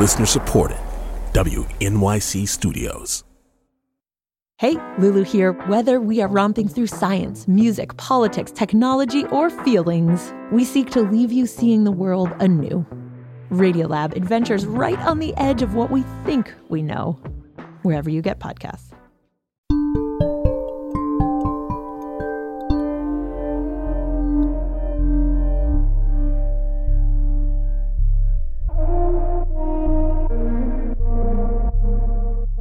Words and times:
Listener 0.00 0.24
supported. 0.24 0.78
WNYC 1.34 2.48
Studios. 2.48 3.22
Hey, 4.56 4.76
Lulu 4.96 5.24
here. 5.24 5.52
Whether 5.68 6.00
we 6.00 6.22
are 6.22 6.28
romping 6.28 6.68
through 6.68 6.86
science, 6.86 7.46
music, 7.46 7.94
politics, 7.98 8.50
technology, 8.50 9.26
or 9.26 9.50
feelings, 9.50 10.32
we 10.52 10.64
seek 10.64 10.88
to 10.92 11.02
leave 11.02 11.30
you 11.32 11.46
seeing 11.46 11.84
the 11.84 11.92
world 11.92 12.30
anew. 12.40 12.86
Radiolab 13.50 14.16
adventures 14.16 14.64
right 14.64 14.98
on 15.00 15.18
the 15.18 15.34
edge 15.36 15.60
of 15.60 15.74
what 15.74 15.90
we 15.90 16.02
think 16.24 16.54
we 16.70 16.80
know, 16.80 17.20
wherever 17.82 18.08
you 18.08 18.22
get 18.22 18.38
podcasts. 18.38 18.89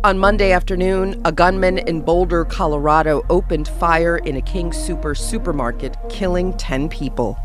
On 0.02 0.18
Monday 0.18 0.54
afternoon, 0.54 1.22
a 1.26 1.32
gunman 1.34 1.80
in 1.80 2.00
Boulder, 2.00 2.46
Colorado 2.46 3.22
opened 3.30 3.68
fire 3.68 4.16
in 4.16 4.38
a 4.38 4.42
King 4.42 4.72
Soopers 4.72 5.18
supermarket, 5.18 5.98
killing 6.08 6.56
10 6.56 6.88
people. 6.88 7.38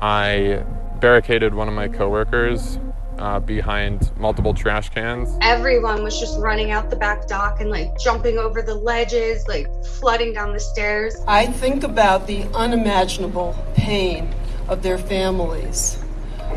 I 0.00 0.64
barricaded 0.98 1.54
one 1.54 1.68
of 1.68 1.74
my 1.74 1.86
coworkers 1.86 2.80
uh, 3.18 3.38
behind 3.38 4.10
multiple 4.16 4.52
trash 4.52 4.88
cans. 4.88 5.38
Everyone 5.42 6.02
was 6.02 6.18
just 6.18 6.40
running 6.40 6.72
out 6.72 6.90
the 6.90 6.96
back 6.96 7.28
dock 7.28 7.60
and 7.60 7.70
like 7.70 7.96
jumping 8.00 8.38
over 8.38 8.60
the 8.60 8.74
ledges, 8.74 9.46
like 9.46 9.68
flooding 10.00 10.32
down 10.32 10.52
the 10.52 10.58
stairs. 10.58 11.14
I 11.28 11.46
think 11.46 11.84
about 11.84 12.26
the 12.26 12.42
unimaginable 12.52 13.54
pain 13.74 14.34
of 14.66 14.82
their 14.82 14.98
families. 14.98 16.02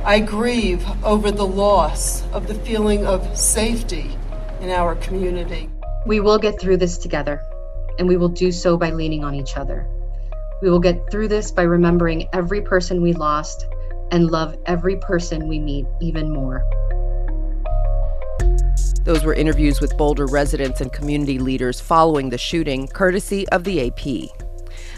I 0.03 0.22
grieve 0.22 0.84
over 1.03 1.30
the 1.30 1.45
loss 1.45 2.23
of 2.31 2.47
the 2.47 2.56
feeling 2.56 3.06
of 3.06 3.38
safety 3.38 4.16
in 4.61 4.69
our 4.69 4.95
community. 4.95 5.69
We 6.05 6.19
will 6.19 6.38
get 6.38 6.59
through 6.59 6.77
this 6.77 6.97
together, 6.97 7.41
and 7.97 8.07
we 8.07 8.17
will 8.17 8.29
do 8.29 8.52
so 8.52 8.77
by 8.77 8.91
leaning 8.91 9.23
on 9.23 9.35
each 9.35 9.57
other. 9.57 9.88
We 10.61 10.69
will 10.69 10.79
get 10.79 11.09
through 11.09 11.29
this 11.29 11.51
by 11.51 11.63
remembering 11.63 12.27
every 12.33 12.61
person 12.61 13.01
we 13.01 13.13
lost 13.13 13.66
and 14.11 14.29
love 14.29 14.57
every 14.66 14.97
person 14.97 15.47
we 15.47 15.59
meet 15.59 15.85
even 16.01 16.31
more. 16.31 16.63
Those 19.03 19.23
were 19.23 19.33
interviews 19.33 19.79
with 19.81 19.97
Boulder 19.97 20.25
residents 20.25 20.81
and 20.81 20.91
community 20.91 21.39
leaders 21.39 21.79
following 21.79 22.29
the 22.29 22.38
shooting, 22.38 22.88
courtesy 22.88 23.47
of 23.49 23.63
the 23.63 23.88
AP. 23.88 24.48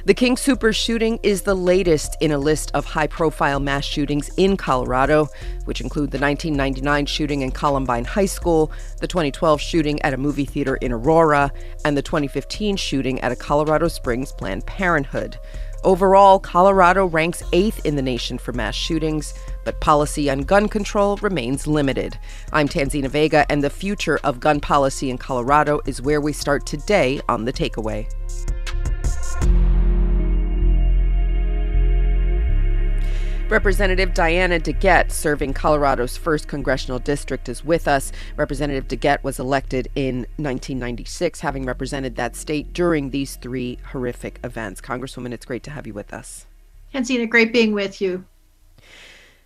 The 0.03 0.15
King 0.15 0.35
Soopers 0.35 0.75
shooting 0.75 1.19
is 1.21 1.43
the 1.43 1.53
latest 1.53 2.17
in 2.21 2.31
a 2.31 2.37
list 2.39 2.71
of 2.73 2.85
high 2.85 3.05
profile 3.05 3.59
mass 3.59 3.85
shootings 3.85 4.31
in 4.35 4.57
Colorado, 4.57 5.27
which 5.65 5.79
include 5.79 6.09
the 6.09 6.17
1999 6.17 7.05
shooting 7.05 7.41
in 7.41 7.51
Columbine 7.51 8.05
High 8.05 8.25
School, 8.25 8.71
the 8.99 9.05
2012 9.05 9.61
shooting 9.61 10.01
at 10.01 10.15
a 10.15 10.17
movie 10.17 10.45
theater 10.45 10.77
in 10.77 10.91
Aurora, 10.91 11.51
and 11.85 11.95
the 11.95 12.01
2015 12.01 12.77
shooting 12.77 13.19
at 13.21 13.31
a 13.31 13.35
Colorado 13.35 13.87
Springs 13.87 14.31
Planned 14.31 14.65
Parenthood. 14.65 15.37
Overall, 15.83 16.39
Colorado 16.39 17.05
ranks 17.05 17.43
eighth 17.53 17.85
in 17.85 17.95
the 17.95 18.01
nation 18.01 18.39
for 18.39 18.53
mass 18.53 18.73
shootings, 18.73 19.35
but 19.65 19.79
policy 19.81 20.31
on 20.31 20.41
gun 20.41 20.67
control 20.67 21.17
remains 21.17 21.67
limited. 21.67 22.17
I'm 22.51 22.67
Tanzina 22.67 23.07
Vega, 23.07 23.45
and 23.51 23.63
the 23.63 23.69
future 23.69 24.19
of 24.23 24.39
gun 24.39 24.61
policy 24.61 25.11
in 25.11 25.19
Colorado 25.19 25.79
is 25.85 26.01
where 26.01 26.21
we 26.21 26.33
start 26.33 26.65
today 26.65 27.21
on 27.29 27.45
The 27.45 27.53
Takeaway. 27.53 28.07
Representative 33.51 34.13
Diana 34.13 34.61
DeGette, 34.61 35.11
serving 35.11 35.53
Colorado's 35.53 36.15
first 36.15 36.47
congressional 36.47 36.99
district, 36.99 37.49
is 37.49 37.65
with 37.65 37.85
us. 37.85 38.13
Representative 38.37 38.87
DeGette 38.87 39.21
was 39.25 39.39
elected 39.39 39.89
in 39.93 40.19
1996, 40.37 41.41
having 41.41 41.65
represented 41.65 42.15
that 42.15 42.37
state 42.37 42.71
during 42.71 43.09
these 43.09 43.35
three 43.35 43.77
horrific 43.87 44.39
events. 44.45 44.79
Congresswoman, 44.79 45.33
it's 45.33 45.45
great 45.45 45.63
to 45.63 45.71
have 45.71 45.85
you 45.85 45.93
with 45.93 46.13
us. 46.13 46.47
Tanzina, 46.93 47.29
great 47.29 47.51
being 47.51 47.73
with 47.73 47.99
you. 47.99 48.23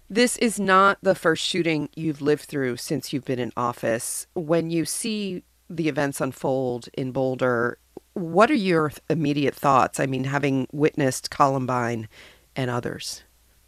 This 0.07 0.37
is 0.37 0.59
not 0.59 0.99
the 1.01 1.15
first 1.15 1.43
shooting 1.43 1.89
you've 1.95 2.21
lived 2.21 2.43
through 2.43 2.77
since 2.77 3.11
you've 3.11 3.25
been 3.25 3.39
in 3.39 3.51
office. 3.57 4.27
When 4.35 4.69
you 4.69 4.85
see 4.85 5.41
the 5.67 5.89
events 5.89 6.21
unfold 6.21 6.89
in 6.93 7.11
Boulder, 7.11 7.79
what 8.13 8.51
are 8.51 8.53
your 8.53 8.91
immediate 9.09 9.55
thoughts? 9.55 9.99
I 9.99 10.05
mean, 10.05 10.25
having 10.25 10.67
witnessed 10.71 11.31
Columbine 11.31 12.07
and 12.55 12.69
others. 12.69 13.23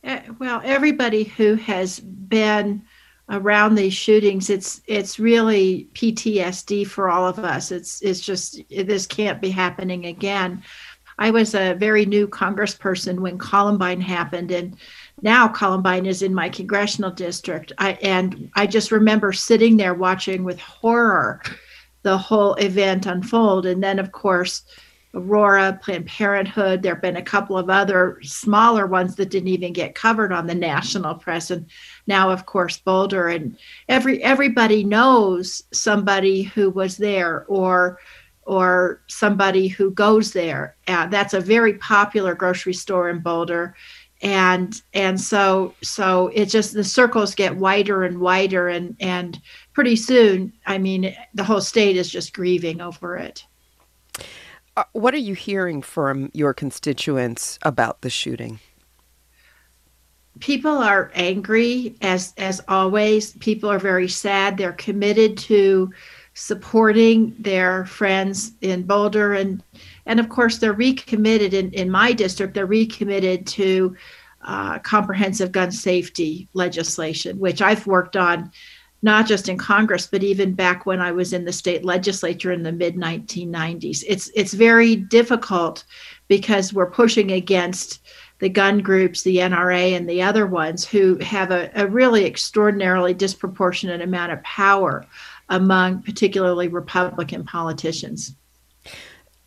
Eh, 0.08 0.22
well, 0.40 0.62
everybody 0.64 1.26
who 1.26 1.56
has 1.56 2.00
been 2.00 2.82
around 3.30 3.76
these 3.76 3.94
shootings, 3.94 4.50
it's 4.50 4.82
it's 4.88 5.20
really 5.20 5.90
PTSD 5.94 6.88
for 6.88 7.10
all 7.10 7.28
of 7.28 7.40
us. 7.40 7.74
It's 7.74 8.02
it's 8.02 8.22
just 8.22 8.62
this 8.70 9.06
can't 9.06 9.42
be 9.42 9.50
happening 9.50 10.06
again. 10.06 10.64
I 11.20 11.30
was 11.30 11.56
a 11.56 11.74
very 11.74 12.06
new 12.06 12.26
congressperson 12.26 13.20
when 13.20 13.38
Columbine 13.38 14.00
happened, 14.00 14.52
and 14.52 14.78
now 15.24 15.50
Columbine 15.50 16.06
is 16.06 16.22
in 16.22 16.34
my 16.34 16.48
congressional 16.48 17.12
district. 17.12 17.74
I 17.78 17.94
and 18.02 18.50
I 18.56 18.66
just 18.66 18.92
remember 18.94 19.34
sitting 19.34 19.76
there 19.76 19.94
watching 19.94 20.46
with 20.46 20.60
horror 20.62 21.42
the 22.04 22.18
whole 22.18 22.54
event 22.54 23.08
unfold, 23.08 23.66
and 23.66 23.84
then 23.84 24.00
of 24.00 24.14
course 24.14 24.64
Aurora, 25.18 25.80
Planned 25.82 26.06
Parenthood. 26.06 26.82
There 26.82 26.94
have 26.94 27.02
been 27.02 27.18
a 27.18 27.22
couple 27.22 27.58
of 27.58 27.70
other 27.70 28.20
smaller 28.22 28.86
ones 28.86 29.16
that 29.16 29.30
didn't 29.30 29.50
even 29.50 29.74
get 29.74 29.96
covered 29.96 30.32
on 30.32 30.48
the 30.48 30.56
national 30.56 31.16
press, 31.16 31.50
and 31.52 31.66
now, 32.06 32.30
of 32.30 32.46
course, 32.46 32.78
Boulder. 32.78 33.28
And 33.28 33.58
every 33.90 34.24
everybody 34.24 34.84
knows 34.84 35.64
somebody 35.74 36.44
who 36.44 36.70
was 36.70 36.98
there, 36.98 37.46
or 37.48 38.00
or 38.44 39.02
somebody 39.08 39.68
who 39.68 39.92
goes 39.92 40.32
there. 40.32 40.76
Uh, 40.88 41.08
that's 41.08 41.34
a 41.34 41.42
very 41.42 41.74
popular 41.74 42.34
grocery 42.36 42.74
store 42.74 43.10
in 43.10 43.20
Boulder, 43.20 43.76
and 44.22 44.82
and 44.94 45.20
so 45.20 45.74
so 45.82 46.28
it 46.34 46.46
just 46.46 46.74
the 46.74 46.84
circles 46.84 47.36
get 47.36 47.58
wider 47.58 48.04
and 48.04 48.20
wider, 48.20 48.68
and 48.70 48.96
and 49.00 49.42
pretty 49.74 49.96
soon, 49.96 50.54
I 50.66 50.78
mean, 50.78 51.16
the 51.34 51.44
whole 51.44 51.62
state 51.62 51.98
is 51.98 52.10
just 52.10 52.34
grieving 52.34 52.82
over 52.82 53.18
it. 53.18 53.46
Uh, 54.78 54.84
what 54.94 55.12
are 55.16 55.18
you 55.18 55.34
hearing 55.34 55.82
from 55.82 56.30
your 56.34 56.54
constituents 56.54 57.58
about 57.64 58.02
the 58.02 58.12
shooting? 58.12 58.60
People 60.40 60.78
are 60.78 61.12
angry 61.16 61.96
as 62.02 62.36
as 62.38 62.62
always. 62.68 63.34
People 63.38 63.72
are 63.72 63.80
very 63.80 64.08
sad. 64.08 64.56
They're 64.56 64.74
committed 64.74 65.36
to 65.40 65.92
supporting 66.36 67.36
their 67.40 67.88
friends 67.88 68.52
in 68.62 68.84
Boulder 68.84 69.34
and 69.34 69.64
and 70.06 70.20
of 70.20 70.30
course 70.30 70.60
they're 70.60 70.74
recommitted 70.74 71.56
in, 71.56 71.72
in 71.72 71.90
my 71.90 72.14
district 72.14 72.54
they're 72.54 72.68
recommitted 72.68 73.48
to 73.48 73.96
uh, 74.44 74.78
comprehensive 74.78 75.52
gun 75.52 75.72
safety 75.72 76.48
legislation 76.54 77.40
which 77.40 77.60
I've 77.64 77.88
worked 77.88 78.16
on 78.16 78.52
not 79.02 79.28
just 79.28 79.48
in 79.48 79.58
Congress, 79.58 80.08
but 80.08 80.24
even 80.24 80.54
back 80.54 80.86
when 80.86 81.00
I 81.00 81.12
was 81.12 81.34
in 81.34 81.46
the 81.46 81.54
state 81.54 81.86
legislature 81.86 82.52
in 82.52 82.64
the 82.64 82.72
mid 82.72 82.96
1990s. 82.96 84.04
It's 84.08 84.30
it's 84.36 84.54
very 84.54 84.96
difficult 84.96 85.84
because 86.28 86.74
we're 86.74 86.90
pushing 86.90 87.32
against 87.32 88.02
the 88.40 88.50
gun 88.50 88.80
groups, 88.80 89.24
the 89.24 89.38
NRA, 89.38 89.96
and 89.96 90.08
the 90.08 90.22
other 90.22 90.46
ones 90.46 90.86
who 90.86 91.18
have 91.18 91.52
a, 91.52 91.72
a 91.76 91.88
really 91.88 92.26
extraordinarily 92.26 93.14
disproportionate 93.14 94.02
amount 94.02 94.32
of 94.32 94.44
power 94.44 95.06
among 95.50 96.04
particularly 96.04 96.68
Republican 96.68 97.44
politicians. 97.44 98.36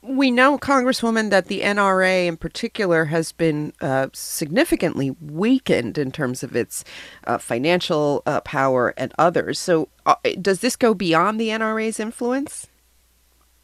We 0.03 0.31
know, 0.31 0.59
Congresswoman, 0.59 1.29
that 1.31 1.47
the 1.47 1.61
NRA 1.61 2.27
in 2.27 2.39
particular 2.39 3.07
has 3.07 3.33
been 3.33 3.75
uh, 3.83 4.09
significantly 4.15 5.11
weakened 5.21 5.99
in 5.99 6.11
terms 6.11 6.43
of 6.43 6.57
its 6.57 6.85
uh, 7.27 7.37
financial 7.37 8.23
uh, 8.25 8.41
power 8.41 8.95
and 8.97 9.13
others. 9.19 9.59
So, 9.59 9.89
uh, 10.07 10.15
does 10.41 10.61
this 10.61 10.75
go 10.77 10.95
beyond 10.95 11.39
the 11.39 11.49
NRA's 11.49 12.01
influence? 12.01 12.67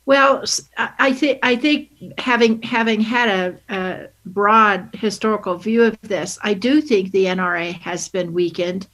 Well, 0.06 0.44
I 0.76 1.12
think 1.12 1.40
I 1.42 1.56
think 1.56 1.90
having 2.20 2.62
having 2.62 3.00
had 3.00 3.28
a, 3.28 3.74
a, 3.74 4.06
broad 4.24 4.90
historical 4.94 5.58
view 5.58 5.82
of 5.82 6.00
this, 6.02 6.38
I 6.42 6.54
do 6.54 6.80
think 6.80 7.10
the 7.10 7.24
NRA 7.24 7.72
has 7.80 8.08
been 8.08 8.32
weakened, 8.32 8.86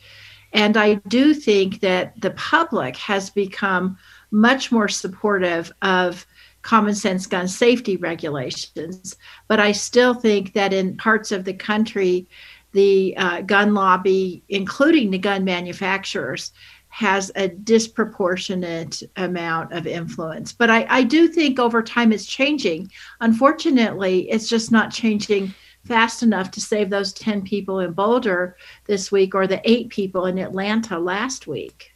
and 0.55 0.79
I 0.79 0.95
do 1.09 1.35
think 1.35 1.81
that 1.81 2.19
the 2.19 2.31
public 2.31 2.97
has 2.97 3.29
become 3.29 3.99
much 4.31 4.73
more 4.73 4.89
supportive 4.89 5.71
of 5.83 6.27
common 6.63 6.95
sense 6.95 7.27
gun 7.27 7.49
safety 7.49 7.97
regulations. 7.97 9.17
But 9.49 9.61
I 9.61 9.73
still 9.73 10.15
think 10.15 10.53
that 10.55 10.73
in 10.73 10.97
parts 10.97 11.33
of 11.33 11.45
the 11.45 11.55
country, 11.55 12.29
the 12.73 13.15
uh, 13.17 13.43
gun 13.43 13.75
lobby, 13.75 14.43
including 14.49 15.11
the 15.11 15.19
gun 15.19 15.45
manufacturers, 15.45 16.53
has 16.89 17.33
a 17.37 17.49
disproportionate 17.49 19.03
amount 19.17 19.73
of 19.73 19.87
influence. 19.87 20.53
But 20.53 20.69
I, 20.69 20.87
I 20.91 21.03
do 21.03 21.27
think 21.27 21.59
over 21.59 21.83
time 21.83 22.13
it's 22.13 22.27
changing. 22.27 22.91
Unfortunately, 23.21 24.31
it's 24.31 24.49
just 24.49 24.71
not 24.71 24.93
changing 24.93 25.55
fast 25.87 26.23
enough 26.23 26.51
to 26.53 26.61
save 26.61 26.91
those 26.91 27.13
10 27.15 27.43
people 27.43 27.81
in 27.81 27.93
Boulder 27.93 28.57
this 28.85 29.11
week 29.11 29.35
or 29.35 29.47
the 29.47 29.61
eight 29.69 29.89
people 29.89 30.27
in 30.27 30.39
Atlanta 30.39 30.99
last 30.99 31.47
week. 31.47 31.95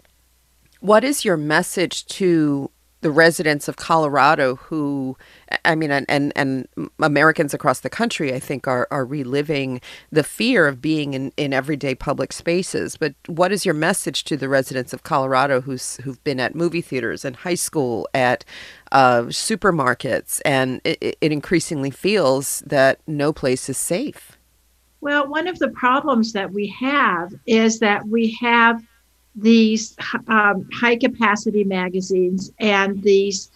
What 0.80 1.04
is 1.04 1.24
your 1.24 1.36
message 1.36 2.06
to 2.06 2.70
the 3.06 3.12
residents 3.12 3.68
of 3.68 3.76
Colorado 3.76 4.56
who, 4.56 5.16
I 5.64 5.76
mean, 5.76 5.92
and, 5.92 6.04
and, 6.08 6.32
and 6.34 6.66
Americans 6.98 7.54
across 7.54 7.78
the 7.78 7.88
country, 7.88 8.34
I 8.34 8.40
think, 8.40 8.66
are, 8.66 8.88
are 8.90 9.04
reliving 9.04 9.80
the 10.10 10.24
fear 10.24 10.66
of 10.66 10.82
being 10.82 11.14
in, 11.14 11.32
in 11.36 11.52
everyday 11.52 11.94
public 11.94 12.32
spaces. 12.32 12.96
But 12.96 13.14
what 13.28 13.52
is 13.52 13.64
your 13.64 13.76
message 13.76 14.24
to 14.24 14.36
the 14.36 14.48
residents 14.48 14.92
of 14.92 15.04
Colorado 15.04 15.60
who's, 15.60 15.98
who've 15.98 16.22
been 16.24 16.40
at 16.40 16.56
movie 16.56 16.80
theaters 16.80 17.24
and 17.24 17.36
high 17.36 17.54
school, 17.54 18.08
at 18.12 18.44
uh, 18.90 19.26
supermarkets, 19.26 20.40
and 20.44 20.80
it, 20.82 21.16
it 21.20 21.30
increasingly 21.30 21.92
feels 21.92 22.60
that 22.66 22.98
no 23.06 23.32
place 23.32 23.68
is 23.68 23.78
safe? 23.78 24.36
Well, 25.00 25.28
one 25.28 25.46
of 25.46 25.60
the 25.60 25.68
problems 25.68 26.32
that 26.32 26.50
we 26.50 26.66
have 26.80 27.32
is 27.46 27.78
that 27.78 28.04
we 28.08 28.36
have 28.40 28.82
these 29.36 29.94
um, 30.28 30.68
high 30.72 30.96
capacity 30.96 31.62
magazines 31.62 32.50
and 32.58 33.02
these 33.02 33.50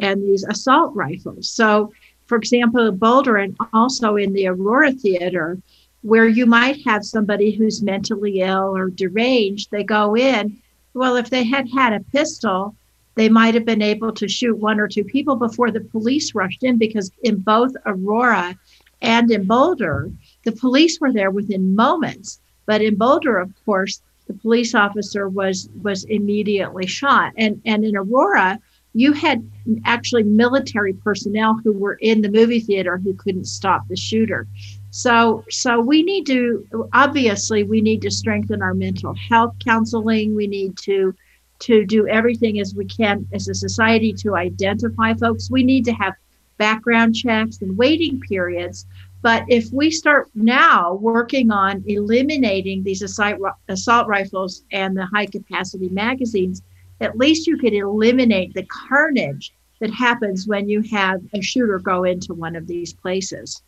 and 0.00 0.22
these 0.22 0.44
assault 0.44 0.94
rifles. 0.94 1.48
So, 1.48 1.92
for 2.26 2.36
example, 2.36 2.90
Boulder 2.92 3.36
and 3.36 3.56
also 3.72 4.16
in 4.16 4.32
the 4.32 4.48
Aurora 4.48 4.92
Theater, 4.92 5.58
where 6.02 6.28
you 6.28 6.46
might 6.46 6.84
have 6.86 7.04
somebody 7.04 7.50
who's 7.50 7.82
mentally 7.82 8.40
ill 8.40 8.76
or 8.76 8.90
deranged, 8.90 9.70
they 9.70 9.84
go 9.84 10.16
in. 10.16 10.58
Well, 10.94 11.16
if 11.16 11.30
they 11.30 11.44
had 11.44 11.68
had 11.70 11.92
a 11.92 12.04
pistol, 12.12 12.74
they 13.14 13.28
might 13.28 13.54
have 13.54 13.64
been 13.64 13.82
able 13.82 14.12
to 14.12 14.28
shoot 14.28 14.58
one 14.58 14.78
or 14.78 14.88
two 14.88 15.04
people 15.04 15.36
before 15.36 15.70
the 15.70 15.80
police 15.80 16.34
rushed 16.34 16.62
in 16.62 16.76
because 16.76 17.10
in 17.22 17.38
both 17.38 17.72
Aurora 17.86 18.54
and 19.00 19.30
in 19.30 19.46
Boulder, 19.46 20.10
the 20.44 20.52
police 20.52 21.00
were 21.00 21.12
there 21.12 21.30
within 21.30 21.74
moments. 21.74 22.40
But 22.66 22.82
in 22.82 22.96
Boulder, 22.96 23.38
of 23.38 23.52
course, 23.64 24.02
the 24.26 24.34
police 24.34 24.74
officer 24.74 25.28
was 25.28 25.68
was 25.82 26.04
immediately 26.04 26.86
shot. 26.86 27.32
And 27.36 27.60
and 27.64 27.84
in 27.84 27.96
Aurora, 27.96 28.58
you 28.92 29.12
had 29.12 29.48
actually 29.84 30.22
military 30.22 30.92
personnel 30.92 31.60
who 31.62 31.72
were 31.72 31.98
in 32.00 32.22
the 32.22 32.30
movie 32.30 32.60
theater 32.60 32.98
who 32.98 33.14
couldn't 33.14 33.44
stop 33.44 33.86
the 33.88 33.96
shooter. 33.96 34.46
So 34.90 35.44
so 35.50 35.80
we 35.80 36.02
need 36.02 36.26
to 36.26 36.88
obviously 36.92 37.62
we 37.62 37.80
need 37.80 38.02
to 38.02 38.10
strengthen 38.10 38.62
our 38.62 38.74
mental 38.74 39.14
health 39.14 39.54
counseling. 39.64 40.34
We 40.34 40.46
need 40.46 40.76
to 40.78 41.14
to 41.58 41.86
do 41.86 42.06
everything 42.08 42.60
as 42.60 42.74
we 42.74 42.84
can 42.84 43.26
as 43.32 43.48
a 43.48 43.54
society 43.54 44.12
to 44.12 44.36
identify 44.36 45.14
folks. 45.14 45.50
We 45.50 45.62
need 45.62 45.84
to 45.86 45.92
have 45.92 46.14
background 46.58 47.14
checks 47.14 47.60
and 47.60 47.76
waiting 47.76 48.20
periods 48.20 48.86
but 49.26 49.42
if 49.48 49.72
we 49.72 49.90
start 49.90 50.30
now 50.36 50.94
working 50.94 51.50
on 51.50 51.82
eliminating 51.88 52.84
these 52.84 53.02
assault, 53.02 54.06
rifles 54.06 54.62
and 54.70 54.96
the 54.96 55.04
high 55.06 55.26
capacity 55.26 55.88
magazines, 55.88 56.62
at 57.00 57.18
least 57.18 57.48
you 57.48 57.58
could 57.58 57.72
eliminate 57.72 58.54
the 58.54 58.62
carnage 58.66 59.52
that 59.80 59.90
happens 59.90 60.46
when 60.46 60.68
you 60.68 60.80
have 60.92 61.20
a 61.34 61.40
shooter 61.40 61.80
go 61.80 62.04
into 62.04 62.34
one 62.34 62.54
of 62.54 62.68
these 62.68 62.92
places. 62.92 63.64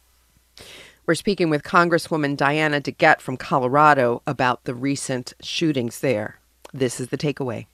We're 1.07 1.17
speaking 1.17 1.51
with 1.51 1.65
Congresswoman 1.65 2.37
Diana 2.37 2.81
DeGette 2.81 3.21
from 3.21 3.37
Colorado 3.37 4.23
about 4.29 4.63
the 4.63 4.77
recent 4.77 5.33
shootings 5.43 5.99
there. 5.99 6.39
This 6.73 7.01
is 7.01 7.09
the 7.09 7.19
takeaway. 7.19 7.67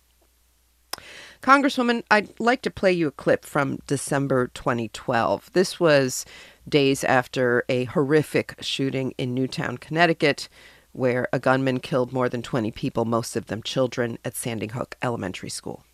Congresswoman, 1.42 2.02
I'd 2.10 2.40
like 2.40 2.62
to 2.62 2.70
play 2.70 2.92
you 2.92 3.08
a 3.08 3.10
clip 3.10 3.44
from 3.44 3.78
December 3.86 4.46
2012. 4.54 5.52
This 5.52 5.78
was 5.78 6.24
days 6.68 7.04
after 7.04 7.64
a 7.68 7.84
horrific 7.84 8.54
shooting 8.60 9.12
in 9.18 9.34
Newtown, 9.34 9.78
Connecticut, 9.78 10.48
where 10.92 11.28
a 11.32 11.38
gunman 11.38 11.80
killed 11.80 12.12
more 12.12 12.28
than 12.28 12.42
20 12.42 12.70
people, 12.70 13.04
most 13.04 13.36
of 13.36 13.46
them 13.46 13.62
children, 13.62 14.18
at 14.24 14.36
Sandy 14.36 14.68
Hook 14.68 14.96
Elementary 15.02 15.50
School. 15.50 15.84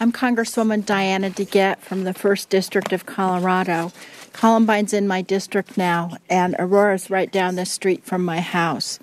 I'm 0.00 0.12
Congresswoman 0.12 0.86
Diana 0.86 1.28
DeGette 1.30 1.80
from 1.80 2.04
the 2.04 2.12
1st 2.14 2.48
District 2.48 2.92
of 2.92 3.06
Colorado. 3.06 3.90
Columbine's 4.32 4.92
in 4.92 5.08
my 5.08 5.22
district 5.22 5.76
now, 5.76 6.12
and 6.30 6.54
Aurora's 6.58 7.10
right 7.10 7.32
down 7.32 7.56
the 7.56 7.66
street 7.66 8.04
from 8.04 8.24
my 8.24 8.40
house. 8.40 9.00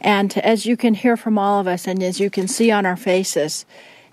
And 0.00 0.36
as 0.38 0.66
you 0.66 0.76
can 0.76 0.94
hear 0.94 1.16
from 1.16 1.38
all 1.38 1.60
of 1.60 1.68
us, 1.68 1.86
and 1.86 2.02
as 2.02 2.18
you 2.18 2.30
can 2.30 2.48
see 2.48 2.72
on 2.72 2.84
our 2.84 2.96
faces, 2.96 3.64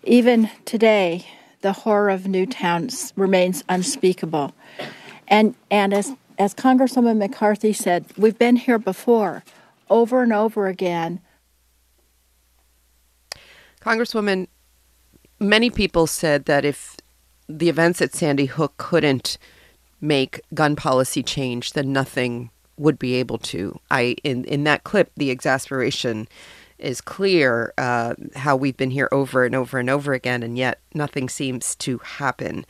even 0.04 0.51
today, 0.65 1.25
the 1.62 1.74
horror 1.74 2.09
of 2.09 2.27
Newtown 2.27 2.89
remains 3.15 3.63
unspeakable. 3.68 4.54
And 5.28 5.56
and 5.70 5.94
as 5.94 6.14
as 6.38 6.54
Congresswoman 6.54 7.18
McCarthy 7.18 7.74
said, 7.74 8.06
we've 8.18 8.38
been 8.38 8.58
here 8.58 8.78
before, 8.78 9.44
over 9.90 10.22
and 10.22 10.32
over 10.32 10.68
again. 10.68 11.20
Congresswoman, 13.82 14.48
many 15.40 15.70
people 15.70 16.08
said 16.08 16.46
that 16.46 16.64
if 16.64 16.98
the 17.50 17.70
events 17.70 18.02
at 18.02 18.14
Sandy 18.14 18.46
Hook 18.46 18.74
couldn't 18.78 19.38
make 20.00 20.42
gun 20.54 20.76
policy 20.76 21.24
change, 21.24 21.74
then 21.74 21.92
nothing 21.92 22.52
would 22.78 23.00
be 23.00 23.16
able 23.16 23.38
to. 23.40 23.80
I 23.90 24.16
in 24.24 24.46
in 24.46 24.64
that 24.66 24.84
clip, 24.84 25.12
the 25.18 25.32
exasperation 25.32 26.28
is 26.78 27.02
clear. 27.02 27.74
Uh, 27.78 28.14
how 28.36 28.56
we've 28.56 28.78
been 28.78 28.92
here 28.92 29.10
over 29.12 29.44
and 29.46 29.56
over 29.56 29.80
and 29.80 29.90
over 29.90 30.14
again, 30.14 30.44
and 30.44 30.58
yet 30.58 30.80
nothing 30.94 31.28
seems 31.30 31.76
to 31.78 31.98
happen. 32.00 32.66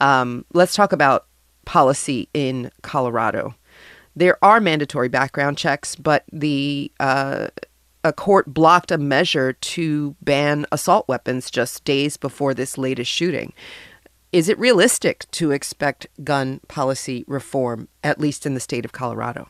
Um, 0.00 0.44
let's 0.52 0.76
talk 0.76 0.92
about 0.92 1.26
policy 1.68 2.30
in 2.32 2.70
Colorado. 2.80 3.54
There 4.16 4.42
are 4.42 4.58
mandatory 4.58 5.10
background 5.10 5.58
checks, 5.58 5.94
but 5.94 6.24
the 6.32 6.90
uh, 6.98 7.48
a 8.02 8.12
court 8.12 8.54
blocked 8.54 8.90
a 8.90 8.96
measure 8.96 9.52
to 9.52 10.16
ban 10.22 10.64
assault 10.72 11.06
weapons 11.08 11.50
just 11.50 11.84
days 11.84 12.16
before 12.16 12.54
this 12.54 12.78
latest 12.78 13.10
shooting. 13.10 13.52
Is 14.32 14.48
it 14.48 14.58
realistic 14.58 15.30
to 15.32 15.50
expect 15.50 16.06
gun 16.24 16.60
policy 16.68 17.22
reform, 17.28 17.86
at 18.02 18.18
least 18.18 18.46
in 18.46 18.54
the 18.54 18.60
state 18.60 18.86
of 18.86 18.92
Colorado? 18.92 19.46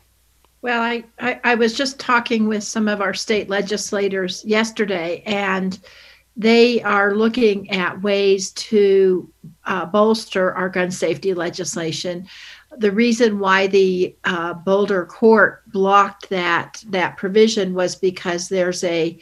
Well, 0.61 0.81
I, 0.81 1.05
I, 1.19 1.39
I 1.45 1.55
was 1.55 1.73
just 1.73 2.01
talking 2.01 2.49
with 2.49 2.65
some 2.65 2.89
of 2.89 2.99
our 2.99 3.13
state 3.13 3.47
legislators 3.49 4.43
yesterday, 4.43 5.23
and 5.25 5.79
they 6.39 6.81
are 6.83 7.15
looking 7.15 7.69
at 7.69 8.01
ways 8.01 8.53
to 8.53 9.29
uh, 9.65 9.85
bolster 9.85 10.53
our 10.53 10.69
gun 10.69 10.89
safety 10.89 11.33
legislation. 11.33 12.25
The 12.77 12.93
reason 12.93 13.39
why 13.39 13.67
the 13.67 14.15
uh, 14.23 14.53
Boulder 14.53 15.05
court 15.05 15.69
blocked 15.69 16.29
that 16.29 16.81
that 16.87 17.17
provision 17.17 17.73
was 17.73 17.97
because 17.97 18.47
there's 18.47 18.85
a 18.85 19.19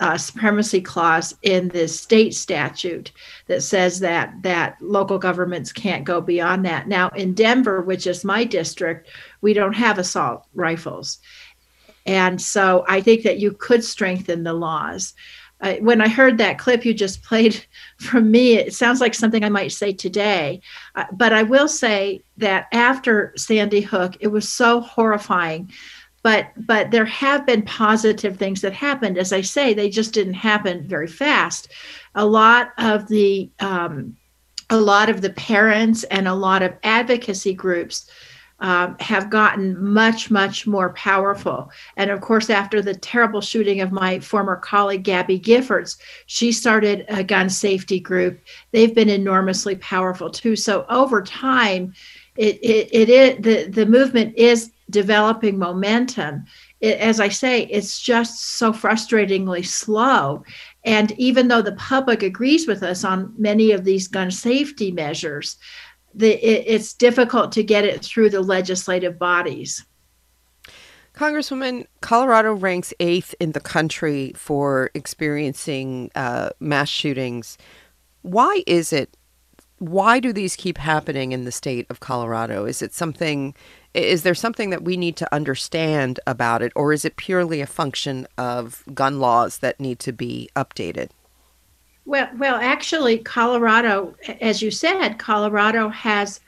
uh, 0.00 0.18
supremacy 0.18 0.80
clause 0.80 1.32
in 1.42 1.68
the 1.68 1.86
state 1.86 2.34
statute 2.34 3.12
that 3.46 3.62
says 3.62 4.00
that 4.00 4.34
that 4.42 4.76
local 4.80 5.20
governments 5.20 5.70
can't 5.72 6.04
go 6.04 6.20
beyond 6.20 6.64
that. 6.64 6.88
Now 6.88 7.10
in 7.10 7.34
Denver, 7.34 7.82
which 7.82 8.04
is 8.04 8.24
my 8.24 8.42
district, 8.42 9.08
we 9.42 9.52
don't 9.52 9.74
have 9.74 10.00
assault 10.00 10.44
rifles. 10.54 11.18
And 12.04 12.42
so 12.42 12.84
I 12.88 13.00
think 13.00 13.22
that 13.22 13.38
you 13.38 13.52
could 13.52 13.84
strengthen 13.84 14.42
the 14.42 14.54
laws 14.54 15.14
when 15.80 16.00
I 16.00 16.08
heard 16.08 16.38
that 16.38 16.58
clip 16.58 16.84
you 16.84 16.94
just 16.94 17.22
played 17.22 17.64
from 17.98 18.30
me, 18.30 18.54
it 18.54 18.74
sounds 18.74 19.00
like 19.00 19.14
something 19.14 19.44
I 19.44 19.48
might 19.48 19.72
say 19.72 19.92
today. 19.92 20.60
Uh, 20.94 21.04
but 21.12 21.32
I 21.32 21.42
will 21.42 21.68
say 21.68 22.22
that 22.36 22.68
after 22.72 23.32
Sandy 23.36 23.80
Hook, 23.80 24.16
it 24.20 24.28
was 24.28 24.48
so 24.48 24.80
horrifying. 24.80 25.72
But 26.22 26.48
but 26.56 26.90
there 26.90 27.04
have 27.04 27.46
been 27.46 27.62
positive 27.62 28.36
things 28.36 28.60
that 28.60 28.72
happened. 28.72 29.18
As 29.18 29.32
I 29.32 29.40
say, 29.40 29.72
they 29.72 29.88
just 29.88 30.12
didn't 30.12 30.34
happen 30.34 30.86
very 30.86 31.06
fast. 31.06 31.68
A 32.14 32.26
lot 32.26 32.72
of 32.76 33.06
the 33.08 33.50
um, 33.60 34.16
a 34.70 34.76
lot 34.76 35.08
of 35.08 35.20
the 35.22 35.30
parents 35.30 36.04
and 36.04 36.28
a 36.28 36.34
lot 36.34 36.62
of 36.62 36.74
advocacy 36.82 37.54
groups 37.54 38.10
um, 38.60 38.96
have 38.98 39.30
gotten 39.30 39.82
much, 39.82 40.30
much 40.30 40.66
more 40.66 40.90
powerful. 40.94 41.70
And 41.96 42.10
of 42.10 42.20
course, 42.20 42.50
after 42.50 42.82
the 42.82 42.94
terrible 42.94 43.40
shooting 43.40 43.80
of 43.80 43.92
my 43.92 44.18
former 44.18 44.56
colleague, 44.56 45.04
Gabby 45.04 45.38
Giffords, 45.38 45.96
she 46.26 46.50
started 46.50 47.04
a 47.08 47.22
gun 47.22 47.48
safety 47.48 48.00
group. 48.00 48.40
They've 48.72 48.94
been 48.94 49.08
enormously 49.08 49.76
powerful 49.76 50.30
too. 50.30 50.56
So 50.56 50.86
over 50.88 51.22
time, 51.22 51.94
it, 52.36 52.56
it, 52.62 52.88
it 52.92 53.08
is, 53.08 53.36
the, 53.42 53.70
the 53.70 53.86
movement 53.86 54.36
is 54.36 54.72
developing 54.90 55.58
momentum. 55.58 56.44
It, 56.80 56.98
as 56.98 57.20
I 57.20 57.28
say, 57.28 57.62
it's 57.64 58.00
just 58.00 58.56
so 58.58 58.72
frustratingly 58.72 59.66
slow. 59.66 60.44
And 60.84 61.12
even 61.12 61.48
though 61.48 61.62
the 61.62 61.72
public 61.72 62.22
agrees 62.22 62.66
with 62.66 62.82
us 62.82 63.04
on 63.04 63.34
many 63.36 63.72
of 63.72 63.84
these 63.84 64.08
gun 64.08 64.30
safety 64.30 64.90
measures, 64.92 65.58
the, 66.18 66.32
it, 66.34 66.64
it's 66.66 66.92
difficult 66.92 67.52
to 67.52 67.62
get 67.62 67.84
it 67.84 68.04
through 68.04 68.30
the 68.30 68.42
legislative 68.42 69.18
bodies. 69.18 69.84
Congresswoman, 71.14 71.86
Colorado 72.00 72.52
ranks 72.52 72.92
eighth 73.00 73.34
in 73.40 73.52
the 73.52 73.60
country 73.60 74.32
for 74.36 74.90
experiencing 74.94 76.10
uh, 76.14 76.50
mass 76.60 76.88
shootings. 76.88 77.58
Why 78.22 78.62
is 78.66 78.92
it? 78.92 79.16
Why 79.78 80.20
do 80.20 80.32
these 80.32 80.56
keep 80.56 80.78
happening 80.78 81.32
in 81.32 81.44
the 81.44 81.52
state 81.52 81.86
of 81.88 82.00
Colorado? 82.00 82.66
Is 82.66 82.82
it 82.82 82.92
something 82.92 83.54
Is 83.94 84.22
there 84.22 84.34
something 84.34 84.70
that 84.70 84.84
we 84.84 84.96
need 84.96 85.16
to 85.16 85.34
understand 85.34 86.20
about 86.26 86.62
it, 86.62 86.72
or 86.76 86.92
is 86.92 87.04
it 87.04 87.16
purely 87.16 87.60
a 87.60 87.66
function 87.66 88.26
of 88.36 88.84
gun 88.92 89.18
laws 89.18 89.58
that 89.58 89.80
need 89.80 89.98
to 90.00 90.12
be 90.12 90.48
updated? 90.54 91.10
Well, 92.08 92.30
well, 92.38 92.54
actually, 92.54 93.18
Colorado, 93.18 94.14
as 94.40 94.62
you 94.62 94.70
said, 94.70 95.18
Colorado 95.18 95.90
has 95.90 96.40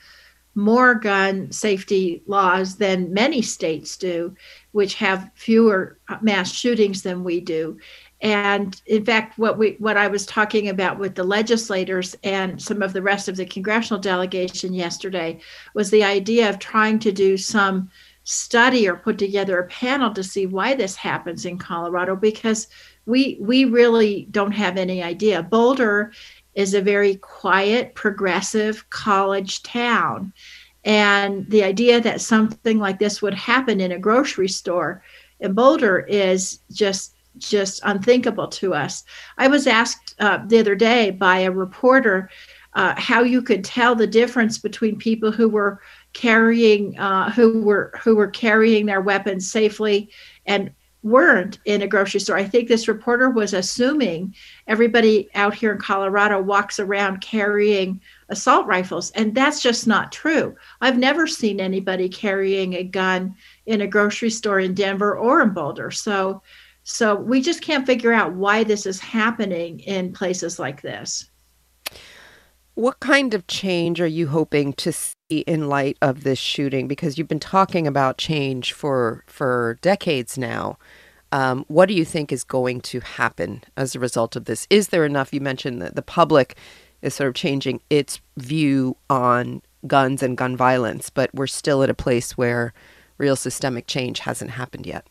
more 0.54 0.94
gun 0.94 1.52
safety 1.52 2.22
laws 2.26 2.76
than 2.76 3.12
many 3.12 3.42
states 3.42 3.98
do, 3.98 4.34
which 4.72 4.94
have 4.94 5.30
fewer 5.34 5.98
uh, 6.08 6.16
mass 6.22 6.50
shootings 6.50 7.02
than 7.02 7.24
we 7.24 7.42
do. 7.42 7.78
And 8.22 8.80
in 8.86 9.04
fact, 9.04 9.38
what 9.38 9.58
we 9.58 9.76
what 9.78 9.98
I 9.98 10.06
was 10.06 10.24
talking 10.24 10.70
about 10.70 10.98
with 10.98 11.14
the 11.14 11.24
legislators 11.24 12.16
and 12.24 12.60
some 12.60 12.80
of 12.80 12.94
the 12.94 13.02
rest 13.02 13.28
of 13.28 13.36
the 13.36 13.44
congressional 13.44 14.00
delegation 14.00 14.72
yesterday 14.72 15.40
was 15.74 15.90
the 15.90 16.04
idea 16.04 16.48
of 16.48 16.58
trying 16.58 16.98
to 17.00 17.12
do 17.12 17.36
some 17.36 17.90
study 18.24 18.88
or 18.88 18.96
put 18.96 19.18
together 19.18 19.58
a 19.58 19.66
panel 19.66 20.14
to 20.14 20.24
see 20.24 20.46
why 20.46 20.74
this 20.74 20.96
happens 20.96 21.44
in 21.44 21.58
Colorado 21.58 22.16
because 22.16 22.68
we 23.06 23.38
we 23.40 23.64
really 23.64 24.26
don't 24.30 24.52
have 24.52 24.76
any 24.76 25.02
idea. 25.02 25.42
Boulder 25.42 26.12
is 26.54 26.74
a 26.74 26.82
very 26.82 27.16
quiet, 27.16 27.94
progressive 27.94 28.88
college 28.90 29.62
town. 29.62 30.32
And 30.84 31.48
the 31.50 31.62
idea 31.62 32.00
that 32.00 32.20
something 32.20 32.78
like 32.78 32.98
this 32.98 33.20
would 33.20 33.34
happen 33.34 33.80
in 33.80 33.92
a 33.92 33.98
grocery 33.98 34.48
store 34.48 35.02
in 35.40 35.52
Boulder 35.52 36.00
is 36.00 36.60
just 36.72 37.14
just 37.38 37.80
unthinkable 37.84 38.48
to 38.48 38.74
us. 38.74 39.04
I 39.38 39.48
was 39.48 39.66
asked 39.66 40.14
uh, 40.18 40.40
the 40.46 40.58
other 40.58 40.74
day 40.74 41.10
by 41.10 41.38
a 41.38 41.50
reporter 41.50 42.28
uh, 42.74 42.94
how 42.96 43.22
you 43.22 43.42
could 43.42 43.64
tell 43.64 43.94
the 43.94 44.06
difference 44.06 44.58
between 44.58 44.96
people 44.96 45.32
who 45.32 45.48
were 45.48 45.80
carrying 46.12 46.98
uh, 46.98 47.30
who 47.30 47.62
were 47.62 47.92
who 48.02 48.16
were 48.16 48.28
carrying 48.28 48.86
their 48.86 49.00
weapons 49.00 49.50
safely 49.50 50.10
and 50.46 50.70
weren't 51.02 51.58
in 51.64 51.82
a 51.82 51.86
grocery 51.86 52.20
store. 52.20 52.36
I 52.36 52.44
think 52.44 52.68
this 52.68 52.88
reporter 52.88 53.30
was 53.30 53.54
assuming 53.54 54.34
everybody 54.66 55.28
out 55.34 55.54
here 55.54 55.72
in 55.72 55.78
Colorado 55.78 56.40
walks 56.42 56.78
around 56.78 57.20
carrying 57.20 58.00
assault 58.28 58.66
rifles, 58.66 59.10
and 59.12 59.34
that's 59.34 59.62
just 59.62 59.86
not 59.86 60.12
true. 60.12 60.54
I've 60.80 60.98
never 60.98 61.26
seen 61.26 61.60
anybody 61.60 62.08
carrying 62.08 62.74
a 62.74 62.84
gun 62.84 63.34
in 63.66 63.80
a 63.80 63.86
grocery 63.86 64.30
store 64.30 64.60
in 64.60 64.74
Denver 64.74 65.16
or 65.16 65.40
in 65.40 65.50
Boulder. 65.50 65.90
So 65.90 66.42
so 66.82 67.14
we 67.14 67.40
just 67.40 67.62
can't 67.62 67.86
figure 67.86 68.12
out 68.12 68.34
why 68.34 68.64
this 68.64 68.86
is 68.86 68.98
happening 68.98 69.80
in 69.80 70.12
places 70.12 70.58
like 70.58 70.82
this. 70.82 71.30
What 72.74 73.00
kind 73.00 73.34
of 73.34 73.46
change 73.46 74.00
are 74.00 74.06
you 74.06 74.26
hoping 74.26 74.72
to 74.74 74.92
see 74.92 75.14
in 75.30 75.68
light 75.68 75.96
of 76.02 76.24
this 76.24 76.38
shooting? 76.38 76.88
Because 76.88 77.16
you've 77.16 77.28
been 77.28 77.40
talking 77.40 77.86
about 77.86 78.18
change 78.18 78.72
for 78.72 79.24
for 79.26 79.78
decades 79.82 80.36
now. 80.36 80.78
Um, 81.32 81.64
what 81.68 81.86
do 81.86 81.94
you 81.94 82.04
think 82.04 82.32
is 82.32 82.42
going 82.42 82.80
to 82.82 83.00
happen 83.00 83.62
as 83.76 83.94
a 83.94 84.00
result 84.00 84.34
of 84.34 84.46
this? 84.46 84.66
Is 84.68 84.88
there 84.88 85.04
enough? 85.04 85.32
You 85.32 85.40
mentioned 85.40 85.80
that 85.80 85.94
the 85.94 86.02
public 86.02 86.56
is 87.02 87.14
sort 87.14 87.28
of 87.28 87.34
changing 87.34 87.80
its 87.88 88.20
view 88.36 88.96
on 89.08 89.62
guns 89.86 90.22
and 90.22 90.36
gun 90.36 90.56
violence, 90.56 91.08
but 91.08 91.34
we're 91.34 91.46
still 91.46 91.82
at 91.82 91.90
a 91.90 91.94
place 91.94 92.36
where 92.36 92.74
real 93.18 93.36
systemic 93.36 93.86
change 93.86 94.20
hasn't 94.20 94.50
happened 94.50 94.86
yet. 94.86 95.06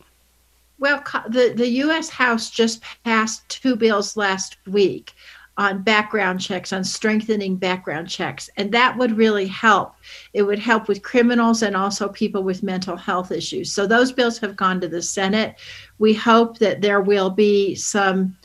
Well, 0.80 1.04
the, 1.28 1.54
the 1.56 1.68
U.S. 1.68 2.10
House 2.10 2.50
just 2.50 2.82
passed 3.04 3.48
two 3.50 3.76
bills 3.76 4.16
last 4.16 4.58
week 4.66 5.14
on 5.60 5.84
background 5.84 6.39
checks, 6.39 6.72
on 6.72 6.86
strengthening 6.86 7.58
background 7.58 8.10
checks, 8.10 8.50
and 8.56 8.72
that 8.72 8.98
would 8.98 9.18
really 9.18 9.46
help. 9.46 9.94
It 10.34 10.44
would 10.44 10.58
help 10.58 10.88
with 10.88 11.04
criminals 11.04 11.63
and 11.63 11.75
also 11.75 12.08
people 12.08 12.44
with 12.44 12.63
mental 12.63 12.96
health 12.96 13.30
issues. 13.30 13.74
So 13.74 13.86
those 13.86 14.13
bills 14.13 14.39
have 14.39 14.56
gone 14.56 14.80
to 14.80 14.88
the 14.88 15.01
Senate. 15.01 15.60
We 15.98 16.13
hope 16.13 16.60
that 16.60 16.80
there 16.80 17.01
will 17.01 17.30
be 17.30 17.75
some 17.75 18.38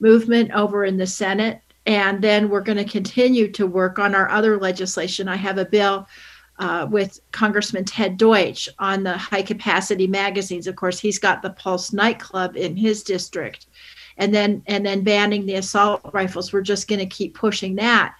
movement 0.00 0.50
over 0.52 0.86
in 0.86 0.96
the 0.96 1.06
Senate, 1.06 1.60
and 1.84 2.24
then 2.24 2.48
we're 2.48 2.62
going 2.62 2.78
to 2.78 2.84
continue 2.98 3.52
to 3.52 3.66
work 3.66 3.98
on 3.98 4.14
our 4.14 4.30
other 4.30 4.58
legislation. 4.58 5.28
I 5.28 5.36
have 5.36 5.58
a 5.58 5.66
bill 5.66 6.08
uh, 6.58 6.86
with 6.90 7.20
Congressman 7.32 7.84
Ted 7.84 8.16
Deutch 8.16 8.66
on 8.78 9.02
the 9.02 9.18
high 9.18 9.42
capacity 9.42 10.06
magazines. 10.06 10.66
Of 10.66 10.76
course, 10.76 10.98
he's 10.98 11.18
got 11.18 11.42
the 11.42 11.50
Pulse 11.50 11.92
nightclub 11.92 12.56
in 12.56 12.76
his 12.76 13.02
district, 13.02 13.66
and 14.18 14.34
then 14.34 14.62
and 14.66 14.84
then 14.84 15.02
banning 15.02 15.46
the 15.46 15.56
assault 15.56 16.00
rifles. 16.12 16.52
We're 16.52 16.62
just 16.62 16.88
going 16.88 16.98
to 16.98 17.06
keep 17.06 17.34
pushing 17.34 17.76
that. 17.76 18.14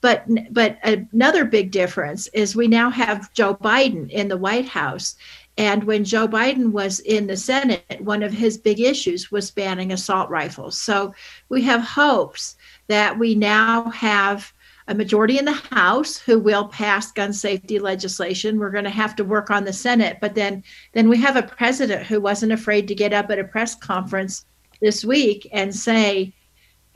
But 0.00 0.24
but 0.50 0.78
another 0.84 1.44
big 1.44 1.70
difference 1.70 2.26
is 2.28 2.54
we 2.54 2.68
now 2.68 2.90
have 2.90 3.32
Joe 3.32 3.54
Biden 3.54 4.10
in 4.10 4.28
the 4.28 4.36
White 4.36 4.68
House. 4.68 5.16
And 5.58 5.84
when 5.84 6.04
Joe 6.04 6.28
Biden 6.28 6.70
was 6.70 7.00
in 7.00 7.26
the 7.26 7.36
Senate, 7.36 8.00
one 8.00 8.22
of 8.22 8.32
his 8.32 8.58
big 8.58 8.78
issues 8.78 9.32
was 9.32 9.50
banning 9.50 9.92
assault 9.92 10.28
rifles. 10.28 10.78
So 10.78 11.14
we 11.48 11.62
have 11.62 11.80
hopes 11.80 12.56
that 12.88 13.18
we 13.18 13.34
now 13.34 13.90
have 13.90 14.52
a 14.88 14.94
majority 14.94 15.38
in 15.38 15.44
the 15.44 15.52
House 15.52 16.18
who 16.18 16.38
will 16.38 16.68
pass 16.68 17.10
gun 17.10 17.32
safety 17.32 17.78
legislation. 17.78 18.58
We're 18.58 18.70
going 18.70 18.84
to 18.84 18.90
have 18.90 19.16
to 19.16 19.24
work 19.24 19.50
on 19.50 19.64
the 19.64 19.72
Senate, 19.72 20.18
but 20.20 20.34
then 20.34 20.62
then 20.92 21.08
we 21.08 21.16
have 21.18 21.36
a 21.36 21.42
president 21.42 22.06
who 22.06 22.20
wasn't 22.20 22.52
afraid 22.52 22.86
to 22.88 22.94
get 22.94 23.12
up 23.12 23.30
at 23.30 23.38
a 23.38 23.44
press 23.44 23.74
conference 23.74 24.44
this 24.80 25.04
week 25.04 25.48
and 25.52 25.74
say 25.74 26.32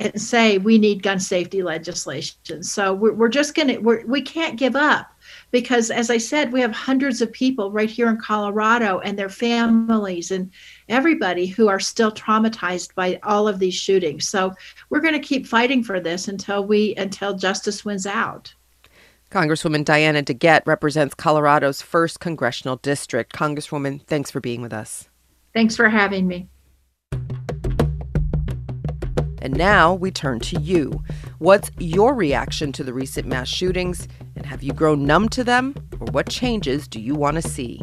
and 0.01 0.21
say 0.21 0.57
we 0.57 0.79
need 0.79 1.03
gun 1.03 1.21
safety 1.21 1.63
legislation. 1.63 2.63
So 2.63 2.95
we're, 2.95 3.13
we're 3.13 3.29
just 3.29 3.55
going 3.55 3.69
to 3.69 3.79
we're, 3.79 4.05
we 4.07 4.23
can't 4.23 4.59
give 4.59 4.75
up 4.75 5.07
because 5.51 5.91
as 5.91 6.11
I 6.11 6.17
said, 6.17 6.53
we 6.53 6.61
have 6.61 6.73
hundreds 6.73 7.21
of 7.21 7.31
people 7.33 7.71
right 7.71 7.91
here 7.91 8.09
in 8.09 8.17
Colorado 8.17 9.01
and 9.01 9.19
their 9.19 9.29
families 9.29 10.31
and 10.31 10.51
everybody 10.89 11.47
who 11.47 11.69
are 11.69 11.79
still 11.79 12.11
traumatized 12.11 12.95
by 12.95 13.21
all 13.23 13.47
of 13.47 13.59
these 13.59 13.75
shootings. 13.75 14.27
So 14.27 14.55
we're 14.89 15.01
going 15.01 15.15
to 15.15 15.21
keep 15.21 15.47
fighting 15.47 15.85
for 15.85 16.01
this 16.01 16.29
until 16.29 16.65
we 16.65 16.95
until 16.97 17.35
justice 17.35 17.85
wins 17.85 18.07
out. 18.07 18.55
Congresswoman 19.31 19.85
Diana 19.85 20.23
DeGette 20.25 20.67
represents 20.67 21.15
Colorado's 21.15 21.83
first 21.83 22.19
congressional 22.19 22.77
district. 22.77 23.33
Congresswoman, 23.33 24.05
thanks 24.07 24.31
for 24.31 24.41
being 24.41 24.61
with 24.61 24.73
us. 24.73 25.09
Thanks 25.55 25.77
for 25.77 25.89
having 25.89 26.27
me. 26.27 26.49
And 29.40 29.56
now 29.56 29.94
we 29.94 30.11
turn 30.11 30.40
to 30.40 30.61
you. 30.61 31.02
What's 31.38 31.70
your 31.78 32.14
reaction 32.14 32.73
to 32.73 32.85
the 32.85 32.92
recent 32.92 33.26
mass 33.26 33.49
shootings? 33.49 34.06
And 34.37 34.44
have 34.44 34.62
you 34.62 34.73
grown 34.73 35.06
numb 35.06 35.28
to 35.30 35.44
them? 35.44 35.75
Or 35.99 36.06
what 36.12 36.28
changes 36.28 36.87
do 36.87 37.00
you 37.00 37.14
want 37.14 37.37
to 37.37 37.42
see? 37.42 37.80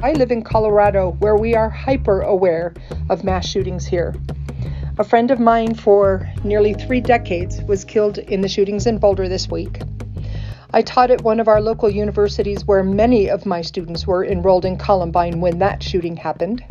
I 0.00 0.12
live 0.12 0.30
in 0.30 0.42
Colorado 0.42 1.12
where 1.18 1.36
we 1.36 1.54
are 1.54 1.68
hyper 1.68 2.20
aware 2.22 2.72
of 3.10 3.24
mass 3.24 3.46
shootings 3.46 3.86
here. 3.86 4.14
A 4.98 5.04
friend 5.04 5.30
of 5.30 5.38
mine 5.38 5.74
for 5.74 6.28
nearly 6.42 6.74
three 6.74 7.00
decades 7.00 7.62
was 7.62 7.84
killed 7.84 8.18
in 8.18 8.40
the 8.40 8.48
shootings 8.48 8.86
in 8.86 8.98
Boulder 8.98 9.28
this 9.28 9.48
week. 9.48 9.80
I 10.70 10.82
taught 10.82 11.10
at 11.10 11.22
one 11.22 11.40
of 11.40 11.48
our 11.48 11.62
local 11.62 11.88
universities 11.88 12.66
where 12.66 12.84
many 12.84 13.30
of 13.30 13.46
my 13.46 13.62
students 13.62 14.06
were 14.06 14.24
enrolled 14.24 14.66
in 14.66 14.76
Columbine 14.76 15.40
when 15.40 15.58
that 15.60 15.82
shooting 15.82 16.16
happened. 16.16 16.62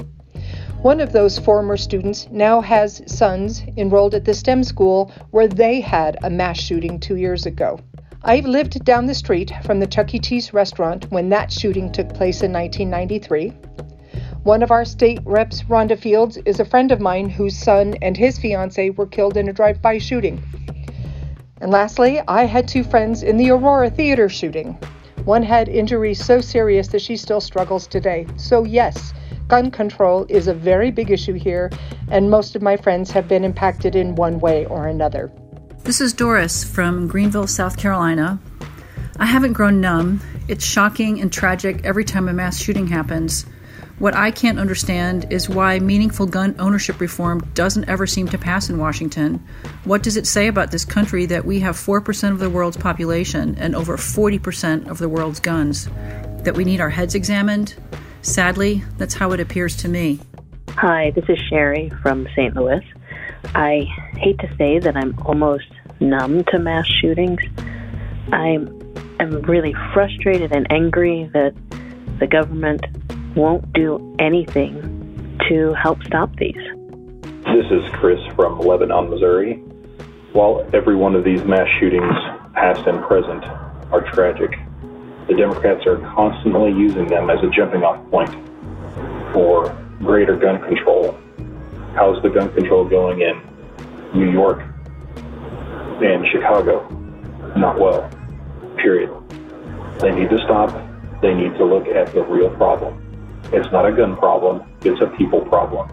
One 0.83 0.99
of 0.99 1.11
those 1.11 1.39
former 1.39 1.77
students 1.77 2.27
now 2.29 2.61
has 2.61 3.01
sons 3.07 3.63
enrolled 3.75 4.13
at 4.13 4.23
the 4.23 4.35
STEM 4.35 4.63
school 4.63 5.11
where 5.31 5.47
they 5.47 5.81
had 5.81 6.15
a 6.21 6.29
mass 6.29 6.59
shooting 6.59 6.99
two 6.99 7.15
years 7.15 7.47
ago. 7.47 7.79
I've 8.23 8.45
lived 8.45 8.85
down 8.85 9.07
the 9.07 9.15
street 9.15 9.51
from 9.63 9.79
the 9.79 9.87
Chuck 9.87 10.13
E. 10.13 10.19
Cheese 10.19 10.53
restaurant 10.53 11.11
when 11.11 11.29
that 11.29 11.51
shooting 11.51 11.91
took 11.91 12.09
place 12.09 12.43
in 12.43 12.53
1993. 12.53 13.49
One 14.43 14.61
of 14.61 14.69
our 14.69 14.85
state 14.85 15.19
reps, 15.25 15.63
Rhonda 15.63 15.97
Fields, 15.97 16.37
is 16.45 16.59
a 16.59 16.65
friend 16.65 16.91
of 16.91 17.01
mine 17.01 17.29
whose 17.29 17.57
son 17.57 17.95
and 18.03 18.15
his 18.15 18.37
fiance 18.37 18.91
were 18.91 19.07
killed 19.07 19.37
in 19.37 19.49
a 19.49 19.53
drive 19.53 19.81
by 19.81 19.97
shooting. 19.97 20.43
And 21.59 21.71
lastly, 21.71 22.21
I 22.27 22.45
had 22.45 22.67
two 22.67 22.83
friends 22.83 23.23
in 23.23 23.37
the 23.37 23.49
Aurora 23.49 23.89
Theater 23.89 24.29
shooting. 24.29 24.77
One 25.25 25.43
had 25.43 25.67
injuries 25.67 26.23
so 26.23 26.39
serious 26.39 26.87
that 26.89 27.01
she 27.01 27.17
still 27.17 27.41
struggles 27.41 27.87
today. 27.87 28.27
So, 28.37 28.63
yes, 28.63 29.13
gun 29.47 29.71
control 29.71 30.25
is 30.29 30.47
a 30.47 30.53
very 30.53 30.91
big 30.91 31.11
issue 31.11 31.33
here, 31.33 31.71
and 32.09 32.29
most 32.29 32.55
of 32.55 32.61
my 32.61 32.77
friends 32.77 33.11
have 33.11 33.27
been 33.27 33.43
impacted 33.43 33.95
in 33.95 34.15
one 34.15 34.39
way 34.39 34.65
or 34.67 34.87
another. 34.87 35.31
This 35.83 35.99
is 35.99 36.13
Doris 36.13 36.63
from 36.63 37.07
Greenville, 37.07 37.47
South 37.47 37.77
Carolina. 37.77 38.39
I 39.19 39.25
haven't 39.25 39.53
grown 39.53 39.81
numb. 39.81 40.21
It's 40.47 40.63
shocking 40.63 41.19
and 41.21 41.33
tragic 41.33 41.83
every 41.83 42.03
time 42.05 42.29
a 42.29 42.33
mass 42.33 42.59
shooting 42.59 42.87
happens. 42.87 43.45
What 43.99 44.15
I 44.15 44.29
can't 44.29 44.59
understand 44.59 45.31
is 45.31 45.49
why 45.49 45.79
meaningful 45.79 46.27
gun 46.27 46.55
ownership 46.59 46.99
reform 47.01 47.39
doesn't 47.55 47.89
ever 47.89 48.05
seem 48.05 48.27
to 48.27 48.37
pass 48.37 48.69
in 48.69 48.77
Washington. 48.77 49.43
What 49.85 50.03
does 50.03 50.17
it 50.17 50.27
say 50.27 50.47
about 50.47 50.69
this 50.69 50.85
country 50.85 51.25
that 51.25 51.45
we 51.45 51.59
have 51.61 51.75
4% 51.75 52.31
of 52.31 52.37
the 52.37 52.49
world's 52.49 52.77
population 52.77 53.55
and 53.57 53.75
over 53.75 53.97
40% 53.97 54.87
of 54.87 54.99
the 54.99 55.09
world's 55.09 55.39
guns? 55.39 55.89
That 56.43 56.53
we 56.55 56.63
need 56.63 56.79
our 56.79 56.91
heads 56.91 57.15
examined? 57.15 57.73
Sadly, 58.21 58.83
that's 58.97 59.15
how 59.15 59.31
it 59.31 59.39
appears 59.39 59.75
to 59.77 59.89
me. 59.89 60.19
Hi, 60.75 61.11
this 61.15 61.25
is 61.27 61.39
Sherry 61.49 61.89
from 62.03 62.27
St. 62.35 62.55
Louis. 62.55 62.83
I 63.55 63.87
hate 64.17 64.37
to 64.39 64.55
say 64.57 64.77
that 64.77 64.95
I'm 64.95 65.17
almost 65.25 65.71
numb 65.99 66.43
to 66.43 66.59
mass 66.59 66.85
shootings, 66.85 67.41
I 68.31 68.59
am 69.19 69.41
really 69.43 69.73
frustrated 69.93 70.51
and 70.51 70.67
angry 70.69 71.29
that 71.33 71.55
the 72.19 72.27
government 72.27 72.85
won't 73.37 73.71
do 73.73 74.15
anything 74.17 75.37
to 75.47 75.73
help 75.75 76.03
stop 76.03 76.35
these. 76.37 76.55
This 77.45 77.65
is 77.71 77.87
Chris 77.93 78.19
from 78.35 78.59
Lebanon, 78.59 79.09
Missouri. 79.11 79.57
While 80.33 80.67
every 80.73 80.95
one 80.95 81.15
of 81.15 81.23
these 81.23 81.43
mass 81.43 81.67
shootings, 81.79 82.13
past 82.53 82.85
and 82.87 83.01
present, 83.03 83.45
are 83.93 84.01
tragic, 84.11 84.57
the 85.27 85.35
Democrats 85.35 85.85
are 85.85 85.97
constantly 86.15 86.71
using 86.71 87.07
them 87.07 87.29
as 87.29 87.37
a 87.43 87.49
jumping 87.51 87.83
off 87.83 88.09
point 88.09 88.31
for 89.33 89.69
greater 89.99 90.35
gun 90.35 90.59
control. 90.63 91.15
How's 91.93 92.21
the 92.23 92.29
gun 92.29 92.51
control 92.53 92.85
going 92.85 93.21
in 93.21 93.39
New 94.13 94.31
York 94.31 94.63
and 96.01 96.25
Chicago? 96.31 96.87
Not 97.55 97.79
well. 97.79 98.09
Period. 98.77 99.11
They 99.99 100.11
need 100.11 100.29
to 100.31 100.39
stop. 100.39 100.71
They 101.21 101.33
need 101.33 101.55
to 101.57 101.65
look 101.65 101.87
at 101.87 102.13
the 102.13 102.23
real 102.23 102.49
problem. 102.51 103.06
It's 103.53 103.71
not 103.71 103.85
a 103.85 103.91
gun 103.91 104.17
problem, 104.17 104.63
it's 104.81 105.01
a 105.01 105.07
people 105.17 105.41
problem. 105.41 105.89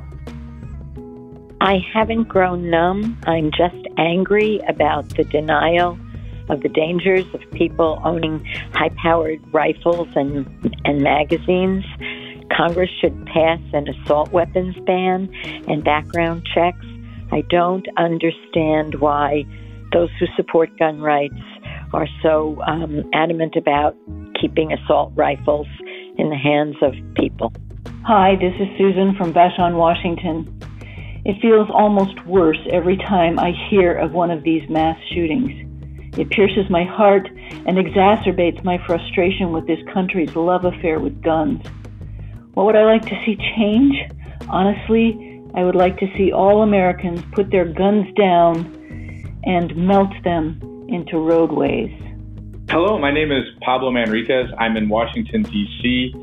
I 1.61 1.79
haven't 1.95 2.25
grown 2.25 2.69
numb. 2.69 3.19
I'm 3.27 3.51
just 3.51 3.87
angry 3.97 4.61
about 4.69 5.09
the 5.17 5.25
denial 5.25 5.99
of 6.51 6.61
the 6.61 6.69
dangers 6.69 7.25
of 7.33 7.41
people 7.53 8.01
owning 8.05 8.45
high 8.75 8.91
powered 9.03 9.41
rifles 9.53 10.09
and, 10.15 10.47
and 10.85 11.03
magazines. 11.03 11.85
Congress 12.55 12.91
should 13.01 13.25
pass 13.27 13.61
an 13.73 13.89
assault 13.89 14.31
weapons 14.31 14.77
ban 14.85 15.33
and 15.67 15.83
background 15.83 16.47
checks. 16.55 16.85
I 17.33 17.43
don't 17.49 17.87
understand 17.97 18.97
why 18.97 19.45
those 19.93 20.11
who 20.19 20.27
support 20.37 20.77
gun 20.79 21.01
rights 21.01 21.41
are 21.93 22.09
so 22.23 22.61
um, 22.67 23.09
adamant 23.15 23.57
about 23.57 23.97
keeping 24.39 24.73
assault 24.73 25.13
rifles 25.15 25.69
in 26.17 26.31
the 26.31 26.37
hands 26.37 26.77
of 26.83 26.95
people. 27.15 27.53
Hi, 28.05 28.37
this 28.37 28.55
is 28.61 28.69
Susan 28.79 29.15
from 29.17 29.33
Vashon, 29.33 29.77
Washington. 29.77 30.61
It 31.25 31.41
feels 31.41 31.69
almost 31.73 32.25
worse 32.27 32.59
every 32.71 32.97
time 32.99 33.39
I 33.39 33.53
hear 33.71 33.95
of 33.95 34.13
one 34.13 34.31
of 34.31 34.43
these 34.43 34.69
mass 34.69 34.99
shootings. 35.13 35.53
It 36.19 36.31
pierces 36.31 36.71
my 36.71 36.85
heart 36.85 37.29
and 37.67 37.79
exacerbates 37.79 38.63
my 38.63 38.79
frustration 38.87 39.53
with 39.53 39.67
this 39.67 39.81
country's 39.93 40.37
love 40.37 40.65
affair 40.65 41.01
with 41.01 41.23
guns. 41.23 41.67
What 42.53 42.67
would 42.67 42.77
I 42.77 42.85
like 42.85 43.03
to 43.07 43.21
see 43.25 43.37
change? 43.57 43.97
Honestly, 44.49 45.43
I 45.55 45.65
would 45.65 45.75
like 45.75 45.99
to 45.99 46.07
see 46.17 46.31
all 46.31 46.63
Americans 46.63 47.23
put 47.33 47.51
their 47.51 47.65
guns 47.65 48.07
down 48.15 49.41
and 49.45 49.75
melt 49.77 50.13
them 50.23 50.61
into 50.89 51.19
roadways. 51.19 51.91
Hello, 52.71 52.99
my 52.99 53.13
name 53.13 53.31
is 53.31 53.45
Pablo 53.61 53.91
Manriquez. 53.93 54.53
I'm 54.59 54.77
in 54.77 54.89
Washington, 54.89 55.43
D.C. 55.43 56.15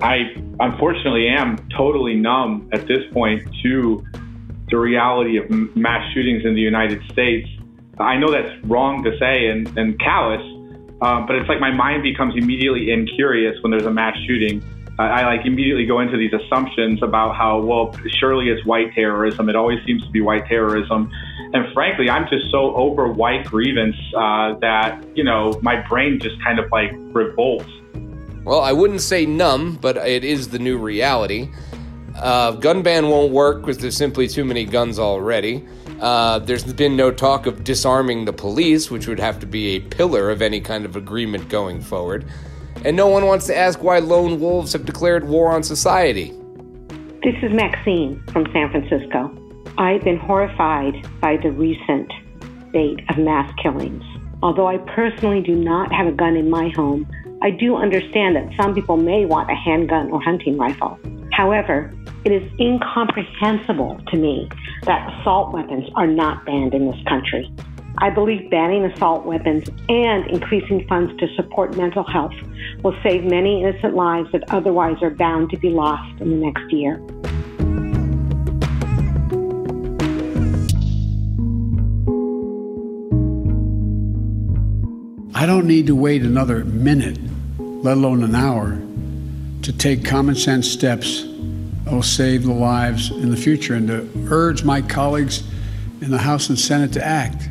I 0.00 0.32
unfortunately 0.60 1.28
am 1.28 1.58
totally 1.76 2.14
numb 2.14 2.70
at 2.72 2.86
this 2.86 3.00
point 3.12 3.42
to 3.62 4.02
the 4.70 4.78
reality 4.78 5.38
of 5.38 5.50
mass 5.76 6.08
shootings 6.14 6.44
in 6.46 6.54
the 6.54 6.60
United 6.60 7.02
States. 7.10 7.48
I 7.98 8.16
know 8.16 8.30
that's 8.30 8.64
wrong 8.64 9.02
to 9.02 9.18
say 9.18 9.48
and, 9.48 9.76
and 9.76 9.98
callous, 9.98 10.40
uh, 11.02 11.26
but 11.26 11.34
it's 11.36 11.48
like 11.48 11.60
my 11.60 11.72
mind 11.72 12.04
becomes 12.04 12.34
immediately 12.36 12.92
incurious 12.92 13.60
when 13.62 13.72
there's 13.72 13.84
a 13.84 13.92
mass 13.92 14.16
shooting. 14.26 14.62
I, 15.00 15.22
I 15.22 15.24
like 15.24 15.44
immediately 15.44 15.84
go 15.84 15.98
into 16.00 16.16
these 16.16 16.32
assumptions 16.32 17.02
about 17.02 17.34
how, 17.34 17.60
well, 17.60 17.94
surely 18.20 18.50
it's 18.50 18.64
white 18.64 18.94
terrorism. 18.94 19.48
It 19.48 19.56
always 19.56 19.84
seems 19.84 20.04
to 20.04 20.10
be 20.10 20.20
white 20.20 20.46
terrorism. 20.46 21.10
And 21.54 21.72
frankly, 21.74 22.08
I'm 22.08 22.26
just 22.28 22.50
so 22.50 22.74
over 22.74 23.08
white 23.08 23.44
grievance 23.44 23.96
uh, 24.16 24.54
that, 24.60 25.04
you 25.14 25.22
know, 25.22 25.58
my 25.62 25.86
brain 25.86 26.18
just 26.18 26.42
kind 26.42 26.58
of 26.58 26.70
like 26.70 26.90
revolts. 26.94 27.68
Well, 28.44 28.60
I 28.60 28.72
wouldn't 28.72 29.02
say 29.02 29.26
numb, 29.26 29.78
but 29.80 29.96
it 29.98 30.24
is 30.24 30.48
the 30.48 30.58
new 30.58 30.78
reality. 30.78 31.50
Uh, 32.16 32.52
gun 32.52 32.82
ban 32.82 33.08
won't 33.08 33.32
work 33.32 33.60
because 33.60 33.78
there's 33.78 33.96
simply 33.96 34.28
too 34.28 34.44
many 34.44 34.64
guns 34.64 34.98
already. 34.98 35.66
Uh, 36.00 36.38
there's 36.40 36.64
been 36.72 36.96
no 36.96 37.10
talk 37.10 37.46
of 37.46 37.62
disarming 37.64 38.24
the 38.24 38.32
police, 38.32 38.90
which 38.90 39.06
would 39.06 39.20
have 39.20 39.38
to 39.38 39.46
be 39.46 39.76
a 39.76 39.80
pillar 39.80 40.30
of 40.30 40.42
any 40.42 40.60
kind 40.60 40.84
of 40.84 40.96
agreement 40.96 41.48
going 41.48 41.80
forward. 41.80 42.26
And 42.84 42.96
no 42.96 43.06
one 43.06 43.26
wants 43.26 43.46
to 43.46 43.56
ask 43.56 43.82
why 43.82 43.98
lone 44.00 44.40
wolves 44.40 44.72
have 44.72 44.84
declared 44.84 45.28
war 45.28 45.52
on 45.52 45.62
society. 45.62 46.32
This 47.22 47.36
is 47.42 47.52
Maxine 47.52 48.20
from 48.32 48.46
San 48.52 48.70
Francisco. 48.70 49.41
I've 49.78 50.02
been 50.02 50.18
horrified 50.18 51.06
by 51.20 51.38
the 51.38 51.50
recent 51.50 52.12
spate 52.68 53.00
of 53.08 53.16
mass 53.16 53.50
killings. 53.62 54.04
Although 54.42 54.66
I 54.66 54.76
personally 54.78 55.40
do 55.40 55.54
not 55.54 55.90
have 55.92 56.06
a 56.06 56.12
gun 56.12 56.36
in 56.36 56.50
my 56.50 56.68
home, 56.76 57.10
I 57.40 57.50
do 57.50 57.76
understand 57.76 58.36
that 58.36 58.52
some 58.60 58.74
people 58.74 58.98
may 58.98 59.24
want 59.24 59.50
a 59.50 59.54
handgun 59.54 60.10
or 60.10 60.20
hunting 60.20 60.58
rifle. 60.58 60.98
However, 61.32 61.92
it 62.24 62.32
is 62.32 62.42
incomprehensible 62.60 63.98
to 64.08 64.16
me 64.16 64.48
that 64.82 65.12
assault 65.12 65.52
weapons 65.54 65.88
are 65.96 66.06
not 66.06 66.44
banned 66.44 66.74
in 66.74 66.90
this 66.90 67.02
country. 67.08 67.50
I 67.98 68.10
believe 68.10 68.50
banning 68.50 68.84
assault 68.84 69.24
weapons 69.24 69.68
and 69.88 70.26
increasing 70.30 70.86
funds 70.86 71.18
to 71.18 71.34
support 71.34 71.76
mental 71.76 72.04
health 72.04 72.34
will 72.82 72.96
save 73.02 73.24
many 73.24 73.62
innocent 73.62 73.94
lives 73.94 74.30
that 74.32 74.44
otherwise 74.50 74.96
are 75.02 75.10
bound 75.10 75.50
to 75.50 75.56
be 75.56 75.70
lost 75.70 76.20
in 76.20 76.30
the 76.30 76.36
next 76.36 76.70
year. 76.72 77.00
I 85.42 85.46
don't 85.46 85.66
need 85.66 85.88
to 85.88 85.96
wait 85.96 86.22
another 86.22 86.64
minute, 86.64 87.18
let 87.58 87.96
alone 87.96 88.22
an 88.22 88.36
hour, 88.36 88.80
to 89.62 89.72
take 89.76 90.04
common 90.04 90.36
sense 90.36 90.70
steps 90.70 91.24
that 91.82 91.92
will 91.92 92.04
save 92.04 92.44
the 92.44 92.52
lives 92.52 93.10
in 93.10 93.32
the 93.32 93.36
future 93.36 93.74
and 93.74 93.88
to 93.88 94.08
urge 94.30 94.62
my 94.62 94.80
colleagues 94.80 95.42
in 96.00 96.12
the 96.12 96.18
House 96.18 96.48
and 96.48 96.56
Senate 96.56 96.92
to 96.92 97.04
act. 97.04 97.48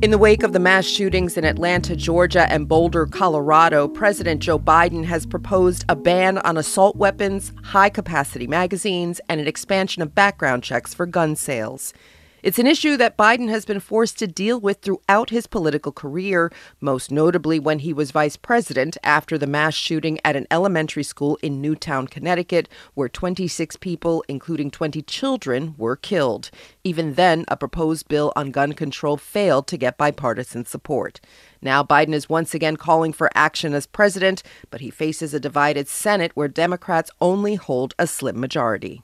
In 0.00 0.12
the 0.12 0.16
wake 0.16 0.44
of 0.44 0.52
the 0.52 0.60
mass 0.60 0.84
shootings 0.84 1.36
in 1.36 1.44
Atlanta, 1.44 1.96
Georgia, 1.96 2.48
and 2.52 2.68
Boulder, 2.68 3.04
Colorado, 3.04 3.88
President 3.88 4.40
Joe 4.40 4.60
Biden 4.60 5.04
has 5.04 5.26
proposed 5.26 5.84
a 5.88 5.96
ban 5.96 6.38
on 6.38 6.56
assault 6.56 6.94
weapons, 6.94 7.52
high 7.64 7.90
capacity 7.90 8.46
magazines, 8.46 9.20
and 9.28 9.40
an 9.40 9.48
expansion 9.48 10.02
of 10.02 10.14
background 10.14 10.62
checks 10.62 10.94
for 10.94 11.04
gun 11.04 11.34
sales. 11.34 11.92
It's 12.40 12.60
an 12.60 12.68
issue 12.68 12.96
that 12.98 13.16
Biden 13.16 13.48
has 13.48 13.64
been 13.64 13.80
forced 13.80 14.16
to 14.20 14.28
deal 14.28 14.60
with 14.60 14.80
throughout 14.80 15.30
his 15.30 15.48
political 15.48 15.90
career, 15.90 16.52
most 16.80 17.10
notably 17.10 17.58
when 17.58 17.80
he 17.80 17.92
was 17.92 18.12
vice 18.12 18.36
president 18.36 18.96
after 19.02 19.36
the 19.36 19.48
mass 19.48 19.74
shooting 19.74 20.20
at 20.24 20.36
an 20.36 20.46
elementary 20.48 21.02
school 21.02 21.36
in 21.42 21.60
Newtown, 21.60 22.06
Connecticut, 22.06 22.68
where 22.94 23.08
26 23.08 23.74
people, 23.78 24.24
including 24.28 24.70
20 24.70 25.02
children, 25.02 25.74
were 25.76 25.96
killed. 25.96 26.52
Even 26.84 27.14
then, 27.14 27.44
a 27.48 27.56
proposed 27.56 28.06
bill 28.06 28.32
on 28.36 28.52
gun 28.52 28.72
control 28.72 29.16
failed 29.16 29.66
to 29.66 29.76
get 29.76 29.98
bipartisan 29.98 30.64
support. 30.64 31.20
Now, 31.60 31.82
Biden 31.82 32.14
is 32.14 32.28
once 32.28 32.54
again 32.54 32.76
calling 32.76 33.12
for 33.12 33.30
action 33.34 33.74
as 33.74 33.86
president, 33.86 34.44
but 34.70 34.80
he 34.80 34.90
faces 34.90 35.34
a 35.34 35.40
divided 35.40 35.88
Senate 35.88 36.30
where 36.34 36.46
Democrats 36.46 37.10
only 37.20 37.56
hold 37.56 37.94
a 37.98 38.06
slim 38.06 38.38
majority. 38.38 39.02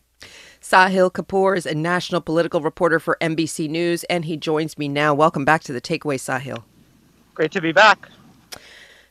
Sahil 0.64 1.12
Kapur 1.12 1.58
is 1.58 1.66
a 1.66 1.74
national 1.74 2.22
political 2.22 2.62
reporter 2.62 2.98
for 2.98 3.18
NBC 3.20 3.68
News, 3.68 4.02
and 4.04 4.24
he 4.24 4.38
joins 4.38 4.78
me 4.78 4.88
now. 4.88 5.12
Welcome 5.12 5.44
back 5.44 5.62
to 5.64 5.74
the 5.74 5.80
Takeaway, 5.80 6.16
Sahil. 6.16 6.64
Great 7.34 7.52
to 7.52 7.60
be 7.60 7.70
back. 7.70 8.08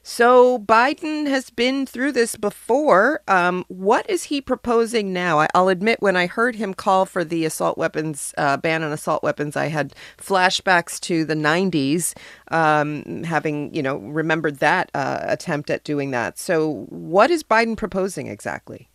So, 0.01 0.57
Biden 0.57 1.27
has 1.27 1.51
been 1.51 1.85
through 1.85 2.13
this 2.13 2.35
before. 2.35 3.21
Um, 3.27 3.65
what 3.67 4.09
is 4.09 4.23
he 4.23 4.41
proposing 4.41 5.13
now? 5.13 5.37
I, 5.37 5.47
will 5.53 5.69
admit, 5.69 6.01
when 6.01 6.17
I 6.17 6.25
heard 6.25 6.55
him 6.55 6.73
call 6.73 7.05
for 7.05 7.23
the 7.23 7.45
assault 7.45 7.77
weapons 7.77 8.33
uh, 8.39 8.57
ban 8.57 8.81
on 8.81 8.91
assault 8.91 9.21
weapons, 9.21 9.55
I 9.55 9.67
had 9.67 9.93
flashbacks 10.17 10.99
to 11.01 11.23
the 11.23 11.35
90s, 11.35 12.15
um, 12.49 13.23
having, 13.25 13.71
you 13.75 13.83
know, 13.83 13.97
remembered 13.97 14.57
that 14.57 14.89
uh, 14.95 15.19
attempt 15.21 15.69
at 15.69 15.83
doing 15.83 16.09
that. 16.11 16.39
So, 16.39 16.87
what 16.89 17.29
is 17.29 17.43
Biden 17.43 17.77
proposing 17.77 18.25
exactly? 18.25 18.89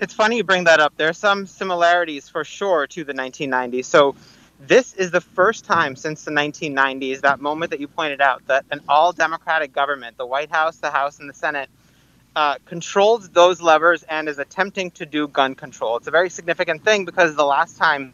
It's 0.00 0.12
funny 0.12 0.36
you 0.36 0.44
bring 0.44 0.64
that 0.64 0.80
up. 0.80 0.94
There 0.96 1.08
are 1.08 1.14
some 1.14 1.46
similarities 1.46 2.28
for 2.28 2.44
sure 2.44 2.86
to 2.88 3.04
the 3.04 3.14
1990s. 3.14 3.86
So 3.86 4.14
this 4.60 4.94
is 4.94 5.10
the 5.10 5.20
first 5.20 5.64
time 5.64 5.96
since 5.96 6.24
the 6.24 6.30
1990s, 6.30 7.20
that 7.22 7.40
moment 7.40 7.70
that 7.70 7.80
you 7.80 7.88
pointed 7.88 8.20
out, 8.20 8.46
that 8.46 8.64
an 8.70 8.80
all 8.88 9.12
Democratic 9.12 9.72
government, 9.72 10.16
the 10.16 10.26
White 10.26 10.50
House, 10.50 10.76
the 10.76 10.90
House, 10.90 11.18
and 11.18 11.28
the 11.28 11.34
Senate, 11.34 11.68
uh, 12.34 12.56
controls 12.66 13.30
those 13.30 13.62
levers 13.62 14.02
and 14.02 14.28
is 14.28 14.38
attempting 14.38 14.90
to 14.92 15.06
do 15.06 15.26
gun 15.28 15.54
control. 15.54 15.96
It's 15.96 16.06
a 16.06 16.10
very 16.10 16.28
significant 16.28 16.84
thing 16.84 17.06
because 17.06 17.34
the 17.34 17.44
last 17.44 17.78
time 17.78 18.12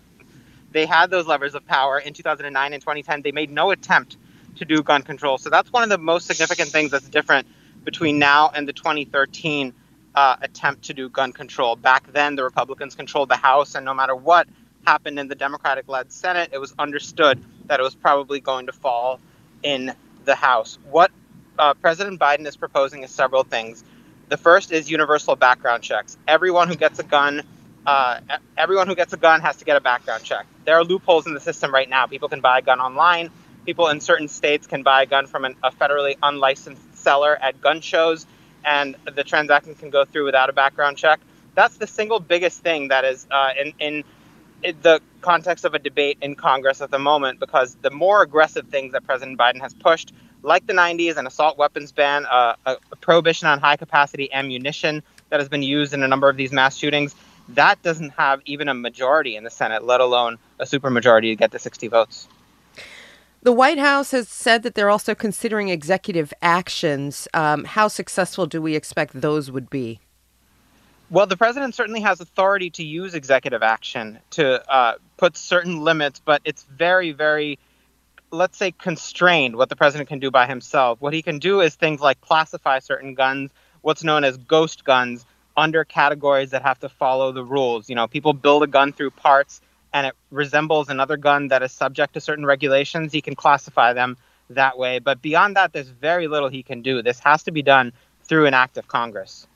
they 0.71 0.87
had 0.87 1.11
those 1.11 1.27
levers 1.27 1.55
of 1.55 1.67
power 1.67 1.99
in 1.99 2.15
2009 2.15 2.73
and 2.73 2.81
2010, 2.81 3.23
they 3.23 3.33
made 3.33 3.51
no 3.51 3.73
attempt 3.73 4.17
to 4.57 4.65
do 4.65 4.83
gun 4.83 5.03
control. 5.03 5.39
So 5.39 5.51
that's 5.51 5.73
one 5.73 5.83
of 5.83 5.89
the 5.89 5.99
most 5.99 6.27
significant 6.27 6.71
things 6.71 6.93
that's 6.93 7.09
different 7.09 7.49
between 7.85 8.19
now 8.19 8.51
and 8.55 8.67
the 8.69 8.73
2013 8.73 9.75
uh, 10.15 10.37
attempt 10.43 10.85
to 10.85 10.95
do 10.95 11.09
gun 11.09 11.33
control. 11.33 11.77
Back 11.77 12.13
then, 12.13 12.37
the 12.37 12.45
Republicans 12.45 12.95
controlled 12.95 13.29
the 13.29 13.37
House, 13.37 13.75
and 13.75 13.85
no 13.85 13.95
matter 13.95 14.15
what 14.15 14.47
happened 14.87 15.19
in 15.19 15.29
the 15.29 15.35
Democratic 15.35 15.89
led 15.89 16.13
Senate, 16.13 16.51
it 16.53 16.59
was 16.59 16.75
understood 16.79 17.43
that 17.67 17.81
it 17.81 17.83
was 17.83 17.95
probably 17.95 18.41
going 18.41 18.67
to 18.67 18.73
fall 18.73 19.21
in 19.63 19.95
the 20.25 20.35
House. 20.35 20.79
What 20.91 21.11
uh, 21.59 21.75
President 21.75 22.21
Biden 22.21 22.47
is 22.47 22.57
proposing 22.57 23.03
is 23.03 23.11
several 23.11 23.45
things. 23.45 23.85
The 24.29 24.37
first 24.37 24.73
is 24.73 24.91
universal 24.91 25.37
background 25.37 25.83
checks. 25.83 26.17
Everyone 26.27 26.69
who 26.69 26.77
gets 26.77 26.99
a 26.99 27.03
gun, 27.03 27.43
uh, 27.87 28.21
everyone 28.57 28.87
who 28.87 28.95
gets 28.95 29.13
a 29.13 29.17
gun 29.17 29.41
has 29.41 29.57
to 29.57 29.65
get 29.65 29.77
a 29.77 29.81
background 29.81 30.25
check. 30.25 30.47
There 30.65 30.77
are 30.77 30.85
loopholes 30.85 31.27
in 31.27 31.35
the 31.35 31.41
system 31.41 31.73
right 31.73 31.89
now. 31.89 32.07
People 32.07 32.29
can 32.29 32.41
buy 32.41 32.59
a 32.59 32.63
gun 32.63 32.81
online. 32.81 33.31
People 33.67 33.89
in 33.89 34.01
certain 34.01 34.29
states 34.29 34.67
can 34.67 34.83
buy 34.83 35.03
a 35.03 35.07
gun 35.07 35.27
from 35.27 35.45
an, 35.45 35.57
a 35.63 35.71
federally 35.71 36.17
unlicensed 36.23 36.97
seller 36.97 37.37
at 37.41 37.61
gun 37.61 37.81
shows, 37.81 38.27
and 38.65 38.97
the 39.15 39.25
transaction 39.25 39.75
can 39.75 39.91
go 39.91 40.05
through 40.05 40.25
without 40.25 40.51
a 40.51 40.53
background 40.53 40.97
check. 40.97 41.21
That's 41.55 41.77
the 41.77 41.87
single 41.87 42.21
biggest 42.21 42.63
thing 42.63 42.89
that 42.89 43.05
is 43.05 43.27
uh, 43.31 43.51
in, 43.61 43.75
in 43.79 44.05
the 44.83 45.01
context 45.21 45.65
of 45.65 45.75
a 45.75 45.79
debate 45.79 46.19
in 46.23 46.35
Congress 46.35 46.81
at 46.81 46.91
the 46.91 46.99
moment, 46.99 47.41
because 47.41 47.77
the 47.83 47.91
more 47.91 48.23
aggressive 48.23 48.69
things 48.69 48.93
that 48.93 49.05
President 49.05 49.39
Biden 49.39 49.61
has 49.61 49.75
pushed, 49.75 50.13
like 50.43 50.67
the 50.67 50.73
90s, 50.73 51.17
an 51.17 51.27
assault 51.27 51.59
weapons 51.59 51.93
ban, 51.93 52.27
uh, 52.27 52.55
a, 52.67 52.77
a 52.91 52.97
prohibition 52.97 53.49
on 53.49 53.61
high 53.61 53.77
capacity 53.77 54.33
ammunition 54.33 55.03
that 55.31 55.41
has 55.41 55.49
been 55.49 55.63
used 55.63 55.95
in 55.95 56.03
a 56.03 56.09
number 56.09 56.29
of 56.29 56.37
these 56.37 56.53
mass 56.53 56.77
shootings, 56.77 57.15
that 57.51 57.83
doesn't 57.83 58.11
have 58.11 58.41
even 58.45 58.69
a 58.69 58.75
majority 58.75 59.37
in 59.37 59.45
the 59.45 59.51
Senate, 59.51 59.85
let 59.85 60.01
alone 60.01 60.39
a 60.59 60.65
supermajority 60.65 61.33
to 61.33 61.37
get 61.37 61.51
the 61.51 61.59
60 61.59 61.89
votes. 61.89 62.29
The 63.45 63.53
White 63.53 63.79
House 63.79 64.13
has 64.13 64.29
said 64.29 64.63
that 64.63 64.77
they're 64.77 64.91
also 64.91 65.17
considering 65.17 65.69
executive 65.69 66.33
actions. 66.43 67.27
Um, 67.35 67.65
how 67.65 67.89
successful 67.89 68.47
do 68.47 68.63
we 68.63 68.77
expect 68.77 69.21
those 69.21 69.51
would 69.51 69.69
be? 69.69 69.99
Well, 71.11 71.27
the 71.27 71.37
president 71.37 71.75
certainly 71.75 72.01
has 72.03 72.21
authority 72.21 72.71
to 72.71 72.85
use 72.85 73.15
executive 73.15 73.61
action 73.61 74.21
to 74.31 74.73
uh, 74.73 74.95
put 75.17 75.37
certain 75.37 75.81
limits, 75.81 76.23
but 76.25 76.41
it's 76.45 76.63
very, 76.63 77.11
very, 77.11 77.59
let's 78.31 78.57
say, 78.57 78.71
constrained 78.71 79.57
what 79.57 79.71
the 79.71 79.77
president 79.77 80.09
can 80.09 80.21
do 80.21 80.31
by 80.31 80.47
himself. 80.47 81.01
What 81.01 81.13
he 81.13 81.21
can 81.21 81.41
do 81.41 81.61
is 81.61 81.75
things 81.75 82.01
like 82.01 82.21
classify 82.21 82.79
certain 82.79 83.15
guns, 83.15 83.51
what's 83.81 84.05
known 84.05 84.23
as 84.23 84.37
ghost 84.37 84.85
guns, 84.85 85.27
under 85.57 85.85
categories 85.85 86.51
that 86.51 86.63
have 86.63 86.79
to 86.79 86.89
follow 86.89 87.33
the 87.33 87.45
rules. 87.45 87.89
You 87.89 87.97
know, 87.97 88.07
people 88.07 88.35
build 88.35 88.63
a 88.63 88.69
gun 88.69 88.93
through 88.93 89.11
parts 89.11 89.61
and 89.93 90.07
it 90.07 90.15
resembles 90.31 90.89
another 90.89 91.17
gun 91.17 91.49
that 91.49 91.63
is 91.63 91.73
subject 91.73 92.15
to 92.15 92.21
certain 92.21 92.47
regulations, 92.47 93.13
he 93.13 93.21
can 93.21 93.35
classify 93.35 93.93
them 93.93 94.17
that 94.51 94.79
way. 94.79 94.99
But 94.99 95.23
beyond 95.23 95.57
that, 95.57 95.73
there's 95.73 95.89
very 95.89 96.29
little 96.29 96.49
he 96.49 96.63
can 96.63 96.83
do. 96.83 97.03
This 97.03 97.19
has 97.21 97.43
to 97.45 97.51
be 97.51 97.63
done 97.63 97.93
through 98.25 98.47
an 98.47 98.55
act 98.55 98.77
of 98.77 98.89
Congress. 98.89 99.47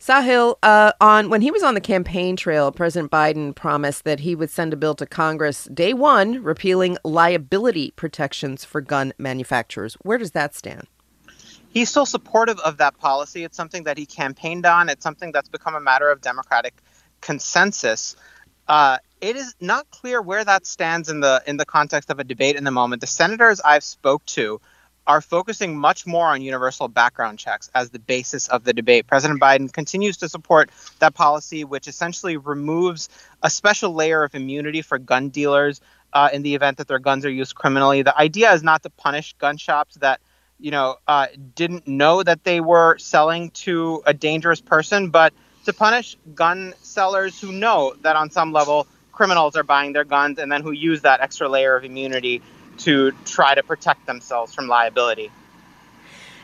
Sahil, 0.00 0.56
uh, 0.62 0.92
on 1.00 1.28
when 1.28 1.42
he 1.42 1.50
was 1.50 1.62
on 1.62 1.74
the 1.74 1.80
campaign 1.80 2.36
trail, 2.36 2.70
President 2.72 3.10
Biden 3.10 3.54
promised 3.54 4.04
that 4.04 4.20
he 4.20 4.34
would 4.34 4.50
send 4.50 4.72
a 4.72 4.76
bill 4.76 4.94
to 4.94 5.06
Congress 5.06 5.64
day 5.74 5.92
one, 5.92 6.42
repealing 6.42 6.96
liability 7.04 7.90
protections 7.92 8.64
for 8.64 8.80
gun 8.80 9.12
manufacturers. 9.18 9.94
Where 10.02 10.16
does 10.16 10.30
that 10.32 10.54
stand? 10.54 10.86
He's 11.70 11.90
still 11.90 12.06
supportive 12.06 12.58
of 12.60 12.78
that 12.78 12.98
policy. 12.98 13.44
It's 13.44 13.56
something 13.56 13.84
that 13.84 13.98
he 13.98 14.06
campaigned 14.06 14.64
on. 14.64 14.88
It's 14.88 15.02
something 15.02 15.32
that's 15.32 15.48
become 15.48 15.74
a 15.74 15.80
matter 15.80 16.10
of 16.10 16.20
Democratic 16.20 16.74
consensus. 17.20 18.16
Uh, 18.68 18.98
it 19.20 19.36
is 19.36 19.54
not 19.60 19.90
clear 19.90 20.20
where 20.22 20.44
that 20.44 20.66
stands 20.66 21.08
in 21.08 21.20
the 21.20 21.42
in 21.46 21.56
the 21.56 21.64
context 21.64 22.10
of 22.10 22.18
a 22.18 22.24
debate 22.24 22.56
in 22.56 22.64
the 22.64 22.70
moment. 22.70 23.00
The 23.00 23.06
senators 23.06 23.60
I've 23.60 23.82
spoke 23.82 24.24
to 24.26 24.60
are 25.06 25.22
focusing 25.22 25.76
much 25.76 26.06
more 26.06 26.26
on 26.26 26.42
universal 26.42 26.86
background 26.86 27.38
checks 27.38 27.70
as 27.74 27.88
the 27.88 27.98
basis 27.98 28.46
of 28.48 28.62
the 28.62 28.74
debate. 28.74 29.06
President 29.06 29.40
Biden 29.40 29.72
continues 29.72 30.18
to 30.18 30.28
support 30.28 30.70
that 30.98 31.14
policy, 31.14 31.64
which 31.64 31.88
essentially 31.88 32.36
removes 32.36 33.08
a 33.42 33.48
special 33.48 33.94
layer 33.94 34.22
of 34.22 34.34
immunity 34.34 34.82
for 34.82 34.98
gun 34.98 35.30
dealers 35.30 35.80
uh, 36.12 36.28
in 36.30 36.42
the 36.42 36.54
event 36.54 36.76
that 36.76 36.88
their 36.88 36.98
guns 36.98 37.24
are 37.24 37.30
used 37.30 37.54
criminally. 37.54 38.02
The 38.02 38.16
idea 38.16 38.52
is 38.52 38.62
not 38.62 38.82
to 38.82 38.90
punish 38.90 39.32
gun 39.38 39.56
shops 39.56 39.94
that 39.96 40.20
you 40.60 40.70
know 40.70 40.96
uh, 41.08 41.28
didn't 41.54 41.88
know 41.88 42.22
that 42.22 42.44
they 42.44 42.60
were 42.60 42.98
selling 42.98 43.50
to 43.50 44.02
a 44.04 44.12
dangerous 44.12 44.60
person, 44.60 45.08
but 45.08 45.32
to 45.68 45.72
punish 45.74 46.16
gun 46.34 46.72
sellers 46.82 47.38
who 47.38 47.52
know 47.52 47.94
that 48.00 48.16
on 48.16 48.30
some 48.30 48.52
level 48.52 48.86
criminals 49.12 49.54
are 49.54 49.62
buying 49.62 49.92
their 49.92 50.04
guns 50.04 50.38
and 50.38 50.50
then 50.50 50.62
who 50.62 50.72
use 50.72 51.02
that 51.02 51.20
extra 51.20 51.46
layer 51.46 51.76
of 51.76 51.84
immunity 51.84 52.40
to 52.78 53.12
try 53.26 53.54
to 53.54 53.62
protect 53.62 54.06
themselves 54.06 54.54
from 54.54 54.66
liability. 54.66 55.30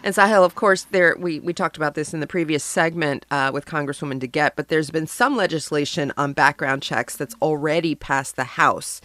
And 0.02 0.14
Sahil, 0.14 0.44
of 0.44 0.54
course, 0.54 0.82
there 0.82 1.16
we, 1.18 1.40
we 1.40 1.54
talked 1.54 1.78
about 1.78 1.94
this 1.94 2.12
in 2.12 2.20
the 2.20 2.26
previous 2.26 2.62
segment 2.62 3.24
uh, 3.30 3.50
with 3.54 3.64
Congresswoman 3.64 4.20
DeGette, 4.20 4.56
but 4.56 4.68
there's 4.68 4.90
been 4.90 5.06
some 5.06 5.36
legislation 5.36 6.12
on 6.18 6.34
background 6.34 6.82
checks 6.82 7.16
that's 7.16 7.34
already 7.40 7.94
passed 7.94 8.36
the 8.36 8.44
House. 8.44 9.00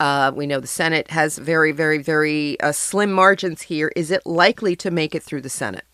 Uh, 0.00 0.32
we 0.34 0.46
know 0.46 0.60
the 0.60 0.66
Senate 0.66 1.10
has 1.10 1.36
very, 1.36 1.72
very, 1.72 1.98
very 1.98 2.58
uh, 2.60 2.72
slim 2.72 3.12
margins 3.12 3.60
here. 3.60 3.92
Is 3.94 4.10
it 4.10 4.24
likely 4.24 4.74
to 4.76 4.90
make 4.90 5.14
it 5.14 5.22
through 5.22 5.42
the 5.42 5.50
Senate? 5.50 5.84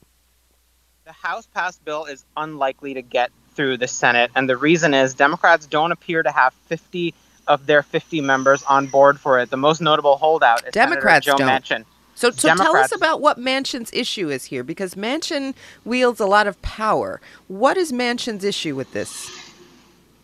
The 1.04 1.12
House 1.12 1.48
passed 1.48 1.84
bill 1.84 2.04
is 2.04 2.24
unlikely 2.36 2.94
to 2.94 3.02
get 3.02 3.32
through 3.54 3.78
the 3.78 3.88
Senate. 3.88 4.30
And 4.34 4.48
the 4.48 4.56
reason 4.56 4.94
is 4.94 5.14
Democrats 5.14 5.66
don't 5.66 5.92
appear 5.92 6.22
to 6.22 6.30
have 6.30 6.54
50 6.66 7.14
of 7.46 7.66
their 7.66 7.82
50 7.82 8.20
members 8.20 8.62
on 8.64 8.86
board 8.86 9.20
for 9.20 9.38
it. 9.38 9.50
The 9.50 9.56
most 9.56 9.80
notable 9.80 10.16
holdout 10.16 10.66
is 10.66 10.72
Democrats 10.72 11.26
Senator 11.26 11.44
Joe 11.44 11.48
don't. 11.48 11.62
Manchin. 11.62 11.84
So, 12.14 12.30
so 12.30 12.54
tell 12.54 12.76
us 12.76 12.94
about 12.94 13.20
what 13.20 13.38
Manchin's 13.38 13.90
issue 13.92 14.30
is 14.30 14.44
here, 14.44 14.62
because 14.62 14.94
Manchin 14.94 15.54
wields 15.84 16.20
a 16.20 16.26
lot 16.26 16.46
of 16.46 16.60
power. 16.62 17.20
What 17.48 17.76
is 17.76 17.90
Manchin's 17.90 18.44
issue 18.44 18.76
with 18.76 18.92
this? 18.92 19.30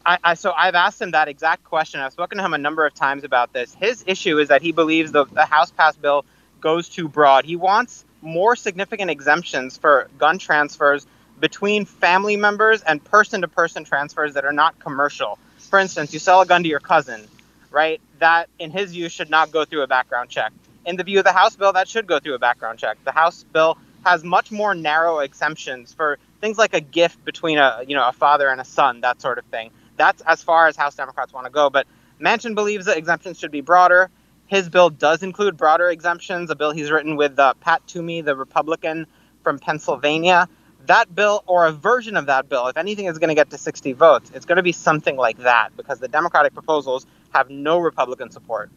I, 0.06 0.18
I, 0.22 0.34
so 0.34 0.52
I've 0.52 0.76
asked 0.76 1.02
him 1.02 1.10
that 1.10 1.26
exact 1.26 1.64
question. 1.64 2.00
I've 2.00 2.12
spoken 2.12 2.38
to 2.38 2.44
him 2.44 2.54
a 2.54 2.58
number 2.58 2.86
of 2.86 2.94
times 2.94 3.24
about 3.24 3.52
this. 3.52 3.74
His 3.74 4.04
issue 4.06 4.38
is 4.38 4.48
that 4.48 4.62
he 4.62 4.70
believes 4.72 5.12
the, 5.12 5.24
the 5.26 5.44
House 5.44 5.72
passed 5.72 6.00
bill 6.00 6.24
goes 6.60 6.88
too 6.88 7.08
broad. 7.08 7.44
He 7.44 7.56
wants 7.56 8.04
more 8.22 8.54
significant 8.54 9.10
exemptions 9.10 9.76
for 9.76 10.08
gun 10.18 10.38
transfers 10.38 11.06
between 11.40 11.84
family 11.84 12.36
members 12.36 12.82
and 12.82 13.02
person 13.02 13.40
to 13.40 13.48
person 13.48 13.84
transfers 13.84 14.34
that 14.34 14.44
are 14.44 14.52
not 14.52 14.78
commercial. 14.78 15.38
For 15.58 15.78
instance, 15.78 16.12
you 16.12 16.18
sell 16.18 16.40
a 16.40 16.46
gun 16.46 16.62
to 16.62 16.68
your 16.68 16.80
cousin, 16.80 17.26
right? 17.70 18.00
That, 18.18 18.48
in 18.58 18.70
his 18.70 18.92
view, 18.92 19.08
should 19.08 19.30
not 19.30 19.50
go 19.50 19.64
through 19.64 19.82
a 19.82 19.86
background 19.86 20.30
check. 20.30 20.52
In 20.84 20.96
the 20.96 21.04
view 21.04 21.18
of 21.18 21.24
the 21.24 21.32
House 21.32 21.56
bill, 21.56 21.72
that 21.72 21.88
should 21.88 22.06
go 22.06 22.18
through 22.18 22.34
a 22.34 22.38
background 22.38 22.78
check. 22.78 22.98
The 23.04 23.12
House 23.12 23.44
bill 23.52 23.78
has 24.04 24.24
much 24.24 24.50
more 24.50 24.74
narrow 24.74 25.18
exemptions 25.18 25.92
for 25.92 26.18
things 26.40 26.58
like 26.58 26.74
a 26.74 26.80
gift 26.80 27.22
between 27.24 27.58
a 27.58 27.84
you 27.86 27.94
know 27.94 28.06
a 28.08 28.12
father 28.12 28.48
and 28.48 28.60
a 28.60 28.64
son, 28.64 29.02
that 29.02 29.20
sort 29.20 29.38
of 29.38 29.44
thing. 29.46 29.70
That's 29.96 30.22
as 30.22 30.42
far 30.42 30.68
as 30.68 30.76
House 30.76 30.94
Democrats 30.94 31.32
want 31.32 31.46
to 31.46 31.52
go. 31.52 31.70
But 31.70 31.86
Manchin 32.20 32.54
believes 32.54 32.86
that 32.86 32.96
exemptions 32.96 33.38
should 33.38 33.50
be 33.50 33.60
broader. 33.60 34.10
His 34.46 34.68
bill 34.68 34.90
does 34.90 35.22
include 35.22 35.56
broader 35.56 35.88
exemptions. 35.88 36.50
A 36.50 36.56
bill 36.56 36.72
he's 36.72 36.90
written 36.90 37.16
with 37.16 37.38
uh, 37.38 37.54
Pat 37.60 37.86
Toomey, 37.86 38.22
the 38.22 38.34
Republican 38.34 39.06
from 39.42 39.58
Pennsylvania. 39.58 40.48
That 40.86 41.14
bill, 41.14 41.44
or 41.46 41.66
a 41.66 41.72
version 41.72 42.16
of 42.16 42.26
that 42.26 42.48
bill, 42.48 42.66
if 42.66 42.76
anything 42.76 43.06
is 43.06 43.18
going 43.18 43.28
to 43.28 43.34
get 43.34 43.50
to 43.50 43.58
60 43.58 43.92
votes, 43.92 44.30
it's 44.34 44.46
going 44.46 44.56
to 44.56 44.62
be 44.62 44.72
something 44.72 45.16
like 45.16 45.38
that 45.38 45.70
because 45.76 46.00
the 46.00 46.08
Democratic 46.08 46.52
proposals 46.54 47.06
have 47.32 47.50
no 47.50 47.78
Republican 47.78 48.30
support. 48.30 48.70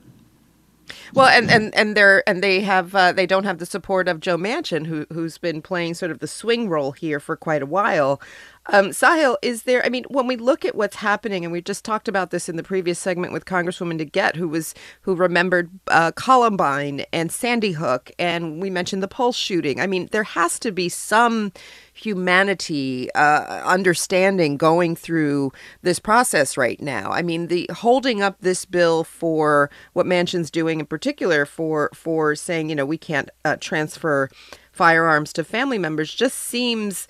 Well, 1.13 1.27
and 1.27 1.49
and 1.49 1.73
and 1.75 1.95
they're 1.95 2.27
and 2.27 2.43
they 2.43 2.61
have 2.61 2.93
uh, 2.95 3.11
they 3.13 3.25
don't 3.25 3.45
have 3.45 3.57
the 3.57 3.65
support 3.65 4.07
of 4.07 4.19
Joe 4.19 4.37
Manchin, 4.37 4.85
who 4.85 5.05
who's 5.13 5.37
been 5.37 5.61
playing 5.61 5.93
sort 5.93 6.11
of 6.11 6.19
the 6.19 6.27
swing 6.27 6.69
role 6.69 6.91
here 6.91 7.19
for 7.19 7.35
quite 7.35 7.61
a 7.61 7.65
while. 7.65 8.21
Um, 8.67 8.91
Sahil, 8.91 9.35
is 9.41 9.63
there? 9.63 9.85
I 9.85 9.89
mean, 9.89 10.05
when 10.07 10.25
we 10.25 10.37
look 10.37 10.63
at 10.63 10.75
what's 10.75 10.95
happening, 10.95 11.43
and 11.43 11.51
we 11.51 11.61
just 11.61 11.83
talked 11.83 12.07
about 12.07 12.31
this 12.31 12.47
in 12.47 12.55
the 12.55 12.63
previous 12.63 12.97
segment 12.97 13.33
with 13.33 13.43
Congresswoman 13.43 13.99
DeGette, 13.99 14.37
who 14.37 14.47
was 14.47 14.73
who 15.01 15.15
remembered 15.15 15.69
uh, 15.89 16.11
Columbine 16.13 17.03
and 17.11 17.29
Sandy 17.29 17.73
Hook, 17.73 18.11
and 18.17 18.61
we 18.61 18.69
mentioned 18.69 19.03
the 19.03 19.07
Pulse 19.09 19.35
shooting. 19.35 19.81
I 19.81 19.87
mean, 19.87 20.07
there 20.11 20.23
has 20.23 20.59
to 20.59 20.71
be 20.71 20.87
some 20.87 21.51
humanity 21.93 23.13
uh, 23.15 23.63
understanding 23.65 24.55
going 24.55 24.95
through 24.95 25.51
this 25.81 25.99
process 25.99 26.55
right 26.55 26.81
now. 26.81 27.11
I 27.11 27.21
mean, 27.21 27.47
the 27.47 27.69
holding 27.73 28.21
up 28.21 28.37
this 28.39 28.63
bill 28.63 29.03
for 29.03 29.69
what 29.91 30.05
Manchin's 30.05 30.49
doing 30.49 30.79
in 30.79 30.85
particular 30.85 31.45
for 31.45 31.89
for 31.93 32.33
saying, 32.33 32.69
you 32.69 32.75
know, 32.75 32.85
we 32.85 32.97
can't 32.97 33.29
uh, 33.43 33.57
transfer 33.59 34.29
firearms 34.71 35.33
to 35.33 35.43
family 35.43 35.77
members 35.77 36.13
just 36.13 36.39
seems 36.39 37.07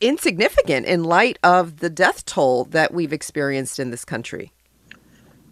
insignificant 0.00 0.86
in 0.86 1.04
light 1.04 1.38
of 1.42 1.78
the 1.78 1.90
death 1.90 2.24
toll 2.24 2.64
that 2.66 2.92
we've 2.92 3.12
experienced 3.12 3.78
in 3.78 3.90
this 3.90 4.04
country. 4.04 4.52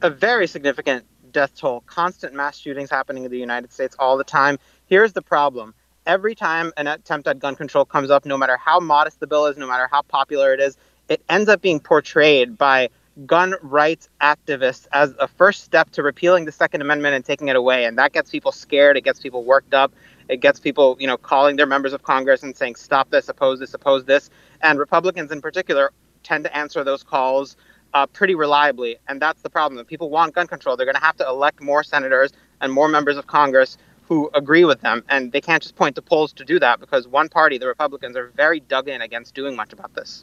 A 0.03 0.11
very 0.11 0.47
significant 0.47 1.05
death 1.33 1.55
toll, 1.57 1.83
constant 1.87 2.35
mass 2.35 2.59
shootings 2.59 2.91
happening 2.91 3.25
in 3.25 3.31
the 3.31 3.39
United 3.39 3.73
States 3.73 3.97
all 3.99 4.17
the 4.17 4.25
time. 4.25 4.59
Here's 4.87 5.13
the 5.13 5.23
problem. 5.23 5.75
Every 6.07 6.35
time 6.35 6.73
an 6.77 6.87
attempt 6.89 7.29
at 7.29 7.39
gun 7.39 7.55
control 7.55 7.85
comes 7.85 8.11
up, 8.11 8.25
no 8.25 8.37
matter 8.37 8.57
how 8.57 8.81
modest 8.81 9.21
the 9.21 9.27
bill 9.27 9.47
is, 9.47 9.57
no 9.57 9.67
matter 9.67 9.89
how 9.91 10.03
popular 10.03 10.53
it 10.53 10.61
is, 10.61 10.77
it 11.09 11.23
ends 11.29 11.49
up 11.49 11.63
being 11.63 11.81
portrayed 11.81 12.59
by 12.59 12.89
gun 13.27 13.55
rights 13.63 14.09
activists 14.21 14.87
as 14.93 15.15
a 15.19 15.29
first 15.29 15.65
step 15.65 15.91
to 15.91 16.03
repealing 16.03 16.45
the 16.45 16.53
Second 16.53 16.81
Amendment 16.81 17.15
and 17.15 17.25
taking 17.25 17.49
it 17.49 17.57
away. 17.57 17.85
And 17.85 17.99
that 17.99 18.13
gets 18.13 18.31
people 18.31 18.53
scared. 18.53 18.97
It 18.97 19.03
gets 19.03 19.21
people 19.21 19.45
worked 19.45 19.75
up. 19.75 19.93
It 20.29 20.39
gets 20.41 20.61
people, 20.61 20.97
you 21.01 21.07
know, 21.07 21.17
calling 21.17 21.57
their 21.57 21.67
members 21.67 21.93
of 21.93 22.03
Congress 22.03 22.43
and 22.43 22.57
saying, 22.57 22.77
stop 22.77 23.11
this, 23.11 23.29
oppose 23.29 23.59
this, 23.61 23.75
oppose 23.75 24.05
this. 24.05 24.31
And 24.63 24.79
Republicans 24.79 25.31
in 25.33 25.41
particular 25.41 25.93
tend 26.23 26.45
to 26.45 26.57
answer 26.57 26.85
those 26.85 27.03
calls 27.03 27.57
uh, 27.95 28.07
pretty 28.07 28.35
reliably. 28.35 28.97
And 29.09 29.21
that's 29.21 29.43
the 29.43 29.51
problem. 29.51 29.79
If 29.81 29.87
people 29.87 30.11
want 30.11 30.35
gun 30.35 30.47
control, 30.47 30.77
they're 30.77 30.87
going 30.87 30.97
to 30.97 31.03
have 31.03 31.17
to 31.17 31.27
elect 31.27 31.61
more 31.61 31.83
senators 31.83 32.33
and 32.61 32.73
more 32.73 32.89
members 32.89 33.17
of 33.17 33.27
Congress 33.27 33.77
who 33.77 33.83
who 34.13 34.29
agree 34.35 34.67
with 34.67 34.83
them, 34.83 35.03
and 35.09 35.33
they 35.33 35.41
can't 35.41 35.63
just 35.63 35.75
point 35.75 35.95
to 35.97 36.03
polls 36.03 36.35
to 36.35 36.45
do 36.45 36.59
that 36.61 36.79
because 36.81 37.09
one 37.09 37.31
party, 37.31 37.57
the 37.57 37.67
Republicans, 37.67 38.15
are 38.15 38.31
very 38.37 38.61
dug 38.61 38.87
in 38.87 39.01
against 39.01 39.35
doing 39.35 39.57
much 39.57 39.73
about 39.73 39.95
this. 39.95 40.23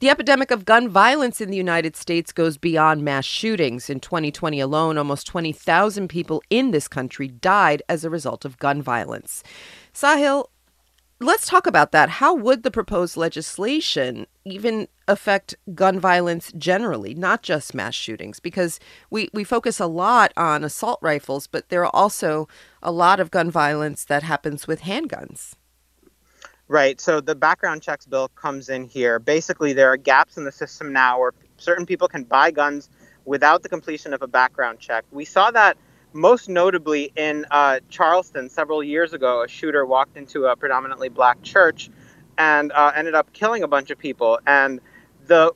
The 0.00 0.10
epidemic 0.10 0.50
of 0.50 0.64
gun 0.64 0.88
violence 0.88 1.40
in 1.40 1.50
the 1.50 1.56
United 1.56 1.96
States 1.96 2.32
goes 2.32 2.58
beyond 2.58 3.04
mass 3.04 3.24
shootings. 3.24 3.88
In 3.88 4.00
2020 4.00 4.60
alone, 4.60 4.98
almost 4.98 5.26
20,000 5.26 6.08
people 6.08 6.42
in 6.50 6.70
this 6.70 6.88
country 6.88 7.28
died 7.28 7.82
as 7.88 8.04
a 8.04 8.10
result 8.10 8.44
of 8.44 8.58
gun 8.58 8.82
violence. 8.82 9.42
Sahil, 9.92 10.46
let's 11.20 11.46
talk 11.46 11.66
about 11.66 11.92
that. 11.92 12.08
How 12.08 12.34
would 12.34 12.62
the 12.62 12.70
proposed 12.70 13.16
legislation 13.16 14.26
even 14.44 14.88
affect 15.08 15.54
gun 15.74 15.98
violence 15.98 16.52
generally, 16.56 17.14
not 17.14 17.42
just 17.42 17.74
mass 17.74 17.94
shootings? 17.94 18.40
Because 18.40 18.80
we, 19.10 19.28
we 19.32 19.44
focus 19.44 19.80
a 19.80 19.86
lot 19.86 20.32
on 20.36 20.64
assault 20.64 20.98
rifles, 21.02 21.46
but 21.46 21.68
there 21.68 21.84
are 21.84 21.94
also 21.94 22.48
a 22.82 22.92
lot 22.92 23.20
of 23.20 23.30
gun 23.30 23.50
violence 23.50 24.04
that 24.04 24.22
happens 24.22 24.66
with 24.66 24.82
handguns. 24.82 25.54
Right. 26.66 26.98
So 27.00 27.20
the 27.20 27.34
background 27.34 27.82
checks 27.82 28.06
bill 28.06 28.28
comes 28.28 28.68
in 28.68 28.84
here. 28.84 29.18
Basically, 29.18 29.74
there 29.74 29.92
are 29.92 29.98
gaps 29.98 30.38
in 30.38 30.44
the 30.44 30.52
system 30.52 30.92
now 30.92 31.20
where 31.20 31.32
certain 31.58 31.84
people 31.84 32.08
can 32.08 32.24
buy 32.24 32.50
guns 32.50 32.88
without 33.26 33.62
the 33.62 33.68
completion 33.68 34.14
of 34.14 34.22
a 34.22 34.26
background 34.26 34.78
check. 34.78 35.04
We 35.10 35.24
saw 35.24 35.50
that 35.50 35.76
most 36.14 36.48
notably 36.48 37.12
in 37.16 37.44
uh, 37.50 37.80
Charleston 37.90 38.48
several 38.48 38.82
years 38.82 39.12
ago. 39.12 39.42
A 39.42 39.48
shooter 39.48 39.84
walked 39.84 40.16
into 40.16 40.46
a 40.46 40.56
predominantly 40.56 41.10
black 41.10 41.42
church 41.42 41.90
and 42.38 42.72
uh, 42.72 42.92
ended 42.94 43.14
up 43.14 43.32
killing 43.32 43.62
a 43.62 43.68
bunch 43.68 43.90
of 43.90 43.98
people. 43.98 44.38
And 44.46 44.80
the 45.26 45.52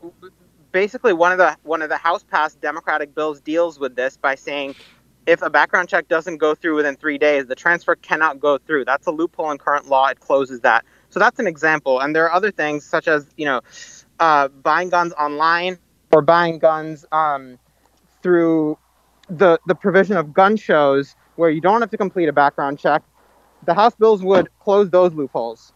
basically 0.72 1.14
one 1.14 1.32
of 1.32 1.38
the 1.38 1.56
one 1.62 1.80
of 1.80 1.88
the 1.88 1.96
House 1.96 2.22
passed 2.22 2.60
Democratic 2.60 3.14
bills 3.14 3.40
deals 3.40 3.78
with 3.78 3.96
this 3.96 4.18
by 4.18 4.34
saying 4.34 4.74
if 5.26 5.42
a 5.42 5.50
background 5.50 5.88
check 5.88 6.08
doesn't 6.08 6.38
go 6.38 6.54
through 6.54 6.76
within 6.76 6.96
three 6.96 7.18
days, 7.18 7.46
the 7.46 7.54
transfer 7.54 7.94
cannot 7.94 8.40
go 8.40 8.58
through. 8.58 8.84
That's 8.84 9.06
a 9.06 9.10
loophole 9.10 9.50
in 9.50 9.58
current 9.58 9.88
law. 9.88 10.08
It 10.08 10.20
closes 10.20 10.60
that. 10.60 10.84
So 11.10 11.20
that's 11.20 11.38
an 11.38 11.46
example. 11.46 12.00
And 12.00 12.14
there 12.14 12.24
are 12.24 12.32
other 12.32 12.50
things 12.50 12.84
such 12.84 13.08
as, 13.08 13.26
you 13.36 13.44
know, 13.46 13.60
uh, 14.20 14.48
buying 14.48 14.90
guns 14.90 15.12
online 15.14 15.78
or 16.12 16.22
buying 16.22 16.58
guns 16.58 17.04
um, 17.12 17.58
through 18.22 18.78
the, 19.28 19.58
the 19.66 19.74
provision 19.74 20.16
of 20.16 20.32
gun 20.32 20.56
shows 20.56 21.14
where 21.36 21.50
you 21.50 21.60
don't 21.60 21.80
have 21.80 21.90
to 21.90 21.96
complete 21.96 22.28
a 22.28 22.32
background 22.32 22.78
check. 22.78 23.02
The 23.64 23.74
House 23.74 23.94
bills 23.94 24.22
would 24.22 24.48
close 24.58 24.90
those 24.90 25.12
loopholes. 25.14 25.72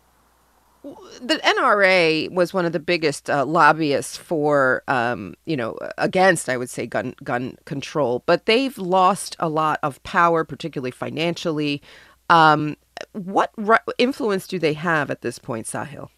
The 0.83 1.37
NRA 1.37 2.29
was 2.33 2.53
one 2.53 2.65
of 2.65 2.73
the 2.73 2.81
biggest 2.81 3.31
uh, 3.31 3.45
lobbyists 3.45 4.17
for, 4.17 4.83
um, 4.89 5.35
you 5.47 5.57
know, 5.57 5.79
against, 5.97 6.49
I 6.49 6.57
would 6.57 6.71
say, 6.71 6.87
gun 6.89 7.15
gun 7.23 7.57
control. 7.67 8.25
But 8.27 8.47
they've 8.47 8.77
lost 8.77 9.37
a 9.39 9.49
lot 9.49 9.79
of 9.85 10.03
power, 10.03 10.45
particularly 10.45 10.91
financially. 10.91 11.83
Um, 12.31 12.77
what 13.13 13.53
influence 13.99 14.47
do 14.47 14.59
they 14.59 14.73
have 14.75 15.11
at 15.11 15.21
this 15.21 15.39
point, 15.39 15.67
Sahil? 15.67 16.09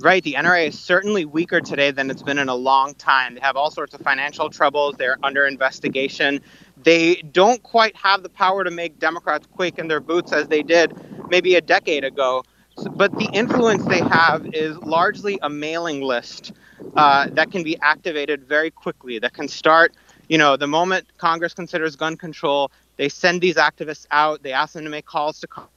Right. 0.00 0.24
The 0.24 0.32
NRA 0.32 0.68
is 0.68 0.78
certainly 0.78 1.26
weaker 1.26 1.60
today 1.60 1.90
than 1.90 2.10
it's 2.10 2.22
been 2.22 2.38
in 2.38 2.48
a 2.48 2.54
long 2.54 2.94
time. 2.94 3.34
They 3.34 3.40
have 3.40 3.56
all 3.56 3.70
sorts 3.70 3.92
of 3.92 4.00
financial 4.00 4.48
troubles. 4.48 4.94
They're 4.96 5.18
under 5.22 5.46
investigation. 5.46 6.40
They 6.82 7.16
don't 7.16 7.62
quite 7.62 7.94
have 7.96 8.22
the 8.22 8.30
power 8.30 8.64
to 8.64 8.70
make 8.70 8.98
Democrats 8.98 9.46
quake 9.46 9.78
in 9.78 9.88
their 9.88 10.00
boots 10.00 10.32
as 10.32 10.48
they 10.48 10.62
did 10.62 10.94
maybe 11.28 11.54
a 11.54 11.60
decade 11.60 12.04
ago. 12.04 12.44
But 12.92 13.12
the 13.18 13.28
influence 13.34 13.84
they 13.84 14.00
have 14.00 14.46
is 14.54 14.78
largely 14.78 15.38
a 15.42 15.50
mailing 15.50 16.00
list 16.00 16.52
uh, 16.96 17.28
that 17.32 17.50
can 17.50 17.62
be 17.62 17.78
activated 17.82 18.44
very 18.44 18.70
quickly, 18.70 19.18
that 19.18 19.34
can 19.34 19.48
start, 19.48 19.94
you 20.30 20.38
know, 20.38 20.56
the 20.56 20.66
moment 20.66 21.06
Congress 21.18 21.52
considers 21.52 21.94
gun 21.94 22.16
control, 22.16 22.70
they 22.96 23.10
send 23.10 23.42
these 23.42 23.56
activists 23.56 24.06
out, 24.10 24.42
they 24.42 24.52
ask 24.52 24.72
them 24.72 24.84
to 24.84 24.90
make 24.90 25.04
calls 25.04 25.40
to 25.40 25.46
Congress. 25.46 25.74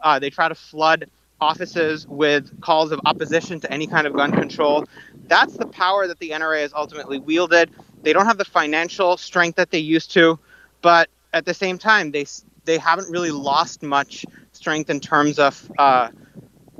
Uh, 0.00 0.18
they 0.18 0.30
try 0.30 0.48
to 0.48 0.54
flood 0.54 1.08
offices 1.40 2.06
with 2.06 2.60
calls 2.60 2.92
of 2.92 3.00
opposition 3.04 3.60
to 3.60 3.72
any 3.72 3.86
kind 3.86 4.06
of 4.06 4.14
gun 4.14 4.32
control. 4.32 4.84
That's 5.28 5.56
the 5.56 5.66
power 5.66 6.06
that 6.06 6.18
the 6.18 6.30
NRA 6.30 6.62
has 6.62 6.72
ultimately 6.72 7.18
wielded. 7.18 7.70
They 8.02 8.12
don't 8.12 8.26
have 8.26 8.38
the 8.38 8.44
financial 8.44 9.16
strength 9.16 9.56
that 9.56 9.70
they 9.70 9.78
used 9.78 10.12
to, 10.12 10.38
but 10.82 11.08
at 11.32 11.44
the 11.44 11.54
same 11.54 11.78
time, 11.78 12.12
they 12.12 12.26
they 12.64 12.78
haven't 12.78 13.10
really 13.10 13.30
lost 13.30 13.82
much 13.82 14.24
strength 14.52 14.90
in 14.90 15.00
terms 15.00 15.38
of 15.38 15.70
uh, 15.78 16.08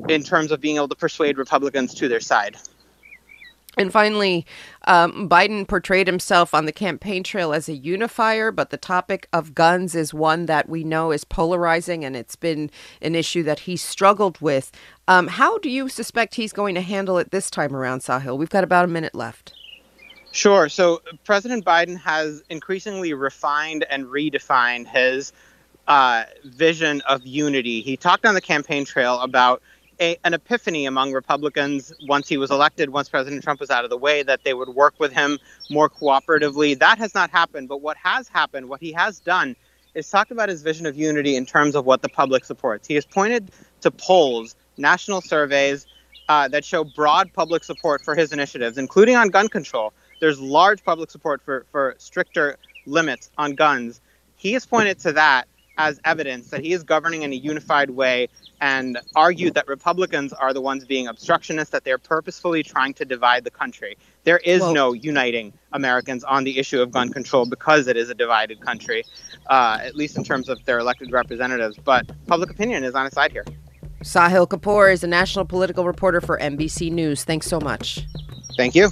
in 0.09 0.23
terms 0.23 0.53
of 0.53 0.61
being 0.61 0.77
able 0.77 0.89
to 0.89 0.95
persuade 0.97 1.39
Republicans 1.39 1.95
to 1.95 2.09
their 2.09 2.21
side. 2.21 2.57
And 3.79 3.93
finally, 3.93 4.47
um, 4.87 5.29
Biden 5.29 5.69
portrayed 5.69 6.07
himself 6.07 6.55
on 6.55 6.65
the 6.65 6.73
campaign 6.73 7.23
trail 7.23 7.53
as 7.53 7.69
a 7.69 7.75
unifier, 7.75 8.51
but 8.51 8.71
the 8.71 8.79
topic 8.79 9.29
of 9.35 9.55
guns 9.55 9.95
is 9.95 10.15
one 10.15 10.47
that 10.47 10.69
we 10.69 10.83
know 10.83 11.13
is 11.13 11.25
polarizing, 11.25 12.03
and 12.03 12.17
it's 12.17 12.37
been 12.37 12.71
an 13.03 13.15
issue 13.15 13.43
that 13.43 13.61
he 13.61 13.77
struggled 13.77 14.41
with. 14.41 14.73
Um, 15.09 15.29
how 15.29 15.59
do 15.59 15.69
you 15.69 15.91
suspect 15.91 16.37
he's 16.37 16.55
going 16.55 16.75
to 16.75 16.81
handle 16.81 17.19
it 17.19 17.31
this 17.33 17.51
time 17.51 17.77
around, 17.77 18.01
Sahil? 18.01 18.39
We've 18.39 18.49
got 18.49 18.65
about 18.65 18.87
a 18.87 18.89
minute 18.89 19.15
left. 19.15 19.53
Sure. 20.33 20.69
So 20.69 21.03
President 21.25 21.65
Biden 21.65 21.99
has 21.99 22.43
increasingly 22.49 23.13
refined 23.13 23.85
and 23.91 24.07
redefined 24.07 24.87
his 24.87 25.33
uh, 25.87 26.25
vision 26.45 27.01
of 27.03 27.27
unity. 27.27 27.81
He 27.81 27.97
talked 27.97 28.25
on 28.27 28.35
the 28.35 28.41
campaign 28.41 28.85
trail 28.85 29.21
about 29.21 29.63
a, 30.01 30.17
an 30.25 30.35
epiphany 30.35 30.87
among 30.87 31.13
Republicans 31.13 31.93
once 32.01 32.29
he 32.29 32.37
was 32.37 32.51
elected, 32.51 32.91
once 32.91 33.09
President 33.09 33.43
Trump 33.43 33.61
was 33.61 33.71
out 33.71 33.85
of 33.85 33.91
the 33.91 33.97
way, 33.97 34.23
that 34.23 34.45
they 34.45 34.55
would 34.55 34.69
work 34.71 34.95
with 34.99 35.13
him 35.13 35.39
more 35.69 35.89
cooperatively. 35.89 36.79
That 36.79 36.99
has 36.99 37.15
not 37.15 37.31
happened. 37.31 37.69
But 37.69 37.81
what 37.81 37.97
has 37.97 38.29
happened, 38.29 38.69
what 38.69 38.81
he 38.81 38.93
has 38.93 39.21
done, 39.21 39.57
is 39.95 40.09
talked 40.09 40.31
about 40.31 40.49
his 40.49 40.63
vision 40.63 40.87
of 40.87 40.97
unity 40.97 41.37
in 41.37 41.47
terms 41.47 41.75
of 41.75 41.87
what 41.87 42.03
the 42.03 42.09
public 42.09 42.45
supports. 42.45 42.87
He 42.87 42.95
has 42.95 43.07
pointed 43.07 43.51
to 43.81 43.91
polls, 43.91 44.55
national 44.77 45.23
surveys 45.23 45.87
uh, 46.29 46.49
that 46.49 46.65
show 46.65 46.85
broad 46.85 47.33
public 47.33 47.65
support 47.65 48.03
for 48.05 48.15
his 48.15 48.33
initiatives, 48.33 48.79
including 48.79 49.17
on 49.17 49.29
gun 49.29 49.49
control. 49.49 49.95
There's 50.19 50.41
large 50.41 50.85
public 50.85 51.11
support 51.11 51.41
for, 51.43 51.67
for 51.71 51.95
stricter 51.99 52.57
limits 52.85 53.31
on 53.39 53.55
guns. 53.55 54.01
He 54.37 54.53
has 54.53 54.67
pointed 54.67 54.99
to 55.01 55.13
that 55.13 55.49
as 55.79 56.01
evidence 56.05 56.51
that 56.51 56.61
he 56.61 56.73
is 56.73 56.83
governing 56.83 57.23
in 57.23 57.33
a 57.33 57.37
unified 57.37 57.91
way 57.91 58.29
and 58.61 58.99
argued 59.15 59.55
that 59.55 59.69
Republicans 59.69 60.33
are 60.33 60.53
the 60.53 60.61
ones 60.61 60.85
being 60.85 61.07
obstructionists, 61.07 61.71
that 61.71 61.85
they're 61.85 61.99
purposefully 61.99 62.63
trying 62.63 62.95
to 62.95 63.05
divide 63.05 63.45
the 63.45 63.51
country. 63.51 63.97
There 64.25 64.39
is 64.39 64.61
well, 64.61 64.75
no 64.75 64.93
uniting 64.93 65.53
Americans 65.73 66.25
on 66.25 66.45
the 66.45 66.59
issue 66.59 66.81
of 66.81 66.91
gun 66.91 67.11
control 67.11 67.47
because 67.47 67.87
it 67.87 67.97
is 67.97 68.09
a 68.09 68.15
divided 68.15 68.61
country, 68.61 69.05
uh, 69.49 69.79
at 69.83 69.95
least 69.95 70.17
in 70.17 70.25
terms 70.25 70.49
of 70.49 70.65
their 70.65 70.79
elected 70.79 71.13
representatives. 71.13 71.77
But 71.77 72.11
public 72.27 72.51
opinion 72.51 72.85
is 72.85 72.95
on 72.95 73.05
his 73.05 73.15
side 73.15 73.33
here. 73.33 73.45
Sahil 74.03 74.49
Kapur 74.49 74.93
is 74.93 75.03
a 75.05 75.07
national 75.07 75.45
political 75.45 75.85
reporter 75.87 76.21
for 76.21 76.39
NBC 76.39 76.91
News. 76.91 77.25
Thanks 77.25 77.47
so 77.47 77.61
much. 77.61 78.07
Thank 78.57 78.75
you. 78.75 78.91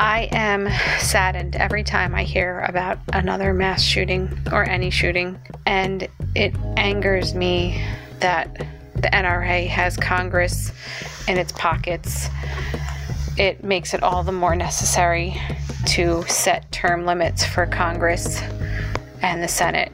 I 0.00 0.28
am 0.30 0.68
saddened 1.00 1.56
every 1.56 1.82
time 1.82 2.14
I 2.14 2.22
hear 2.22 2.60
about 2.60 2.98
another 3.12 3.52
mass 3.52 3.82
shooting 3.82 4.30
or 4.52 4.62
any 4.62 4.90
shooting, 4.90 5.40
and 5.66 6.06
it 6.36 6.54
angers 6.76 7.34
me 7.34 7.84
that 8.20 8.54
the 8.94 9.08
NRA 9.12 9.66
has 9.66 9.96
Congress 9.96 10.70
in 11.26 11.36
its 11.36 11.50
pockets. 11.50 12.28
It 13.36 13.64
makes 13.64 13.92
it 13.92 14.04
all 14.04 14.22
the 14.22 14.30
more 14.30 14.54
necessary 14.54 15.36
to 15.86 16.24
set 16.28 16.70
term 16.70 17.04
limits 17.04 17.44
for 17.44 17.66
Congress 17.66 18.40
and 19.20 19.42
the 19.42 19.48
Senate. 19.48 19.90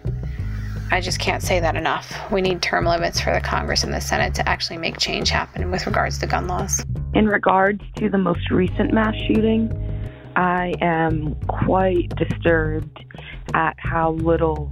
I 0.90 1.00
just 1.00 1.18
can't 1.18 1.42
say 1.42 1.60
that 1.60 1.76
enough. 1.76 2.30
We 2.30 2.42
need 2.42 2.60
term 2.60 2.84
limits 2.84 3.20
for 3.20 3.32
the 3.32 3.40
Congress 3.40 3.84
and 3.84 3.92
the 3.92 4.02
Senate 4.02 4.34
to 4.34 4.46
actually 4.46 4.76
make 4.76 4.98
change 4.98 5.30
happen 5.30 5.70
with 5.70 5.86
regards 5.86 6.18
to 6.18 6.26
gun 6.26 6.46
laws. 6.46 6.84
In 7.14 7.26
regards 7.26 7.80
to 7.96 8.10
the 8.10 8.18
most 8.18 8.50
recent 8.50 8.92
mass 8.92 9.14
shooting, 9.26 9.93
I 10.36 10.74
am 10.80 11.36
quite 11.46 12.14
disturbed 12.16 13.04
at 13.54 13.76
how 13.78 14.12
little 14.12 14.70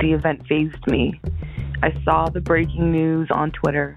the 0.00 0.12
event 0.12 0.46
phased 0.48 0.86
me. 0.86 1.20
I 1.82 1.92
saw 2.04 2.28
the 2.28 2.40
breaking 2.40 2.90
news 2.90 3.28
on 3.30 3.52
Twitter. 3.52 3.96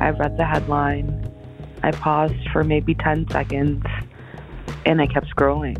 I 0.00 0.10
read 0.10 0.36
the 0.36 0.44
headline. 0.44 1.32
I 1.82 1.92
paused 1.92 2.48
for 2.52 2.64
maybe 2.64 2.94
10 2.94 3.30
seconds 3.30 3.84
and 4.84 5.00
I 5.00 5.06
kept 5.06 5.28
scrolling. 5.28 5.78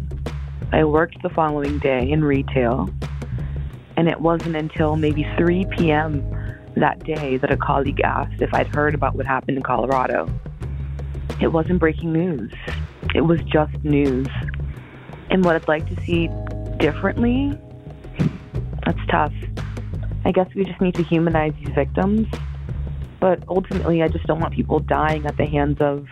I 0.72 0.85
worked 0.85 1.20
the 1.22 1.30
following 1.30 1.78
day 1.80 2.09
in 2.09 2.22
retail, 2.22 2.88
and 3.96 4.09
it 4.09 4.20
wasn't 4.20 4.54
until 4.54 4.94
maybe 4.96 5.26
3 5.37 5.66
p.m. 5.76 6.22
that 6.76 7.02
day 7.02 7.38
that 7.38 7.50
a 7.50 7.56
colleague 7.56 8.00
asked 8.02 8.40
if 8.40 8.54
I'd 8.54 8.72
heard 8.74 8.94
about 8.94 9.16
what 9.16 9.26
happened 9.26 9.56
in 9.56 9.62
Colorado. 9.64 10.28
It 11.40 11.48
wasn't 11.48 11.80
breaking 11.80 12.12
news, 12.12 12.52
it 13.14 13.22
was 13.22 13.40
just 13.42 13.74
news 13.83 14.28
and 15.30 15.44
what 15.44 15.56
I'd 15.56 15.68
like 15.68 15.88
to 15.94 16.04
see 16.04 16.28
differently, 16.78 17.58
that's 18.84 18.98
tough. 19.08 19.32
I 20.24 20.32
guess 20.32 20.48
we 20.54 20.64
just 20.64 20.80
need 20.80 20.94
to 20.96 21.02
humanize 21.02 21.54
these 21.58 21.74
victims. 21.74 22.26
But 23.20 23.42
ultimately, 23.48 24.02
I 24.02 24.08
just 24.08 24.26
don't 24.26 24.40
want 24.40 24.54
people 24.54 24.80
dying 24.80 25.26
at 25.26 25.36
the 25.36 25.46
hands 25.46 25.80
of 25.80 26.08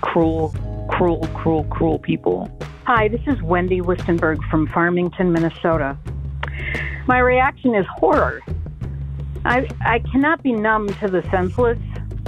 cruel, 0.00 0.54
cruel, 0.90 1.28
cruel, 1.34 1.64
cruel 1.64 1.98
people. 1.98 2.50
Hi, 2.84 3.08
this 3.08 3.20
is 3.26 3.40
Wendy 3.42 3.80
Wistenberg 3.80 4.42
from 4.50 4.66
Farmington, 4.66 5.32
Minnesota. 5.32 5.96
My 7.06 7.18
reaction 7.18 7.74
is 7.74 7.86
horror. 7.88 8.42
I, 9.44 9.68
I 9.84 10.00
cannot 10.10 10.42
be 10.42 10.52
numb 10.52 10.88
to 10.94 11.08
the 11.08 11.22
senseless, 11.30 11.78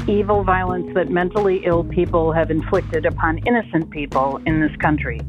evil 0.09 0.45
violence 0.45 0.95
that 0.95 1.11
mentally 1.11 1.63
ill 1.65 1.85
people 1.85 2.33
have 2.33 2.51
inflicted 2.51 3.05
upon 3.05 3.39
innocent 3.47 3.91
people 3.91 4.41
in 4.47 4.61
this 4.61 4.75
country. 4.77 5.21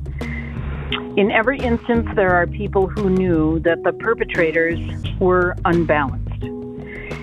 In 1.17 1.31
every 1.31 1.59
instance, 1.59 2.07
there 2.15 2.31
are 2.31 2.47
people 2.47 2.87
who 2.87 3.09
knew 3.09 3.59
that 3.59 3.83
the 3.83 3.93
perpetrators 3.93 4.79
were 5.19 5.55
unbalanced. 5.65 6.43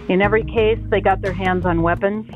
In 0.08 0.22
every 0.22 0.44
case, 0.44 0.78
they 0.88 1.00
got 1.00 1.20
their 1.20 1.32
hands 1.32 1.66
on 1.66 1.82
weapons. 1.82 2.26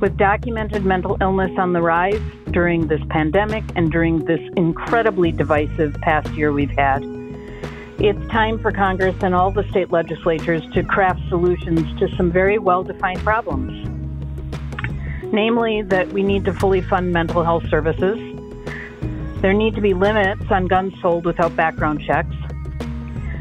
With 0.00 0.16
documented 0.16 0.86
mental 0.86 1.18
illness 1.20 1.50
on 1.58 1.74
the 1.74 1.82
rise 1.82 2.20
during 2.52 2.86
this 2.86 3.02
pandemic 3.10 3.64
and 3.76 3.92
during 3.92 4.24
this 4.24 4.40
incredibly 4.56 5.30
divisive 5.30 5.94
past 6.00 6.30
year 6.32 6.52
we've 6.52 6.70
had, 6.70 7.02
it's 7.98 8.26
time 8.28 8.58
for 8.58 8.72
Congress 8.72 9.14
and 9.20 9.34
all 9.34 9.50
the 9.50 9.68
state 9.68 9.90
legislatures 9.90 10.62
to 10.72 10.82
craft 10.82 11.20
solutions 11.28 11.82
to 12.00 12.08
some 12.16 12.32
very 12.32 12.58
well 12.58 12.82
defined 12.82 13.20
problems. 13.20 13.86
Namely, 15.34 15.82
that 15.82 16.10
we 16.12 16.22
need 16.22 16.46
to 16.46 16.54
fully 16.54 16.80
fund 16.80 17.12
mental 17.12 17.44
health 17.44 17.68
services. 17.68 18.29
There 19.40 19.54
need 19.54 19.74
to 19.74 19.80
be 19.80 19.94
limits 19.94 20.50
on 20.50 20.66
guns 20.66 20.92
sold 21.00 21.24
without 21.24 21.56
background 21.56 22.02
checks. 22.02 22.36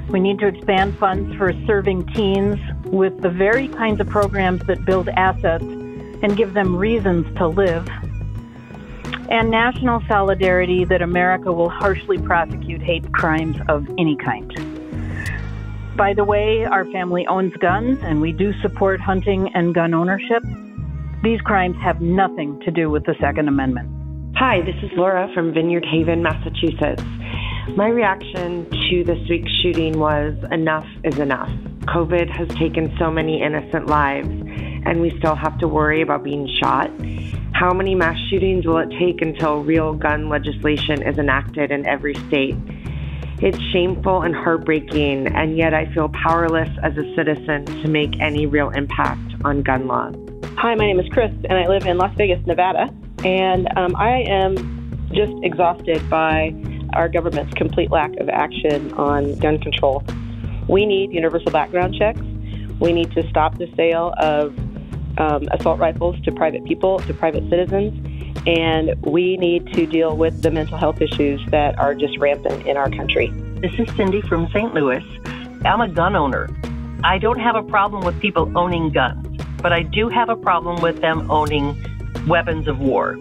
We 0.08 0.22
need 0.22 0.40
to 0.40 0.48
expand 0.48 0.98
funds 0.98 1.36
for 1.36 1.52
serving 1.68 2.08
teens 2.08 2.58
with 2.86 3.22
the 3.22 3.30
very 3.30 3.68
kinds 3.68 4.00
of 4.00 4.08
programs 4.08 4.66
that 4.68 4.86
build 4.86 5.10
assets 5.10 5.64
and 5.64 6.38
give 6.38 6.54
them 6.54 6.76
reasons 6.76 7.26
to 7.38 7.48
live. 7.48 7.88
And 9.30 9.52
national 9.52 10.02
solidarity 10.08 10.86
that 10.86 11.02
America 11.02 11.52
will 11.52 11.70
harshly 11.70 12.18
prosecute 12.18 12.82
hate 12.82 13.12
crimes 13.12 13.58
of 13.68 13.88
any 13.98 14.16
kind. 14.16 14.50
By 15.98 16.14
the 16.14 16.24
way, 16.24 16.64
our 16.64 16.86
family 16.86 17.28
owns 17.28 17.54
guns 17.58 18.00
and 18.04 18.22
we 18.22 18.32
do 18.32 18.54
support 18.62 19.02
hunting 19.02 19.54
and 19.54 19.76
gun 19.76 19.94
ownership. 19.94 20.44
These 21.24 21.42
crimes 21.42 21.76
have 21.82 22.00
nothing 22.00 22.58
to 22.62 22.72
do 22.72 22.90
with 22.90 23.04
the 23.04 23.16
Second 23.20 23.50
Amendment. 23.50 23.99
Hi, 24.40 24.62
this 24.62 24.76
is 24.82 24.90
Laura 24.96 25.30
from 25.34 25.54
Vineyard 25.54 25.84
Haven, 25.84 26.24
Massachusetts. 26.24 27.04
My 27.76 27.90
reaction 27.90 28.70
to 28.90 29.04
this 29.04 29.20
week's 29.30 29.52
shooting 29.62 30.00
was 30.00 30.34
enough 30.50 30.88
is 31.04 31.20
enough. 31.20 31.50
COVID 31.82 32.30
has 32.30 32.48
taken 32.58 32.96
so 32.98 33.12
many 33.12 33.42
innocent 33.42 33.88
lives, 33.88 34.30
and 34.30 35.02
we 35.02 35.10
still 35.20 35.36
have 35.36 35.58
to 35.58 35.68
worry 35.68 36.02
about 36.02 36.24
being 36.24 36.48
shot. 36.64 36.90
How 37.52 37.74
many 37.74 37.96
mass 37.96 38.18
shootings 38.30 38.66
will 38.66 38.78
it 38.78 38.90
take 38.98 39.22
until 39.22 39.62
real 39.62 39.94
gun 39.94 40.30
legislation 40.30 41.06
is 41.06 41.18
enacted 41.18 41.70
in 41.70 41.86
every 41.86 42.16
state? 42.30 42.56
It's 43.40 43.60
shameful 43.74 44.22
and 44.22 44.34
heartbreaking, 44.34 45.36
and 45.36 45.58
yet 45.58 45.74
I 45.74 45.94
feel 45.94 46.08
powerless 46.24 46.70
as 46.82 46.96
a 46.98 47.14
citizen 47.14 47.66
to 47.66 47.90
make 47.90 48.18
any 48.22 48.46
real 48.46 48.70
impact 48.70 49.34
on 49.44 49.64
gun 49.64 49.88
laws. 49.88 50.16
Hi, 50.60 50.76
my 50.76 50.86
name 50.86 51.02
is 51.02 51.10
Chris, 51.12 51.32
and 51.50 51.60
I 51.60 51.68
live 51.68 51.86
in 51.86 51.98
Las 51.98 52.16
Vegas, 52.16 52.40
Nevada. 52.48 52.88
And 53.26 53.68
um, 53.78 53.96
I 53.96 54.22
am 54.28 55.10
just 55.14 55.34
exhausted 55.44 56.08
by 56.10 56.54
our 56.94 57.10
government's 57.10 57.54
complete 57.54 57.92
lack 57.92 58.16
of 58.18 58.30
action 58.30 58.94
on 58.94 59.36
gun 59.40 59.60
control. 59.60 60.04
We 60.68 60.86
need 60.86 61.12
universal 61.12 61.52
background 61.52 61.96
checks. 61.96 62.22
We 62.80 62.94
need 62.94 63.12
to 63.12 63.28
stop 63.30 63.58
the 63.58 63.72
sale 63.76 64.14
of 64.18 64.58
um, 65.18 65.48
assault 65.52 65.80
rifles 65.80 66.20
to 66.22 66.32
private 66.32 66.64
people, 66.66 67.00
to 67.00 67.14
private 67.14 67.50
citizens, 67.50 67.94
and 68.48 68.96
we 69.06 69.38
need 69.38 69.68
to 69.74 69.86
deal 69.86 70.16
with 70.16 70.42
the 70.42 70.52
mental 70.52 70.78
health 70.78 71.02
issues 71.02 71.42
that 71.52 71.78
are 71.78 71.94
just 71.94 72.18
rampant 72.20 72.66
in 72.66 72.78
our 72.78 72.90
country. 72.90 73.30
This 73.62 73.74
is 73.78 73.94
Cindy 73.96 74.22
from 74.22 74.48
St. 74.54 74.74
Louis. 74.74 75.04
I'm 75.66 75.82
a 75.82 75.90
gun 75.90 76.16
owner. 76.16 76.50
I 77.04 77.18
don't 77.18 77.40
have 77.40 77.56
a 77.56 77.64
problem 77.64 78.06
with 78.06 78.20
people 78.20 78.52
owning 78.58 78.92
guns, 78.92 79.42
but 79.62 79.74
I 79.74 79.84
do 79.84 80.08
have 80.08 80.30
a 80.30 80.36
problem 80.36 80.82
with 80.82 81.02
them 81.02 81.30
owning 81.30 81.84
weapons 82.30 82.68
of 82.68 82.80
war. 82.80 83.18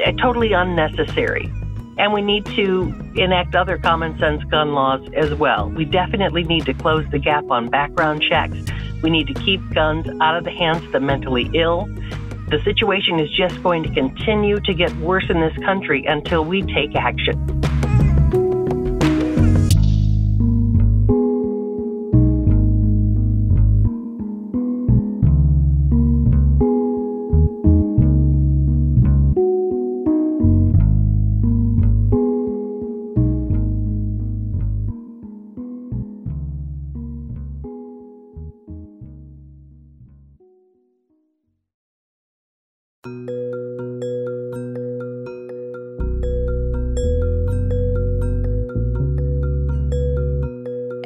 Eh, 0.00 0.12
totally 0.12 0.52
unnecessary. 0.52 1.52
And 1.98 2.12
we 2.12 2.22
need 2.22 2.46
to 2.46 2.94
enact 3.16 3.54
other 3.54 3.78
common 3.78 4.18
sense 4.18 4.44
gun 4.44 4.72
laws 4.72 5.06
as 5.14 5.34
well. 5.34 5.68
We 5.70 5.84
definitely 5.84 6.44
need 6.44 6.64
to 6.66 6.74
close 6.74 7.04
the 7.10 7.18
gap 7.18 7.50
on 7.50 7.68
background 7.68 8.22
checks. 8.22 8.56
We 9.02 9.10
need 9.10 9.26
to 9.28 9.34
keep 9.34 9.60
guns 9.74 10.06
out 10.20 10.36
of 10.36 10.44
the 10.44 10.50
hands 10.50 10.84
of 10.84 10.92
the 10.92 11.00
mentally 11.00 11.50
ill. 11.54 11.86
The 12.48 12.60
situation 12.64 13.18
is 13.18 13.30
just 13.36 13.62
going 13.62 13.82
to 13.82 13.92
continue 13.92 14.60
to 14.60 14.74
get 14.74 14.94
worse 14.98 15.28
in 15.28 15.40
this 15.40 15.56
country 15.64 16.04
until 16.06 16.44
we 16.44 16.62
take 16.62 16.94
action. 16.94 17.60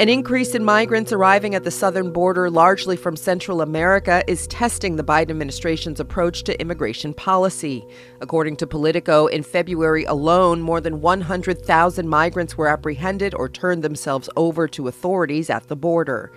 An 0.00 0.08
increase 0.08 0.54
in 0.54 0.64
migrants 0.64 1.12
arriving 1.12 1.54
at 1.54 1.62
the 1.62 1.70
southern 1.70 2.10
border, 2.10 2.48
largely 2.48 2.96
from 2.96 3.16
Central 3.16 3.60
America, 3.60 4.24
is 4.26 4.46
testing 4.46 4.96
the 4.96 5.04
Biden 5.04 5.28
administration's 5.28 6.00
approach 6.00 6.42
to 6.44 6.58
immigration 6.58 7.12
policy. 7.12 7.86
According 8.22 8.56
to 8.56 8.66
Politico, 8.66 9.26
in 9.26 9.42
February 9.42 10.04
alone, 10.04 10.62
more 10.62 10.80
than 10.80 11.02
100,000 11.02 12.08
migrants 12.08 12.56
were 12.56 12.68
apprehended 12.68 13.34
or 13.34 13.50
turned 13.50 13.84
themselves 13.84 14.30
over 14.36 14.66
to 14.68 14.88
authorities 14.88 15.50
at 15.50 15.68
the 15.68 15.76
border. 15.76 16.32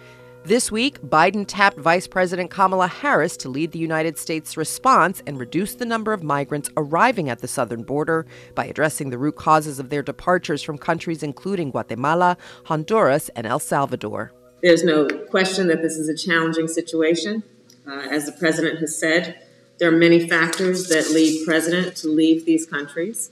This 0.46 0.70
week, 0.70 1.00
Biden 1.00 1.46
tapped 1.48 1.78
Vice 1.78 2.06
President 2.06 2.52
Kamala 2.52 2.90
Harris 2.90 3.38
to 3.38 3.50
lead 3.50 3.72
the 3.72 3.80
United 3.80 4.18
States 4.18 4.58
response 4.58 5.24
and 5.26 5.40
reduce 5.40 5.76
the 5.76 5.86
number 5.86 6.12
of 6.12 6.22
migrants 6.22 6.70
arriving 6.76 7.30
at 7.30 7.40
the 7.40 7.48
southern 7.48 7.84
border 7.84 8.26
by 8.54 8.66
addressing 8.66 9.10
the 9.10 9.18
root 9.18 9.38
causes 9.38 9.80
of 9.80 9.90
their 9.90 10.04
departures 10.04 10.62
from 10.62 10.78
countries 10.78 11.24
including 11.24 11.72
Guatemala, 11.72 12.36
Honduras, 12.66 13.30
and 13.38 13.48
El 13.48 13.60
Salvador. 13.60 14.34
There's 14.62 14.84
no 14.84 15.08
question 15.08 15.68
that 15.68 15.82
this 15.82 15.96
is 15.96 16.10
a 16.10 16.28
challenging 16.28 16.68
situation. 16.68 17.44
Uh, 17.88 18.08
as 18.12 18.26
the 18.26 18.34
president 18.34 18.80
has 18.80 19.00
said, 19.00 19.42
there 19.78 19.88
are 19.88 19.98
many 19.98 20.28
factors 20.28 20.90
that 20.90 21.10
lead 21.12 21.46
president 21.46 21.96
to 21.98 22.10
leave 22.10 22.44
these 22.44 22.66
countries. 22.66 23.32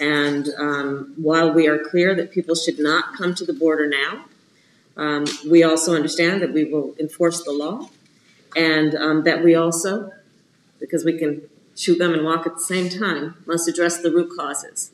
And 0.00 0.48
um, 0.58 1.14
while 1.16 1.52
we 1.52 1.68
are 1.68 1.78
clear 1.78 2.12
that 2.16 2.32
people 2.32 2.56
should 2.56 2.80
not 2.80 3.14
come 3.16 3.36
to 3.36 3.44
the 3.44 3.52
border 3.52 3.88
now, 3.88 4.24
um, 4.96 5.24
we 5.48 5.62
also 5.62 5.94
understand 5.94 6.42
that 6.42 6.52
we 6.52 6.64
will 6.64 6.94
enforce 6.98 7.42
the 7.44 7.52
law 7.52 7.88
and 8.56 8.94
um, 8.94 9.24
that 9.24 9.42
we 9.42 9.54
also, 9.54 10.12
because 10.78 11.04
we 11.04 11.18
can 11.18 11.42
shoot 11.76 11.98
them 11.98 12.12
and 12.12 12.24
walk 12.24 12.46
at 12.46 12.54
the 12.54 12.60
same 12.60 12.88
time, 12.88 13.42
must 13.46 13.68
address 13.68 14.02
the 14.02 14.10
root 14.10 14.30
causes 14.36 14.92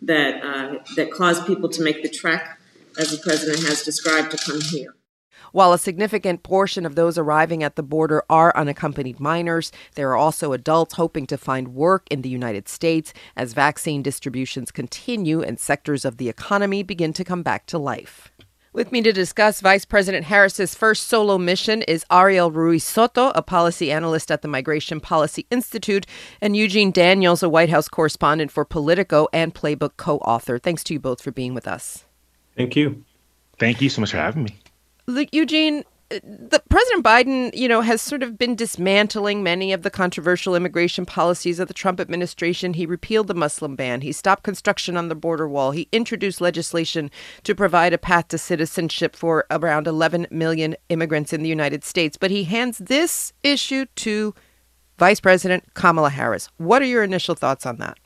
that, 0.00 0.42
uh, 0.42 0.78
that 0.96 1.10
cause 1.10 1.44
people 1.44 1.68
to 1.68 1.82
make 1.82 2.02
the 2.02 2.08
trek, 2.08 2.58
as 2.98 3.10
the 3.10 3.18
president 3.18 3.66
has 3.68 3.82
described, 3.82 4.30
to 4.30 4.36
come 4.38 4.60
here. 4.60 4.94
While 5.52 5.74
a 5.74 5.78
significant 5.78 6.42
portion 6.42 6.86
of 6.86 6.94
those 6.94 7.18
arriving 7.18 7.62
at 7.62 7.76
the 7.76 7.82
border 7.82 8.22
are 8.30 8.56
unaccompanied 8.56 9.20
minors, 9.20 9.70
there 9.96 10.08
are 10.10 10.16
also 10.16 10.54
adults 10.54 10.94
hoping 10.94 11.26
to 11.26 11.36
find 11.36 11.74
work 11.74 12.06
in 12.10 12.22
the 12.22 12.30
United 12.30 12.68
States 12.68 13.12
as 13.36 13.52
vaccine 13.52 14.02
distributions 14.02 14.70
continue 14.70 15.42
and 15.42 15.60
sectors 15.60 16.06
of 16.06 16.16
the 16.16 16.30
economy 16.30 16.82
begin 16.82 17.12
to 17.12 17.24
come 17.24 17.42
back 17.42 17.66
to 17.66 17.76
life. 17.76 18.30
With 18.74 18.90
me 18.90 19.02
to 19.02 19.12
discuss 19.12 19.60
Vice 19.60 19.84
President 19.84 20.24
Harris's 20.24 20.74
first 20.74 21.06
solo 21.06 21.36
mission 21.36 21.82
is 21.82 22.06
Ariel 22.10 22.50
Ruiz 22.50 22.82
Soto, 22.82 23.30
a 23.34 23.42
policy 23.42 23.92
analyst 23.92 24.30
at 24.30 24.40
the 24.40 24.48
Migration 24.48 24.98
Policy 24.98 25.44
Institute, 25.50 26.06
and 26.40 26.56
Eugene 26.56 26.90
Daniels, 26.90 27.42
a 27.42 27.50
White 27.50 27.68
House 27.68 27.86
correspondent 27.86 28.50
for 28.50 28.64
Politico 28.64 29.28
and 29.30 29.54
Playbook 29.54 29.98
co 29.98 30.16
author. 30.20 30.58
Thanks 30.58 30.82
to 30.84 30.94
you 30.94 31.00
both 31.00 31.20
for 31.20 31.30
being 31.30 31.52
with 31.52 31.68
us. 31.68 32.06
Thank 32.56 32.74
you. 32.74 33.04
Thank 33.58 33.82
you 33.82 33.90
so 33.90 34.00
much 34.00 34.12
for 34.12 34.16
having 34.16 34.44
me. 34.44 34.56
Look, 35.06 35.28
Eugene, 35.32 35.84
the 36.22 36.62
President 36.68 37.04
Biden, 37.04 37.54
you 37.54 37.68
know, 37.68 37.80
has 37.80 38.02
sort 38.02 38.22
of 38.22 38.38
been 38.38 38.54
dismantling 38.54 39.42
many 39.42 39.72
of 39.72 39.82
the 39.82 39.90
controversial 39.90 40.54
immigration 40.54 41.06
policies 41.06 41.58
of 41.58 41.68
the 41.68 41.74
Trump 41.74 42.00
administration. 42.00 42.74
He 42.74 42.86
repealed 42.86 43.26
the 43.26 43.34
Muslim 43.34 43.76
ban. 43.76 44.00
He 44.00 44.12
stopped 44.12 44.42
construction 44.42 44.96
on 44.96 45.08
the 45.08 45.14
border 45.14 45.48
wall. 45.48 45.72
He 45.72 45.88
introduced 45.92 46.40
legislation 46.40 47.10
to 47.44 47.54
provide 47.54 47.92
a 47.92 47.98
path 47.98 48.28
to 48.28 48.38
citizenship 48.38 49.16
for 49.16 49.46
around 49.50 49.86
11 49.86 50.26
million 50.30 50.76
immigrants 50.88 51.32
in 51.32 51.42
the 51.42 51.48
United 51.48 51.84
States. 51.84 52.16
But 52.16 52.30
he 52.30 52.44
hands 52.44 52.78
this 52.78 53.32
issue 53.42 53.86
to 53.96 54.34
Vice 54.98 55.20
President 55.20 55.74
Kamala 55.74 56.10
Harris. 56.10 56.48
What 56.58 56.82
are 56.82 56.86
your 56.86 57.02
initial 57.02 57.34
thoughts 57.34 57.66
on 57.66 57.78
that? 57.78 57.98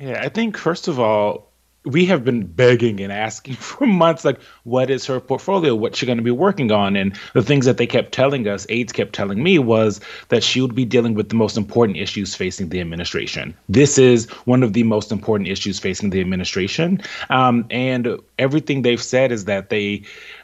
Yeah, 0.00 0.20
I 0.22 0.28
think 0.28 0.56
first 0.56 0.88
of 0.88 0.98
all, 0.98 1.51
we 1.84 2.06
have 2.06 2.24
been 2.24 2.46
begging 2.46 3.00
and 3.00 3.12
asking 3.12 3.54
for 3.56 3.86
months 3.86 4.24
like 4.24 4.40
what 4.64 4.90
is 4.90 5.06
her 5.06 5.20
portfolio? 5.20 5.74
What's 5.74 5.98
she 5.98 6.06
going 6.06 6.18
to 6.18 6.24
be 6.24 6.30
working 6.30 6.70
on? 6.70 6.96
And 6.96 7.18
the 7.34 7.42
things 7.42 7.66
that 7.66 7.76
they 7.76 7.86
kept 7.86 8.12
telling 8.12 8.46
us 8.46 8.66
aides 8.68 8.92
kept 8.92 9.12
telling 9.12 9.42
me 9.42 9.58
was 9.58 10.00
that 10.28 10.42
she 10.42 10.60
would 10.60 10.74
be 10.74 10.84
dealing 10.84 11.14
with 11.14 11.28
the 11.28 11.34
most 11.34 11.56
important 11.56 11.98
issues 11.98 12.34
facing 12.34 12.68
the 12.68 12.80
administration. 12.80 13.54
This 13.68 13.98
is 13.98 14.30
one 14.44 14.62
of 14.62 14.72
the 14.72 14.82
most 14.84 15.10
important 15.10 15.48
issues 15.48 15.78
facing 15.78 16.10
the 16.10 16.20
administration. 16.20 17.00
Um, 17.30 17.66
and 17.70 18.18
everything 18.38 18.82
they've 18.82 19.02
said 19.02 19.32
is 19.32 19.46
that 19.46 19.70
they 19.70 20.02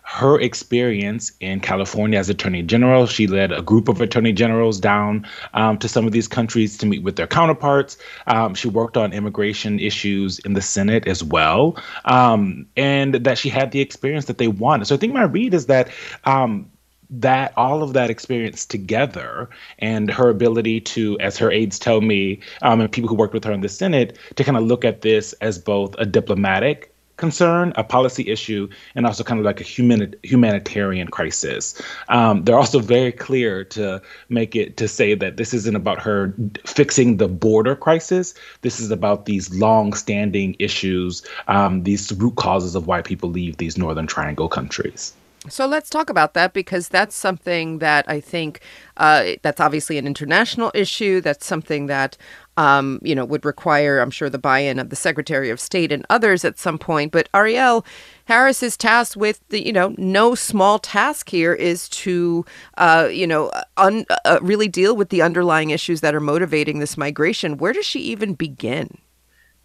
her 0.09 0.41
experience 0.41 1.33
in 1.41 1.61
California 1.61 2.19
as 2.19 2.31
Attorney 2.31 2.63
General. 2.63 3.07
She 3.07 3.27
led 3.27 3.53
a 3.53 3.61
group 3.61 3.89
of 3.89 4.01
Attorney 4.01 4.33
Generals 4.33 4.81
down 4.81 5.27
um, 5.53 5.77
to 5.79 5.87
some 5.87 6.07
of 6.07 6.13
these 6.13 6.27
countries 6.27 6.79
to 6.79 6.87
meet 6.87 7.03
with 7.03 7.17
their 7.17 7.27
counterparts. 7.27 7.99
Um, 8.27 8.55
she 8.55 8.69
worked 8.69 8.97
on 8.97 9.13
immigration 9.13 9.79
issues 9.79 10.39
in 10.41 10.55
the 10.55 10.63
Senate 10.63 11.07
as 11.07 11.23
well, 11.23 11.77
um, 12.07 12.67
and 12.75 13.17
that 13.17 13.37
she 13.37 13.51
had 13.51 13.71
the 13.71 13.83
experience 13.83 14.25
that 14.25 14.39
they 14.39 14.49
wanted. 14.49 14.87
So 14.87 14.95
I 14.95 14.99
think 14.99 15.13
my 15.13 15.25
read 15.25 15.53
is 15.53 15.67
that 15.67 15.91
um, 16.25 16.71
that 17.11 17.53
all 17.59 17.83
of 17.83 17.93
that 17.93 18.09
experience 18.09 18.65
together 18.65 19.51
and 19.79 20.11
her 20.11 20.31
ability 20.31 20.81
to, 20.81 21.21
as 21.21 21.37
her 21.37 21.51
aides 21.51 21.79
tell 21.79 22.01
me, 22.01 22.41
um, 22.63 22.81
and 22.81 22.91
people 22.91 23.11
who 23.11 23.15
worked 23.15 23.35
with 23.35 23.45
her 23.45 23.53
in 23.53 23.61
the 23.61 23.69
Senate, 23.69 24.19
to 24.37 24.43
kind 24.43 24.57
of 24.57 24.65
look 24.65 24.87
at 24.87 25.03
this 25.03 25.35
as 25.35 25.59
both 25.59 25.95
a 25.99 26.07
diplomatic 26.07 26.95
concern, 27.19 27.75
a 27.77 27.85
policy 27.85 28.31
issue, 28.31 28.69
and 28.95 29.05
also 29.05 29.23
kind 29.23 29.39
of 29.39 29.45
like 29.45 29.61
a 29.61 29.65
human, 29.65 30.15
humanitarian 30.23 31.09
crisis. 31.09 31.81
Um, 32.09 32.45
they're 32.45 32.57
also 32.57 32.79
very 32.79 33.13
clear 33.13 33.65
to 33.65 34.01
make 34.31 34.57
it 34.57 34.79
to 34.79 34.89
say 34.89 35.15
that 35.15 35.37
this 35.37 35.53
isn't 35.53 35.77
about 35.77 36.01
her 36.01 36.33
fixing 36.65 37.19
the 37.19 37.29
border 37.29 37.77
crisis. 37.77 38.35
This 38.63 38.81
is 38.81 38.91
about 38.91 39.27
these 39.27 39.55
long-standing 39.55 40.57
issues, 40.59 41.23
um, 41.49 41.83
these 41.83 42.11
root 42.13 42.37
causes 42.37 42.75
of 42.75 42.87
why 42.87 43.03
people 43.03 43.29
leave 43.29 43.59
these 43.59 43.77
Northern 43.77 44.07
Triangle 44.07 44.49
countries. 44.49 45.13
So 45.49 45.67
let's 45.67 45.91
talk 45.91 46.11
about 46.11 46.35
that 46.35 46.53
because 46.53 46.89
that's 46.89 47.15
something 47.15 47.79
that 47.79 48.05
I 48.09 48.21
think 48.21 48.61
uh, 48.97 49.33
that's 49.43 49.61
obviously 49.61 49.99
an 49.99 50.07
international 50.07 50.71
issue. 50.75 51.21
That's 51.21 51.47
something 51.47 51.87
that 51.87 52.17
um, 52.57 52.99
you 53.03 53.15
know 53.15 53.25
would 53.25 53.45
require, 53.45 54.01
I'm 54.01 54.11
sure, 54.11 54.29
the 54.29 54.39
buy-in 54.39 54.79
of 54.79 54.91
the 54.91 54.97
Secretary 54.97 55.51
of 55.51 55.61
State 55.61 55.93
and 55.93 56.05
others 56.11 56.45
at 56.45 56.59
some 56.59 56.79
point. 56.79 57.13
But 57.13 57.29
Ariel 57.35 57.85
Harris 58.25 58.63
is 58.63 58.77
tasked 58.77 59.17
with 59.17 59.41
the 59.49 59.65
you 59.65 59.73
know 59.73 59.95
no 59.97 60.35
small 60.35 60.79
task 60.79 61.29
here 61.29 61.55
is 61.55 61.89
to 61.91 62.45
uh, 62.77 63.09
you 63.11 63.27
know 63.27 63.51
un, 63.77 64.05
uh, 64.25 64.39
really 64.43 64.69
deal 64.69 64.97
with 64.97 65.11
the 65.11 65.23
underlying 65.23 65.71
issues 65.71 66.01
that 66.01 66.15
are 66.15 66.21
motivating 66.21 66.79
this 66.79 66.97
migration. 66.97 67.59
Where 67.59 67.73
does 67.73 67.87
she 67.87 68.01
even 68.01 68.35
begin? 68.35 68.99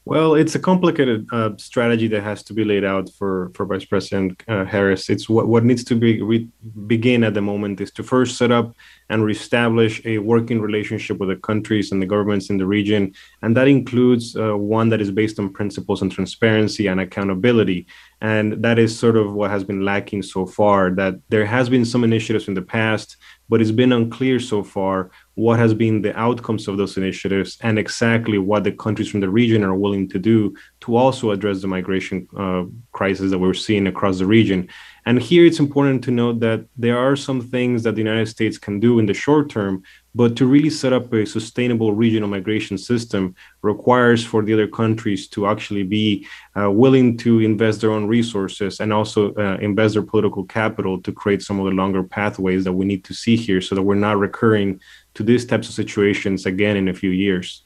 Well, 0.05 0.35
it's 0.35 0.53
a 0.53 0.59
complicated 0.59 1.27
uh, 1.31 1.51
strategy 1.55 2.09
that 2.09 2.23
has 2.23 2.43
to 2.43 2.53
be 2.53 2.65
laid 2.65 2.83
out 2.83 3.09
for, 3.17 3.51
for 3.55 3.65
Vice 3.65 3.85
President 3.85 4.43
uh, 4.49 4.65
Harris. 4.65 5.09
It's 5.09 5.29
what, 5.29 5.47
what 5.47 5.63
needs 5.63 5.85
to 5.85 5.95
be 5.95 6.21
re- 6.21 6.49
begin 6.87 7.23
at 7.23 7.35
the 7.35 7.41
moment 7.41 7.79
is 7.79 7.89
to 7.91 8.03
first 8.03 8.37
set 8.37 8.51
up 8.51 8.75
and 9.09 9.23
reestablish 9.23 10.05
a 10.05 10.17
working 10.17 10.59
relationship 10.59 11.19
with 11.19 11.29
the 11.29 11.37
countries 11.37 11.93
and 11.93 12.01
the 12.01 12.05
governments 12.05 12.49
in 12.49 12.57
the 12.57 12.65
region, 12.65 13.13
and 13.43 13.55
that 13.55 13.69
includes 13.69 14.35
uh, 14.35 14.57
one 14.57 14.89
that 14.89 14.99
is 14.99 15.09
based 15.09 15.39
on 15.39 15.53
principles 15.53 16.01
and 16.01 16.11
transparency 16.11 16.87
and 16.87 16.99
accountability. 16.99 17.87
And 18.19 18.61
that 18.61 18.79
is 18.79 18.97
sort 18.97 19.15
of 19.15 19.33
what 19.33 19.51
has 19.51 19.63
been 19.63 19.85
lacking 19.85 20.23
so 20.23 20.45
far. 20.45 20.91
That 20.91 21.15
there 21.29 21.45
has 21.45 21.69
been 21.69 21.85
some 21.85 22.03
initiatives 22.03 22.49
in 22.49 22.55
the 22.55 22.61
past, 22.61 23.15
but 23.47 23.61
it's 23.61 23.71
been 23.71 23.93
unclear 23.93 24.39
so 24.39 24.63
far 24.63 25.11
what 25.35 25.57
has 25.57 25.73
been 25.73 26.01
the 26.01 26.17
outcomes 26.17 26.67
of 26.67 26.77
those 26.77 26.95
initiatives 26.97 27.57
and 27.61 27.79
exactly 27.79 28.37
what 28.37 28.63
the 28.63 28.71
countries 28.71 29.09
from 29.09 29.19
the 29.19 29.29
region 29.29 29.63
are 29.63 29.75
willing 29.75 30.07
to 30.07 30.19
do 30.19 30.55
to 30.81 30.95
also 30.95 31.31
address 31.31 31.61
the 31.61 31.67
migration 31.67 32.27
uh, 32.37 32.63
crisis 32.91 33.31
that 33.31 33.39
we're 33.39 33.53
seeing 33.53 33.87
across 33.87 34.19
the 34.19 34.25
region. 34.25 34.67
And 35.05 35.21
here 35.21 35.45
it's 35.45 35.59
important 35.59 36.03
to 36.05 36.11
note 36.11 36.39
that 36.41 36.65
there 36.77 36.97
are 36.97 37.15
some 37.15 37.41
things 37.41 37.83
that 37.83 37.95
the 37.95 38.01
United 38.01 38.27
States 38.27 38.57
can 38.57 38.79
do 38.79 38.99
in 38.99 39.05
the 39.05 39.13
short 39.13 39.49
term, 39.49 39.83
but 40.15 40.37
to 40.37 40.45
really 40.45 40.69
set 40.69 40.93
up 40.93 41.11
a 41.11 41.25
sustainable 41.25 41.93
regional 41.93 42.29
migration 42.29 42.77
system 42.77 43.35
requires 43.63 44.23
for 44.23 44.43
the 44.43 44.53
other 44.53 44.67
countries 44.67 45.27
to 45.29 45.47
actually 45.47 45.83
be 45.83 46.25
uh, 46.57 46.71
willing 46.71 47.17
to 47.17 47.39
invest 47.39 47.81
their 47.81 47.91
own 47.91 48.07
resources 48.07 48.79
and 48.79 48.93
also 48.93 49.33
uh, 49.33 49.57
invest 49.59 49.95
their 49.95 50.03
political 50.03 50.43
capital 50.45 51.01
to 51.01 51.11
create 51.11 51.41
some 51.41 51.59
of 51.59 51.65
the 51.65 51.71
longer 51.71 52.03
pathways 52.03 52.63
that 52.63 52.73
we 52.73 52.85
need 52.85 53.03
to 53.03 53.13
see 53.13 53.35
here 53.35 53.59
so 53.59 53.75
that 53.75 53.81
we're 53.81 53.95
not 53.95 54.17
recurring 54.17 54.79
to 55.15 55.23
these 55.23 55.45
types 55.45 55.67
of 55.67 55.75
situations 55.75 56.45
again 56.45 56.77
in 56.77 56.87
a 56.87 56.93
few 56.93 57.11
years. 57.11 57.62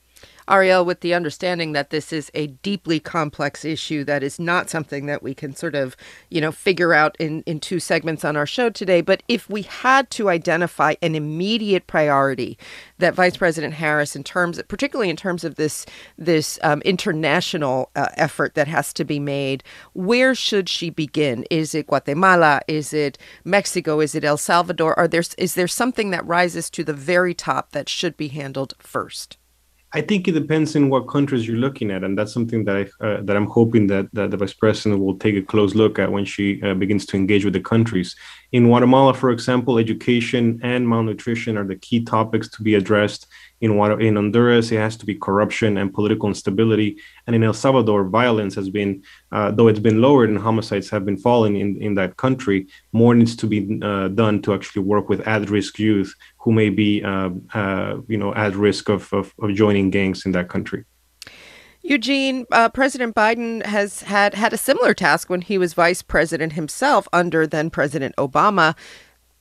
Ariel, 0.50 0.86
with 0.86 1.02
the 1.02 1.14
understanding 1.14 1.74
that 1.74 1.90
this 1.90 2.14
is 2.14 2.32
a 2.34 2.48
deeply 2.48 3.00
complex 3.00 3.66
issue 3.66 4.04
that 4.06 4.24
is 4.24 4.40
not 4.40 4.70
something 4.70 5.06
that 5.06 5.22
we 5.22 5.34
can 5.34 5.56
sort 5.56 5.76
of, 5.76 5.98
you 6.30 6.40
know, 6.40 6.52
figure 6.52 6.94
out 6.94 7.16
in, 7.20 7.42
in 7.44 7.60
two 7.60 7.80
segments 7.80 8.24
on 8.24 8.38
our 8.38 8.46
show 8.46 8.70
today. 8.70 9.02
But 9.02 9.24
if 9.28 9.50
we 9.50 9.64
had 9.64 10.10
to 10.12 10.30
identify 10.30 10.96
an 11.02 11.16
immediate 11.16 11.88
priority 11.88 12.58
that 12.98 13.14
Vice 13.14 13.38
President 13.38 13.74
Harris, 13.76 14.16
in 14.16 14.24
terms, 14.24 14.62
particularly 14.68 15.10
in 15.10 15.18
terms 15.18 15.44
of 15.44 15.56
this 15.56 15.86
this 16.18 16.60
um, 16.64 16.82
international 16.82 17.92
uh, 17.96 18.08
effort 18.16 18.56
that 18.56 18.68
has 18.68 18.94
to 18.94 19.04
be 19.04 19.20
made, 19.20 19.64
where 19.94 20.34
should 20.34 20.70
she 20.70 20.90
begin? 20.90 21.46
Is 21.50 21.76
it 21.76 21.88
Guatemala? 21.88 22.62
Is 22.68 22.94
it 22.94 23.18
Mexico? 23.44 24.00
Is 24.00 24.16
it 24.16 24.24
El 24.24 24.38
Salvador? 24.38 24.98
Are 24.98 25.08
there 25.08 25.24
is 25.38 25.56
there 25.56 25.68
something 25.68 26.12
that 26.12 26.26
rises 26.26 26.70
to 26.70 26.84
the 26.84 26.94
very 26.94 27.34
top 27.34 27.72
that 27.72 27.90
should 27.90 28.16
be 28.16 28.30
handled 28.30 28.74
first? 28.80 29.38
I 29.94 30.02
think 30.02 30.28
it 30.28 30.34
depends 30.34 30.76
on 30.76 30.90
what 30.90 31.08
countries 31.08 31.48
you're 31.48 31.58
looking 31.58 31.92
at, 31.92 32.04
and 32.04 32.18
that's 32.18 32.34
something 32.34 32.66
that 32.66 32.76
I 32.76 33.06
uh, 33.06 33.22
that 33.22 33.38
I'm 33.38 33.46
hoping 33.46 33.88
that, 33.88 34.10
that 34.12 34.32
the 34.32 34.38
vice 34.38 34.54
president 34.54 35.02
will 35.02 35.18
take 35.18 35.36
a 35.36 35.42
close 35.42 35.76
look 35.76 35.98
at 35.98 36.12
when 36.12 36.26
she 36.26 36.62
uh, 36.62 36.74
begins 36.74 37.06
to 37.08 37.18
engage 37.18 37.46
with 37.46 37.54
the 37.54 37.62
countries. 37.62 38.14
In 38.52 38.66
Guatemala, 38.66 39.14
for 39.14 39.32
example, 39.32 39.78
education 39.78 40.60
and 40.62 40.88
malnutrition 40.88 41.58
are 41.58 41.66
the 41.66 41.78
key 41.78 42.04
topics 42.04 42.50
to 42.50 42.64
be 42.64 42.76
addressed 42.76 43.28
in, 43.60 43.72
in 44.02 44.16
Honduras, 44.16 44.72
it 44.72 44.78
has 44.78 44.96
to 44.98 45.06
be 45.06 45.16
corruption 45.16 45.78
and 45.78 45.94
political 45.94 46.30
instability. 46.30 46.98
And 47.26 47.36
in 47.36 47.44
El 47.44 47.54
Salvador, 47.54 48.04
violence 48.04 48.54
has 48.56 48.70
been, 48.70 49.04
uh, 49.32 49.52
though 49.52 49.68
it's 49.68 49.80
been 49.80 50.02
lowered 50.02 50.30
and 50.30 50.38
homicides 50.38 50.90
have 50.90 51.06
been 51.06 51.18
falling 51.18 51.56
in, 51.56 51.82
in 51.82 51.96
that 51.96 52.18
country, 52.18 52.68
more 52.92 53.16
needs 53.16 53.36
to 53.38 53.48
be 53.48 53.80
uh, 53.82 54.10
done 54.10 54.42
to 54.44 54.54
actually 54.54 54.84
work 54.84 55.10
with 55.10 55.28
at-risk 55.28 55.80
youth 55.80 56.14
who 56.38 56.52
may 56.52 56.70
be, 56.70 57.04
uh, 57.04 57.30
uh 57.54 57.98
you 58.08 58.18
know, 58.18 58.34
at 58.36 58.56
risk 58.56 58.90
of, 58.90 59.12
of, 59.12 59.34
of, 59.40 59.54
joining 59.56 59.90
gangs 59.90 60.26
in 60.26 60.32
that 60.34 60.50
country. 60.50 60.86
Eugene, 61.82 62.46
uh, 62.52 62.70
President 62.70 63.16
Biden 63.16 63.66
has 63.66 64.02
had 64.04 64.34
had 64.34 64.54
a 64.54 64.58
similar 64.58 64.94
task 64.94 65.30
when 65.30 65.42
he 65.42 65.58
was 65.58 65.74
vice 65.74 66.02
president 66.02 66.54
himself 66.54 67.08
under 67.14 67.48
then 67.48 67.70
President 67.70 68.16
Obama. 68.18 68.76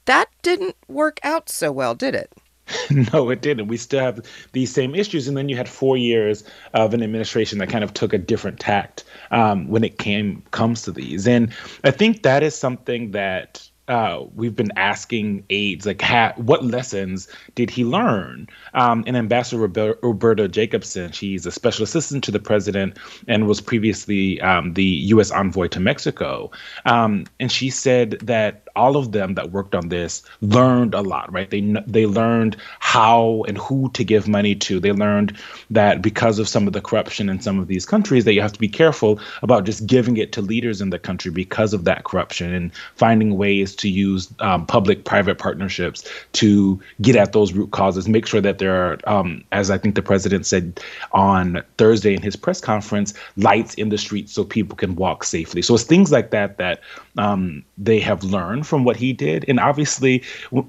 That 0.04 0.28
didn't 0.42 0.76
work 0.86 1.18
out 1.24 1.48
so 1.48 1.72
well, 1.72 1.94
did 1.94 2.14
it? 2.14 2.32
no, 3.12 3.30
it 3.30 3.42
didn't. 3.42 3.68
We 3.68 3.76
still 3.76 4.00
have 4.00 4.20
these 4.52 4.72
same 4.72 4.94
issues, 4.94 5.28
and 5.28 5.36
then 5.36 5.48
you 5.48 5.56
had 5.56 5.68
four 5.68 5.96
years 5.96 6.44
of 6.74 6.94
an 6.94 7.02
administration 7.02 7.58
that 7.58 7.68
kind 7.68 7.84
of 7.84 7.94
took 7.94 8.12
a 8.12 8.18
different 8.18 8.60
tact 8.60 9.04
um, 9.30 9.68
when 9.68 9.84
it 9.84 9.98
came 9.98 10.42
comes 10.50 10.82
to 10.82 10.92
these. 10.92 11.26
And 11.26 11.52
I 11.84 11.90
think 11.90 12.22
that 12.22 12.42
is 12.42 12.56
something 12.56 13.12
that 13.12 13.68
uh, 13.88 14.24
we've 14.34 14.56
been 14.56 14.72
asking 14.76 15.44
aides 15.50 15.86
like 15.86 16.02
ha- 16.02 16.32
what 16.36 16.64
lessons 16.64 17.28
did 17.54 17.70
he 17.70 17.84
learn 17.84 18.48
um, 18.74 19.04
and 19.06 19.16
ambassador 19.16 19.58
roberta 20.02 20.48
jacobson 20.48 21.12
she's 21.12 21.46
a 21.46 21.52
special 21.52 21.84
assistant 21.84 22.24
to 22.24 22.32
the 22.32 22.40
president 22.40 22.98
and 23.28 23.46
was 23.46 23.60
previously 23.60 24.40
um, 24.40 24.74
the 24.74 24.84
u.s 24.84 25.30
envoy 25.30 25.68
to 25.68 25.78
mexico 25.78 26.50
um, 26.84 27.24
and 27.38 27.52
she 27.52 27.70
said 27.70 28.18
that 28.22 28.65
all 28.76 28.96
of 28.96 29.12
them 29.12 29.34
that 29.34 29.50
worked 29.50 29.74
on 29.74 29.88
this 29.88 30.22
learned 30.40 30.94
a 30.94 31.00
lot 31.00 31.32
right 31.32 31.50
they 31.50 31.60
they 31.86 32.06
learned 32.06 32.56
how 32.78 33.44
and 33.48 33.58
who 33.58 33.90
to 33.90 34.04
give 34.04 34.28
money 34.28 34.54
to 34.54 34.78
they 34.78 34.92
learned 34.92 35.36
that 35.70 36.02
because 36.02 36.38
of 36.38 36.48
some 36.48 36.66
of 36.66 36.72
the 36.72 36.80
corruption 36.80 37.28
in 37.28 37.40
some 37.40 37.58
of 37.58 37.66
these 37.66 37.86
countries 37.86 38.24
that 38.24 38.34
you 38.34 38.40
have 38.40 38.52
to 38.52 38.60
be 38.60 38.68
careful 38.68 39.18
about 39.42 39.64
just 39.64 39.86
giving 39.86 40.16
it 40.16 40.32
to 40.32 40.40
leaders 40.40 40.80
in 40.80 40.90
the 40.90 40.98
country 40.98 41.30
because 41.30 41.72
of 41.72 41.84
that 41.84 42.04
corruption 42.04 42.52
and 42.52 42.74
finding 42.94 43.36
ways 43.36 43.74
to 43.74 43.88
use 43.88 44.32
um, 44.40 44.66
public-private 44.66 45.38
partnerships 45.38 46.08
to 46.32 46.80
get 47.00 47.16
at 47.16 47.32
those 47.32 47.52
root 47.52 47.70
causes. 47.70 48.08
Make 48.08 48.26
sure 48.26 48.40
that 48.40 48.58
there 48.58 48.74
are, 48.74 48.98
um, 49.06 49.44
as 49.52 49.70
I 49.70 49.78
think 49.78 49.94
the 49.94 50.02
president 50.02 50.46
said 50.46 50.80
on 51.12 51.62
Thursday 51.78 52.14
in 52.14 52.22
his 52.22 52.36
press 52.36 52.60
conference, 52.60 53.14
lights 53.36 53.74
in 53.74 53.88
the 53.88 53.98
streets 53.98 54.32
so 54.32 54.44
people 54.44 54.76
can 54.76 54.94
walk 54.96 55.24
safely. 55.24 55.62
So 55.62 55.74
it's 55.74 55.84
things 55.84 56.12
like 56.12 56.30
that 56.30 56.58
that 56.58 56.80
um, 57.18 57.64
they 57.78 58.00
have 58.00 58.22
learned 58.22 58.65
from 58.66 58.84
what 58.84 58.96
he 58.96 59.12
did, 59.12 59.44
and 59.48 59.58
obviously 59.60 60.22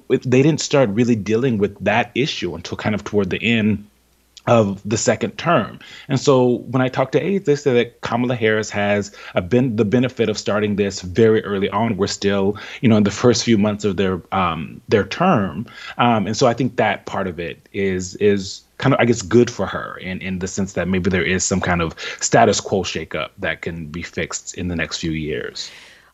they 0.08 0.42
didn't 0.42 0.60
start 0.60 0.88
really 0.90 1.16
dealing 1.16 1.58
with 1.58 1.78
that 1.84 2.10
issue 2.14 2.54
until 2.54 2.76
kind 2.76 2.94
of 2.94 3.04
toward 3.04 3.30
the 3.30 3.42
end 3.42 3.86
of 4.48 4.80
the 4.88 4.96
second 4.96 5.32
term. 5.32 5.78
And 6.08 6.18
so 6.18 6.60
when 6.70 6.80
I 6.80 6.88
talk 6.88 7.12
to 7.12 7.20
aides, 7.20 7.44
they 7.44 7.54
say 7.54 7.74
that 7.74 8.00
Kamala 8.00 8.34
Harris 8.34 8.70
has 8.70 9.14
ben- 9.48 9.76
the 9.76 9.84
benefit 9.84 10.30
of 10.30 10.38
starting 10.38 10.76
this 10.76 11.02
very 11.02 11.44
early 11.44 11.68
on. 11.68 11.98
We're 11.98 12.06
still, 12.06 12.56
you 12.80 12.88
know, 12.88 12.96
in 12.96 13.04
the 13.04 13.10
first 13.10 13.44
few 13.44 13.58
months 13.58 13.84
of 13.84 13.98
their 13.98 14.22
um, 14.32 14.80
their 14.88 15.04
term, 15.04 15.66
um, 15.98 16.26
and 16.26 16.36
so 16.36 16.46
I 16.46 16.54
think 16.54 16.76
that 16.76 17.04
part 17.04 17.26
of 17.26 17.38
it 17.38 17.68
is 17.72 18.14
is 18.16 18.62
kind 18.78 18.94
of 18.94 19.00
I 19.00 19.04
guess 19.04 19.22
good 19.22 19.50
for 19.50 19.66
her 19.66 19.98
in 19.98 20.22
in 20.22 20.38
the 20.38 20.48
sense 20.48 20.72
that 20.72 20.88
maybe 20.88 21.10
there 21.10 21.24
is 21.24 21.44
some 21.44 21.60
kind 21.60 21.82
of 21.82 21.94
status 22.20 22.60
quo 22.60 22.82
shakeup 22.82 23.30
that 23.38 23.60
can 23.60 23.86
be 23.86 24.02
fixed 24.02 24.54
in 24.54 24.68
the 24.68 24.76
next 24.76 24.98
few 24.98 25.12
years. 25.12 25.70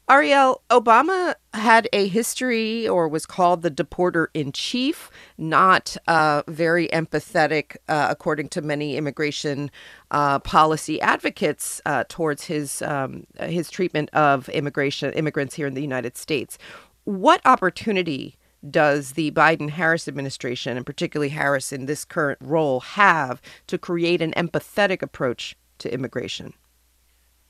Ariel, 0.06 0.60
Obama 0.68 1.34
had 1.54 1.88
a 1.94 2.08
history 2.08 2.86
or 2.86 3.08
was 3.08 3.24
called 3.24 3.62
the 3.62 3.70
deporter 3.70 4.26
in 4.34 4.52
chief, 4.52 5.10
not 5.38 5.96
uh, 6.06 6.42
very 6.46 6.88
empathetic, 6.88 7.76
uh, 7.88 8.08
according 8.10 8.48
to 8.50 8.60
many 8.60 8.98
immigration 8.98 9.70
uh, 10.10 10.40
policy 10.40 11.00
advocates, 11.00 11.80
uh, 11.86 12.04
towards 12.06 12.44
his 12.44 12.82
um, 12.82 13.24
his 13.40 13.70
treatment 13.70 14.10
of 14.12 14.50
immigration 14.50 15.10
immigrants 15.14 15.54
here 15.54 15.66
in 15.66 15.72
the 15.74 15.80
United 15.80 16.18
States. 16.18 16.58
What 17.04 17.40
opportunity 17.46 18.36
does 18.70 19.12
the 19.12 19.30
Biden 19.30 19.70
Harris 19.70 20.06
administration, 20.06 20.76
and 20.76 20.84
particularly 20.84 21.30
Harris 21.30 21.72
in 21.72 21.86
this 21.86 22.04
current 22.04 22.38
role, 22.42 22.80
have 22.80 23.40
to 23.68 23.78
create 23.78 24.20
an 24.20 24.32
empathetic 24.32 25.00
approach 25.00 25.56
to 25.78 25.92
immigration? 25.92 26.52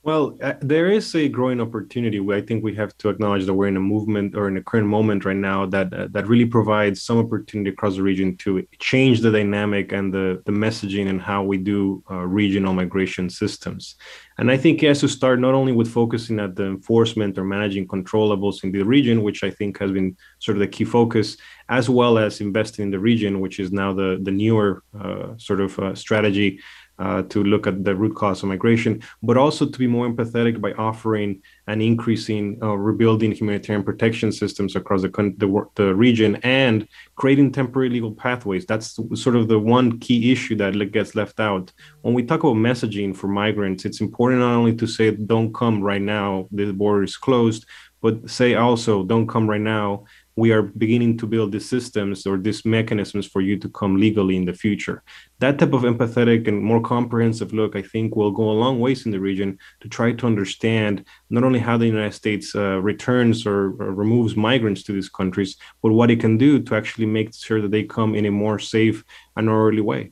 Well, 0.05 0.37
uh, 0.43 0.53
there 0.61 0.91
is 0.91 1.15
a 1.15 1.31
growing 1.31 1.63
opportunity. 1.63 2.21
I 2.31 2.43
think 2.43 2.63
we 2.63 2.75
have 2.75 2.95
to 2.99 3.09
acknowledge 3.09 3.47
that 3.47 3.55
we're 3.55 3.69
in 3.69 3.79
a 3.79 3.81
movement 3.81 4.37
or 4.37 4.49
in 4.49 4.59
a 4.59 4.63
current 4.63 4.87
moment 4.87 5.25
right 5.25 5.35
now 5.35 5.65
that 5.65 5.95
uh, 5.95 6.09
that 6.11 6.29
really 6.29 6.45
provides 6.45 7.01
some 7.01 7.17
opportunity 7.17 7.71
across 7.71 7.97
the 7.97 8.03
region 8.03 8.37
to 8.45 8.67
change 8.79 9.21
the 9.21 9.33
dynamic 9.33 9.93
and 9.93 10.13
the 10.13 10.43
the 10.45 10.53
messaging 10.53 11.09
and 11.09 11.23
how 11.23 11.43
we 11.43 11.57
do 11.57 12.05
uh, 12.11 12.17
regional 12.17 12.75
migration 12.75 13.31
systems. 13.31 13.97
And 14.37 14.51
I 14.51 14.59
think 14.59 14.83
it 14.83 14.89
has 14.89 15.01
to 15.01 15.09
start 15.09 15.41
not 15.41 15.55
only 15.55 15.73
with 15.73 15.89
focusing 15.89 16.39
at 16.39 16.55
the 16.55 16.67
enforcement 16.67 17.39
or 17.39 17.45
managing 17.45 17.87
controllables 17.89 18.63
in 18.63 18.73
the 18.73 18.83
region, 18.83 19.23
which 19.23 19.43
I 19.43 19.51
think 19.51 19.79
has 19.79 19.91
been 19.91 20.19
sort 20.39 20.59
of 20.59 20.61
the 20.61 20.69
key 20.69 20.85
focus, 20.85 21.39
as 21.71 21.89
well 21.89 22.19
as 22.19 22.43
investing 22.43 22.83
in 22.83 22.91
the 22.91 22.99
region, 22.99 23.41
which 23.41 23.59
is 23.59 23.73
now 23.73 23.95
the 23.95 24.21
the 24.23 24.33
newer 24.33 24.83
uh, 25.01 25.29
sort 25.39 25.63
of 25.63 25.79
uh, 25.79 25.95
strategy 25.95 26.61
uh, 26.99 27.23
to 27.23 27.43
look 27.43 27.67
at 27.67 27.85
the 27.85 27.95
root 27.95 28.15
cause 28.15 28.43
of 28.43 28.49
migration, 28.49 29.03
but 29.23 29.37
also 29.37 29.67
to 29.67 29.79
be 29.79 29.87
more 29.87 30.09
empathetic 30.09 30.61
by 30.61 30.73
offering 30.73 31.43
and 31.67 31.83
increasing, 31.83 32.59
uh, 32.63 32.75
rebuilding 32.75 33.33
humanitarian 33.33 33.85
protection 33.85 34.31
systems 34.31 34.77
across 34.77 35.03
the, 35.03 35.09
the, 35.39 35.67
the, 35.75 35.95
region 35.95 36.37
and 36.43 36.87
creating 37.17 37.51
temporary 37.51 37.89
legal 37.89 38.13
pathways. 38.13 38.67
That's 38.67 38.99
sort 39.15 39.37
of 39.37 39.49
the 39.49 39.59
one 39.59 39.99
key 39.99 40.31
issue 40.31 40.57
that 40.57 40.73
gets 40.93 41.15
left 41.15 41.41
out. 41.41 41.73
When 42.03 42.15
we 42.15 42.23
talk 42.23 42.41
about 42.45 42.57
messaging 42.57 43.17
for 43.17 43.29
migrants, 43.29 43.85
it's 43.85 44.01
important 44.01 44.41
not 44.41 44.55
only 44.55 44.77
to 44.77 44.87
say, 44.87 45.11
don't 45.11 45.53
come 45.55 45.83
right 45.83 46.03
now, 46.03 46.49
the 46.53 46.73
border 46.73 47.03
is 47.03 47.17
closed, 47.17 47.67
but 48.03 48.29
say 48.29 48.55
also, 48.55 49.03
don't 49.03 49.27
come 49.27 49.49
right 49.49 49.61
now 49.61 50.05
we 50.37 50.51
are 50.53 50.63
beginning 50.63 51.17
to 51.19 51.27
build 51.27 51.53
these 51.53 51.69
systems 51.69 52.27
or 52.27 52.37
these 52.39 52.65
mechanisms 52.65 53.27
for 53.27 53.41
you 53.41 53.57
to 53.59 53.69
come 53.69 53.97
legally 53.97 54.37
in 54.37 54.45
the 54.45 54.53
future. 54.53 55.03
That 55.39 55.59
type 55.59 55.73
of 55.73 55.83
empathetic 55.83 56.49
and 56.49 56.63
more 56.63 56.81
comprehensive 56.81 57.53
look, 57.53 57.77
I 57.77 57.83
think, 57.83 58.17
will 58.17 58.33
go 58.33 58.51
a 58.51 58.61
long 58.65 58.81
ways 58.81 59.07
in 59.07 59.13
the 59.13 59.21
region 59.21 59.59
to 59.81 59.89
try 59.89 60.13
to 60.13 60.27
understand 60.27 61.05
not 61.31 61.45
only 61.45 61.61
how 61.61 61.77
the 61.77 61.87
United 61.87 62.15
States 62.15 62.55
uh, 62.55 62.81
returns 62.81 63.47
or, 63.47 63.75
or, 63.81 63.95
removes 63.95 64.37
migrants 64.37 64.83
to 64.85 64.93
these 64.93 65.09
countries, 65.09 65.57
but 65.83 65.93
what 65.93 66.11
it 66.11 66.21
can 66.21 66.37
do 66.37 66.61
to 66.61 66.75
actually 66.75 67.07
make 67.07 67.35
sure 67.35 67.63
that 67.63 67.71
they 67.71 67.85
come 67.85 68.15
in 68.15 68.27
a 68.27 68.31
more 68.31 68.59
safe 68.59 69.05
and 69.37 69.49
orderly 69.49 69.83
way. 69.83 70.11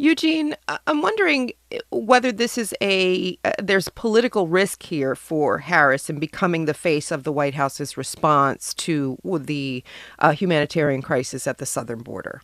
Eugene, 0.00 0.54
I'm 0.86 1.02
wondering 1.02 1.50
uh, 1.72 1.78
whether 1.90 2.30
this 2.30 2.56
is 2.56 2.72
a 2.80 3.36
uh, 3.44 3.50
there's 3.60 3.88
political 3.88 4.46
risk 4.46 4.84
here 4.84 5.16
for 5.16 5.58
Harris 5.58 6.08
in 6.08 6.20
becoming 6.20 6.64
the 6.64 6.74
face 6.74 7.10
of 7.10 7.24
the 7.24 7.32
White 7.32 7.54
House's 7.54 7.96
response 7.96 8.72
to 8.74 9.18
the 9.24 9.82
uh, 10.20 10.30
humanitarian 10.30 11.02
crisis 11.02 11.48
at 11.48 11.58
the 11.58 11.66
southern 11.66 11.98
border. 11.98 12.40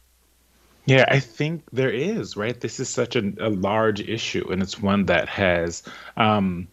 Yeah, 0.86 1.04
I 1.08 1.20
think 1.20 1.62
there 1.72 1.90
is, 1.90 2.36
right? 2.36 2.60
This 2.60 2.80
is 2.80 2.88
such 2.88 3.16
a, 3.16 3.32
a 3.40 3.48
large 3.48 4.00
issue, 4.00 4.46
and 4.50 4.60
it's 4.60 4.82
one 4.82 5.06
that 5.06 5.28
has 5.28 5.84
um, 6.16 6.66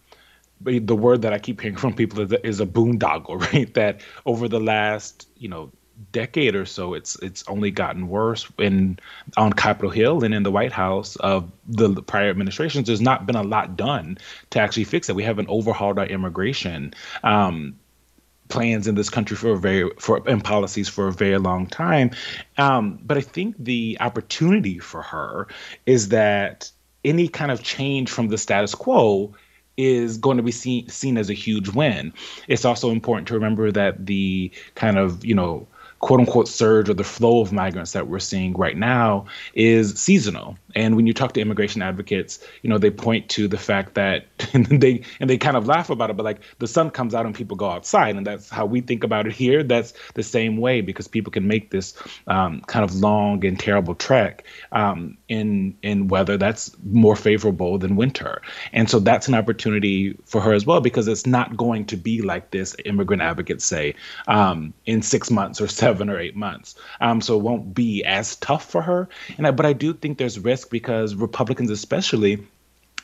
the 0.60 0.96
word 0.96 1.22
that 1.22 1.32
I 1.32 1.38
keep 1.38 1.60
hearing 1.60 1.76
from 1.82 1.94
people 1.94 2.20
is, 2.20 2.32
is 2.42 2.60
a 2.60 2.66
boondoggle, 2.66 3.40
right? 3.52 3.72
That 3.74 4.00
over 4.26 4.48
the 4.48 4.60
last, 4.60 5.28
you 5.36 5.48
know, 5.48 5.70
decade 6.12 6.54
or 6.54 6.66
so, 6.66 6.94
it's 6.94 7.16
it's 7.16 7.44
only 7.48 7.70
gotten 7.70 8.08
worse. 8.08 8.50
In 8.58 8.98
on 9.36 9.52
Capitol 9.52 9.90
Hill 9.90 10.24
and 10.24 10.34
in 10.34 10.42
the 10.42 10.50
White 10.50 10.72
House 10.72 11.16
of 11.16 11.50
the 11.66 12.02
prior 12.02 12.30
administrations, 12.30 12.86
there's 12.86 13.00
not 13.00 13.26
been 13.26 13.36
a 13.36 13.42
lot 13.42 13.76
done 13.76 14.18
to 14.50 14.60
actually 14.60 14.84
fix 14.84 15.08
it. 15.08 15.16
We 15.16 15.24
haven't 15.24 15.48
overhauled 15.48 15.98
our 15.98 16.06
immigration 16.06 16.94
um, 17.22 17.76
plans 18.48 18.86
in 18.86 18.94
this 18.94 19.10
country 19.10 19.36
for 19.36 19.52
a 19.52 19.58
very 19.58 19.90
for 19.98 20.22
and 20.28 20.44
policies 20.44 20.88
for 20.88 21.08
a 21.08 21.12
very 21.12 21.38
long 21.38 21.66
time. 21.66 22.10
Um, 22.58 22.98
but 23.02 23.16
I 23.16 23.22
think 23.22 23.56
the 23.58 23.96
opportunity 24.00 24.78
for 24.78 25.02
her 25.02 25.48
is 25.86 26.08
that 26.08 26.70
any 27.04 27.28
kind 27.28 27.50
of 27.50 27.62
change 27.62 28.10
from 28.10 28.28
the 28.28 28.38
status 28.38 28.74
quo 28.74 29.34
is 29.76 30.18
going 30.18 30.36
to 30.36 30.42
be 30.42 30.52
seen 30.52 30.88
seen 30.88 31.16
as 31.16 31.30
a 31.30 31.34
huge 31.34 31.68
win. 31.70 32.12
It's 32.46 32.64
also 32.64 32.90
important 32.90 33.28
to 33.28 33.34
remember 33.34 33.72
that 33.72 34.06
the 34.06 34.52
kind 34.74 34.98
of 34.98 35.24
you 35.24 35.34
know 35.34 35.66
quote 36.02 36.20
unquote 36.20 36.48
surge 36.48 36.90
or 36.90 36.94
the 36.94 37.04
flow 37.04 37.40
of 37.40 37.52
migrants 37.52 37.92
that 37.92 38.08
we're 38.08 38.18
seeing 38.18 38.52
right 38.54 38.76
now 38.76 39.24
is 39.54 39.94
seasonal. 39.98 40.58
And 40.74 40.96
when 40.96 41.06
you 41.06 41.12
talk 41.12 41.32
to 41.34 41.40
immigration 41.40 41.82
advocates, 41.82 42.38
you 42.62 42.70
know, 42.70 42.78
they 42.78 42.90
point 42.90 43.28
to 43.30 43.48
the 43.48 43.58
fact 43.58 43.94
that 43.94 44.26
and 44.52 44.66
they 44.66 45.02
and 45.20 45.28
they 45.28 45.38
kind 45.38 45.56
of 45.56 45.66
laugh 45.66 45.90
about 45.90 46.10
it, 46.10 46.16
but 46.16 46.24
like 46.24 46.40
the 46.58 46.66
sun 46.66 46.90
comes 46.90 47.14
out 47.14 47.26
and 47.26 47.34
people 47.34 47.56
go 47.56 47.70
outside, 47.70 48.16
and 48.16 48.26
that's 48.26 48.48
how 48.50 48.66
we 48.66 48.80
think 48.80 49.04
about 49.04 49.26
it 49.26 49.32
here. 49.32 49.62
That's 49.62 49.94
the 50.14 50.22
same 50.22 50.56
way 50.56 50.80
because 50.80 51.08
people 51.08 51.32
can 51.32 51.46
make 51.46 51.70
this 51.70 51.94
um, 52.26 52.60
kind 52.62 52.84
of 52.84 52.94
long 52.94 53.44
and 53.44 53.58
terrible 53.58 53.94
trek 53.94 54.44
um, 54.72 55.16
in 55.28 55.76
in 55.82 56.08
weather 56.08 56.36
that's 56.36 56.74
more 56.84 57.16
favorable 57.16 57.78
than 57.78 57.96
winter, 57.96 58.42
and 58.72 58.88
so 58.88 58.98
that's 58.98 59.28
an 59.28 59.34
opportunity 59.34 60.16
for 60.24 60.40
her 60.40 60.52
as 60.52 60.66
well 60.66 60.80
because 60.80 61.08
it's 61.08 61.26
not 61.26 61.56
going 61.56 61.86
to 61.86 61.96
be 61.96 62.22
like 62.22 62.50
this. 62.50 62.76
Immigrant 62.84 63.22
advocates 63.22 63.64
say 63.64 63.94
um, 64.28 64.72
in 64.86 65.02
six 65.02 65.30
months 65.30 65.60
or 65.60 65.68
seven 65.82 66.08
or 66.08 66.18
eight 66.18 66.36
months, 66.36 66.74
um, 67.00 67.20
so 67.20 67.36
it 67.36 67.42
won't 67.42 67.74
be 67.74 68.04
as 68.04 68.36
tough 68.36 68.68
for 68.68 68.82
her. 68.82 69.08
And 69.38 69.46
I, 69.46 69.50
but 69.50 69.66
I 69.66 69.72
do 69.72 69.92
think 69.92 70.18
there's 70.18 70.38
risk 70.38 70.61
risk 70.62 70.70
because 70.70 71.14
Republicans, 71.14 71.70
especially, 71.70 72.46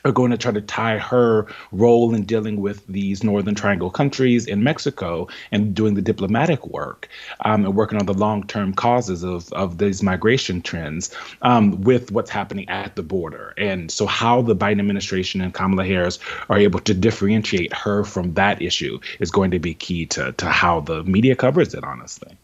are 0.05 0.13
going 0.13 0.31
to 0.31 0.37
try 0.37 0.49
to 0.49 0.61
tie 0.61 0.97
her 0.97 1.45
role 1.73 2.15
in 2.15 2.23
dealing 2.23 2.61
with 2.61 2.87
these 2.87 3.21
Northern 3.21 3.53
Triangle 3.53 3.89
countries 3.89 4.47
in 4.47 4.63
Mexico 4.63 5.27
and 5.51 5.75
doing 5.75 5.95
the 5.95 6.01
diplomatic 6.01 6.65
work 6.65 7.09
um, 7.43 7.65
and 7.65 7.75
working 7.75 7.99
on 7.99 8.05
the 8.05 8.13
long 8.13 8.47
term 8.47 8.73
causes 8.73 9.25
of, 9.25 9.51
of 9.51 9.77
these 9.77 10.01
migration 10.01 10.61
trends 10.61 11.13
um, 11.41 11.81
with 11.81 12.13
what's 12.13 12.29
happening 12.29 12.69
at 12.69 12.95
the 12.95 13.03
border. 13.03 13.53
And 13.57 13.91
so, 13.91 14.05
how 14.05 14.41
the 14.41 14.55
Biden 14.55 14.79
administration 14.79 15.41
and 15.41 15.53
Kamala 15.53 15.85
Harris 15.85 16.17
are 16.47 16.57
able 16.57 16.79
to 16.79 16.93
differentiate 16.93 17.73
her 17.73 18.05
from 18.05 18.35
that 18.35 18.61
issue 18.61 18.99
is 19.19 19.31
going 19.31 19.51
to 19.51 19.59
be 19.59 19.73
key 19.73 20.05
to, 20.05 20.31
to 20.31 20.45
how 20.45 20.79
the 20.79 21.03
media 21.03 21.35
covers 21.35 21.73
it, 21.73 21.83
honestly. 21.83 22.37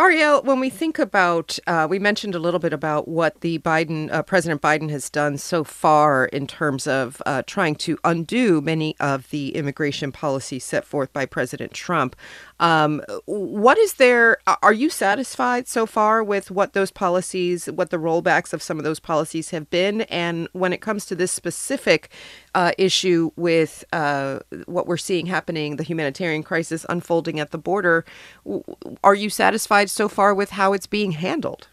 Ariel, 0.00 0.40
when 0.44 0.60
we 0.60 0.70
think 0.70 0.98
about, 0.98 1.58
uh, 1.66 1.86
we 1.88 1.98
mentioned 1.98 2.34
a 2.34 2.38
little 2.38 2.58
bit 2.58 2.72
about 2.72 3.06
what 3.06 3.42
the 3.42 3.58
Biden, 3.58 4.10
uh, 4.10 4.22
President 4.22 4.62
Biden 4.62 4.88
has 4.88 5.10
done 5.10 5.36
so 5.36 5.62
far 5.62 6.24
in 6.24 6.46
terms 6.46 6.86
of 6.86 7.20
uh, 7.26 7.42
trying 7.46 7.74
to 7.74 7.98
undo 8.02 8.62
many 8.62 8.96
of 8.98 9.28
the 9.28 9.54
immigration 9.54 10.10
policies 10.10 10.64
set 10.64 10.86
forth 10.86 11.12
by 11.12 11.26
President 11.26 11.74
Trump. 11.74 12.16
Um, 12.60 13.02
what 13.24 13.78
is 13.78 13.94
there? 13.94 14.36
Are 14.62 14.72
you 14.72 14.90
satisfied 14.90 15.66
so 15.66 15.86
far 15.86 16.22
with 16.22 16.50
what 16.50 16.74
those 16.74 16.90
policies, 16.90 17.66
what 17.66 17.90
the 17.90 17.96
rollbacks 17.96 18.52
of 18.52 18.62
some 18.62 18.78
of 18.78 18.84
those 18.84 19.00
policies 19.00 19.50
have 19.50 19.68
been? 19.70 20.02
And 20.02 20.46
when 20.52 20.72
it 20.72 20.82
comes 20.82 21.06
to 21.06 21.14
this 21.14 21.32
specific 21.32 22.10
uh, 22.54 22.72
issue 22.76 23.30
with 23.36 23.84
uh, 23.92 24.40
what 24.66 24.86
we're 24.86 24.98
seeing 24.98 25.26
happening, 25.26 25.76
the 25.76 25.82
humanitarian 25.82 26.42
crisis 26.42 26.84
unfolding 26.88 27.40
at 27.40 27.50
the 27.50 27.58
border, 27.58 28.04
are 29.02 29.14
you 29.14 29.30
satisfied 29.30 29.88
so 29.88 30.08
far 30.08 30.34
with 30.34 30.50
how 30.50 30.74
it's 30.74 30.86
being 30.86 31.12
handled? 31.12 31.68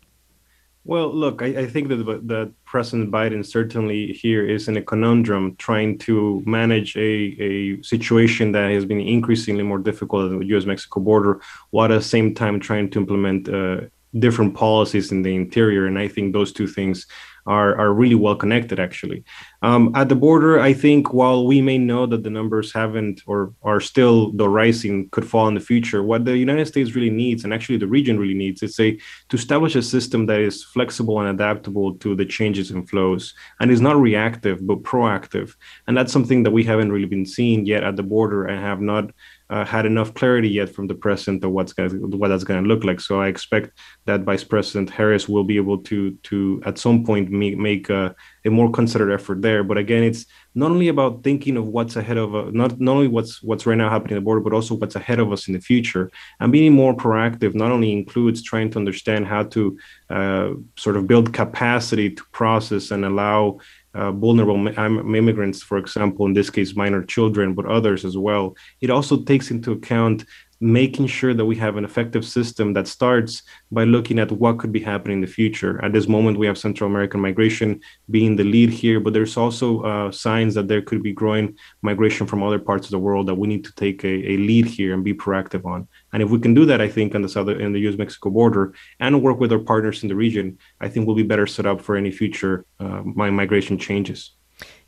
Well, 0.87 1.13
look, 1.13 1.41
I, 1.41 1.47
I, 1.47 1.67
think 1.67 1.89
that 1.89 1.97
that 2.27 2.53
President 2.63 3.11
Biden 3.11 3.45
certainly 3.45 4.13
here 4.13 4.47
is 4.47 4.69
in 4.69 4.77
a 4.77 4.81
conundrum, 4.81 5.57
trying 5.57 5.97
to 6.07 6.41
manage 6.45 6.95
a, 6.95 7.35
a 7.49 7.83
situation 7.83 8.53
that 8.53 8.71
has 8.71 8.85
been 8.85 9.01
increasingly 9.01 9.63
more 9.63 9.79
difficult 9.79 10.31
at 10.31 10.39
the 10.39 10.45
U.S.-Mexico 10.45 11.03
border, 11.03 11.41
while 11.71 11.91
at 11.91 11.95
the 11.95 12.01
same 12.01 12.33
time 12.33 12.61
trying 12.61 12.89
to 12.91 12.99
implement 12.99 13.49
uh, 13.49 13.81
different 14.17 14.55
policies 14.55 15.11
in 15.11 15.23
the 15.23 15.35
interior. 15.35 15.87
And 15.87 15.99
I 15.99 16.07
think 16.07 16.31
those 16.31 16.53
two 16.53 16.67
things 16.67 17.05
are, 17.45 17.75
are 17.77 17.91
really 17.91 18.15
well 18.15 18.37
connected, 18.37 18.79
actually. 18.79 19.25
Um, 19.61 19.91
at 19.95 20.07
the 20.09 20.15
border, 20.15 20.59
I 20.59 20.73
think 20.73 21.13
while 21.13 21.47
we 21.47 21.61
may 21.61 21.77
know 21.77 22.05
that 22.05 22.23
the 22.23 22.29
numbers 22.29 22.71
haven't 22.73 23.21
or 23.25 23.53
are 23.63 23.79
still, 23.79 24.31
the 24.33 24.47
rising, 24.47 25.09
could 25.09 25.27
fall 25.27 25.47
in 25.47 25.55
the 25.55 25.59
future, 25.59 26.03
what 26.03 26.25
the 26.25 26.37
United 26.37 26.67
States 26.67 26.93
really 26.95 27.09
needs, 27.09 27.43
and 27.43 27.53
actually 27.53 27.77
the 27.77 27.87
region 27.87 28.19
really 28.19 28.35
needs, 28.35 28.61
is 28.61 28.79
a, 28.79 28.97
to 29.29 29.35
establish 29.35 29.75
a 29.75 29.81
system 29.81 30.27
that 30.27 30.39
is 30.39 30.63
flexible 30.63 31.19
and 31.19 31.29
adaptable 31.29 31.95
to 31.95 32.15
the 32.15 32.25
changes 32.25 32.71
in 32.71 32.85
flows 32.85 33.33
and 33.59 33.71
is 33.71 33.81
not 33.81 33.97
reactive 33.97 34.65
but 34.65 34.83
proactive. 34.83 35.55
And 35.87 35.97
that's 35.97 36.13
something 36.13 36.43
that 36.43 36.51
we 36.51 36.63
haven't 36.63 36.91
really 36.91 37.07
been 37.07 37.25
seeing 37.25 37.65
yet 37.65 37.83
at 37.83 37.95
the 37.95 38.03
border 38.03 38.45
and 38.45 38.59
have 38.61 38.81
not 38.81 39.11
uh, 39.49 39.63
had 39.63 39.85
enough 39.85 40.13
clarity 40.13 40.49
yet 40.49 40.69
from 40.69 40.87
the 40.87 40.95
president 40.95 41.43
of 41.43 41.51
what's 41.51 41.73
going 41.73 41.89
what 42.11 42.27
that's 42.27 42.43
going 42.43 42.61
to 42.61 42.67
look 42.67 42.83
like. 42.83 42.99
So 42.99 43.21
I 43.21 43.27
expect 43.27 43.71
that 44.05 44.21
Vice 44.21 44.43
President 44.43 44.89
Harris 44.89 45.29
will 45.29 45.43
be 45.43 45.55
able 45.55 45.77
to 45.83 46.11
to 46.23 46.61
at 46.65 46.77
some 46.77 47.05
point 47.05 47.29
make, 47.29 47.57
make 47.57 47.89
a, 47.89 48.13
a 48.47 48.51
more 48.51 48.71
concerted 48.71 49.11
effort 49.13 49.41
there. 49.41 49.63
But 49.63 49.77
again, 49.77 50.03
it's 50.03 50.25
not 50.55 50.71
only 50.71 50.87
about 50.87 51.23
thinking 51.23 51.57
of 51.57 51.67
what's 51.67 51.95
ahead 51.95 52.17
of 52.17 52.33
uh, 52.33 52.49
not 52.51 52.79
not 52.79 52.93
only 52.93 53.07
what's 53.07 53.43
what's 53.43 53.65
right 53.67 53.77
now 53.77 53.89
happening 53.89 54.13
at 54.13 54.19
the 54.21 54.25
border, 54.29 54.41
but 54.41 54.53
also 54.53 54.75
what's 54.75 54.95
ahead 54.95 55.19
of 55.19 55.31
us 55.31 55.47
in 55.47 55.53
the 55.53 55.61
future. 55.61 56.09
And 56.39 56.51
being 56.51 56.73
more 56.73 56.95
proactive 56.95 57.53
not 57.53 57.71
only 57.71 57.91
includes 57.91 58.41
trying 58.41 58.69
to 58.71 58.79
understand 58.79 59.27
how 59.27 59.43
to 59.43 59.77
uh, 60.09 60.49
sort 60.75 60.97
of 60.97 61.05
build 61.05 61.33
capacity 61.33 62.09
to 62.09 62.23
process 62.31 62.91
and 62.91 63.05
allow 63.05 63.59
uh, 63.93 64.11
vulnerable 64.11 64.55
immigrants, 65.15 65.63
for 65.63 65.77
example, 65.77 66.25
in 66.27 66.33
this 66.33 66.49
case, 66.49 66.75
minor 66.75 67.03
children, 67.03 67.53
but 67.53 67.65
others 67.65 68.05
as 68.05 68.15
well. 68.15 68.55
It 68.79 68.89
also 68.89 69.23
takes 69.23 69.49
into 69.49 69.71
account 69.71 70.23
making 70.59 71.07
sure 71.07 71.33
that 71.33 71.45
we 71.45 71.55
have 71.55 71.77
an 71.77 71.85
effective 71.85 72.25
system 72.25 72.73
that 72.73 72.87
starts 72.87 73.43
by 73.71 73.83
looking 73.83 74.19
at 74.19 74.31
what 74.31 74.57
could 74.57 74.71
be 74.71 74.79
happening 74.79 75.17
in 75.17 75.21
the 75.21 75.27
future. 75.27 75.83
At 75.83 75.93
this 75.93 76.07
moment, 76.07 76.39
we 76.39 76.47
have 76.47 76.57
Central 76.57 76.89
American 76.89 77.19
migration 77.19 77.81
being 78.09 78.35
the 78.35 78.43
lead 78.43 78.69
here, 78.69 78.99
but 78.99 79.13
there's 79.13 79.37
also 79.37 79.81
uh, 79.81 80.11
signs 80.11 80.55
that 80.55 80.67
there 80.67 80.81
could 80.81 81.03
be 81.03 81.13
growing 81.13 81.55
migration 81.81 82.25
from 82.25 82.43
other 82.43 82.59
parts 82.59 82.87
of 82.87 82.91
the 82.91 82.99
world 82.99 83.27
that 83.27 83.35
we 83.35 83.47
need 83.47 83.63
to 83.65 83.73
take 83.75 84.03
a, 84.03 84.31
a 84.31 84.37
lead 84.37 84.65
here 84.65 84.93
and 84.93 85.03
be 85.03 85.13
proactive 85.13 85.65
on. 85.65 85.87
And 86.13 86.23
if 86.23 86.29
we 86.29 86.39
can 86.39 86.53
do 86.53 86.65
that, 86.65 86.81
I 86.81 86.87
think 86.87 87.13
on 87.13 87.21
the 87.21 87.29
southern 87.29 87.61
in 87.61 87.73
the 87.73 87.79
U.S.-Mexico 87.81 88.31
border 88.31 88.73
and 88.99 89.21
work 89.21 89.39
with 89.39 89.51
our 89.51 89.59
partners 89.59 90.01
in 90.03 90.09
the 90.09 90.15
region, 90.15 90.57
I 90.81 90.89
think 90.89 91.05
we'll 91.05 91.15
be 91.15 91.23
better 91.23 91.47
set 91.47 91.65
up 91.65 91.81
for 91.81 91.95
any 91.95 92.11
future 92.11 92.65
uh, 92.79 93.01
migration 93.03 93.77
changes. 93.77 94.36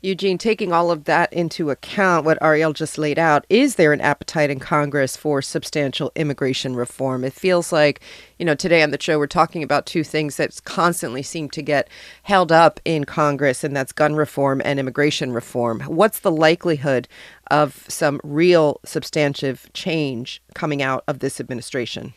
Eugene, 0.02 0.38
taking 0.38 0.72
all 0.72 0.90
of 0.90 1.04
that 1.04 1.30
into 1.30 1.68
account, 1.68 2.24
what 2.24 2.38
Ariel 2.42 2.72
just 2.72 2.96
laid 2.96 3.18
out, 3.18 3.44
is 3.50 3.74
there 3.74 3.92
an 3.92 4.00
appetite 4.00 4.48
in 4.48 4.58
Congress 4.58 5.14
for 5.14 5.42
substantial 5.42 6.10
immigration 6.16 6.74
reform? 6.74 7.22
It 7.22 7.34
feels 7.34 7.70
like, 7.70 8.00
you 8.38 8.46
know, 8.46 8.54
today 8.54 8.82
on 8.82 8.92
the 8.92 9.00
show, 9.00 9.18
we're 9.18 9.26
talking 9.26 9.62
about 9.62 9.84
two 9.84 10.02
things 10.02 10.36
that 10.36 10.58
constantly 10.64 11.22
seem 11.22 11.50
to 11.50 11.60
get 11.60 11.88
held 12.22 12.50
up 12.50 12.80
in 12.86 13.04
Congress, 13.04 13.62
and 13.62 13.76
that's 13.76 13.92
gun 13.92 14.14
reform 14.14 14.62
and 14.64 14.80
immigration 14.80 15.32
reform. 15.32 15.80
What's 15.80 16.20
the 16.20 16.32
likelihood 16.32 17.06
of 17.50 17.84
some 17.88 18.20
real 18.24 18.80
substantive 18.86 19.70
change 19.74 20.40
coming 20.54 20.80
out 20.80 21.04
of 21.08 21.18
this 21.18 21.40
administration 21.40 22.14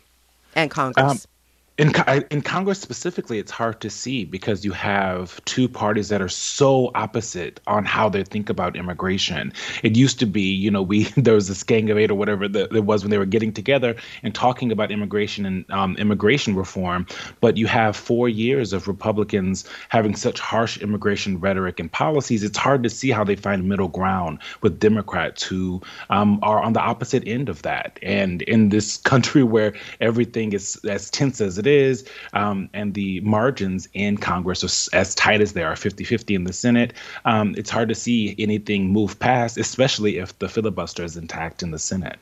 and 0.55 0.71
Congress? 0.71 1.25
Um, 1.25 1.32
in, 1.79 1.91
in 2.29 2.41
Congress 2.41 2.79
specifically, 2.79 3.39
it's 3.39 3.51
hard 3.51 3.81
to 3.81 3.89
see 3.89 4.25
because 4.25 4.63
you 4.63 4.73
have 4.73 5.43
two 5.45 5.67
parties 5.67 6.09
that 6.09 6.21
are 6.21 6.29
so 6.29 6.91
opposite 6.93 7.59
on 7.65 7.83
how 7.83 8.09
they 8.09 8.23
think 8.23 8.51
about 8.51 8.75
immigration. 8.75 9.51
It 9.81 9.97
used 9.97 10.19
to 10.19 10.27
be, 10.27 10.53
you 10.53 10.69
know, 10.69 10.83
we 10.83 11.03
there 11.17 11.33
was 11.33 11.47
this 11.47 11.63
gang 11.63 11.89
of 11.89 11.97
eight 11.97 12.11
or 12.11 12.15
whatever 12.15 12.47
that 12.47 12.75
it 12.75 12.85
was 12.85 13.03
when 13.03 13.09
they 13.09 13.17
were 13.17 13.25
getting 13.25 13.51
together 13.51 13.95
and 14.21 14.35
talking 14.35 14.71
about 14.71 14.91
immigration 14.91 15.47
and 15.47 15.71
um, 15.71 15.95
immigration 15.97 16.55
reform. 16.55 17.07
But 17.41 17.57
you 17.57 17.65
have 17.65 17.95
four 17.95 18.29
years 18.29 18.71
of 18.71 18.87
Republicans 18.87 19.67
having 19.89 20.15
such 20.15 20.39
harsh 20.39 20.77
immigration 20.77 21.39
rhetoric 21.39 21.79
and 21.79 21.91
policies. 21.91 22.43
It's 22.43 22.57
hard 22.57 22.83
to 22.83 22.89
see 22.89 23.09
how 23.09 23.23
they 23.23 23.35
find 23.35 23.67
middle 23.67 23.87
ground 23.87 24.37
with 24.61 24.79
Democrats 24.79 25.41
who 25.41 25.81
um, 26.11 26.37
are 26.43 26.61
on 26.61 26.73
the 26.73 26.81
opposite 26.81 27.27
end 27.27 27.49
of 27.49 27.63
that. 27.63 27.97
And 28.03 28.43
in 28.43 28.69
this 28.69 28.97
country 28.97 29.41
where 29.53 29.73
everything 29.99 30.53
is 30.53 30.79
as 30.85 31.09
tense 31.09 31.41
as 31.41 31.62
it 31.65 31.73
is, 31.73 32.07
um, 32.33 32.69
and 32.73 32.93
the 32.93 33.19
margins 33.21 33.87
in 33.93 34.17
Congress 34.17 34.63
are 34.63 34.97
as 34.97 35.15
tight 35.15 35.41
as 35.41 35.53
they 35.53 35.63
are 35.63 35.75
50 35.75 36.03
50 36.03 36.35
in 36.35 36.43
the 36.43 36.53
Senate, 36.53 36.93
um, 37.25 37.55
it's 37.57 37.69
hard 37.69 37.89
to 37.89 37.95
see 37.95 38.35
anything 38.37 38.89
move 38.89 39.17
past, 39.19 39.57
especially 39.57 40.17
if 40.17 40.37
the 40.39 40.49
filibuster 40.49 41.03
is 41.03 41.17
intact 41.17 41.63
in 41.63 41.71
the 41.71 41.79
Senate. 41.79 42.17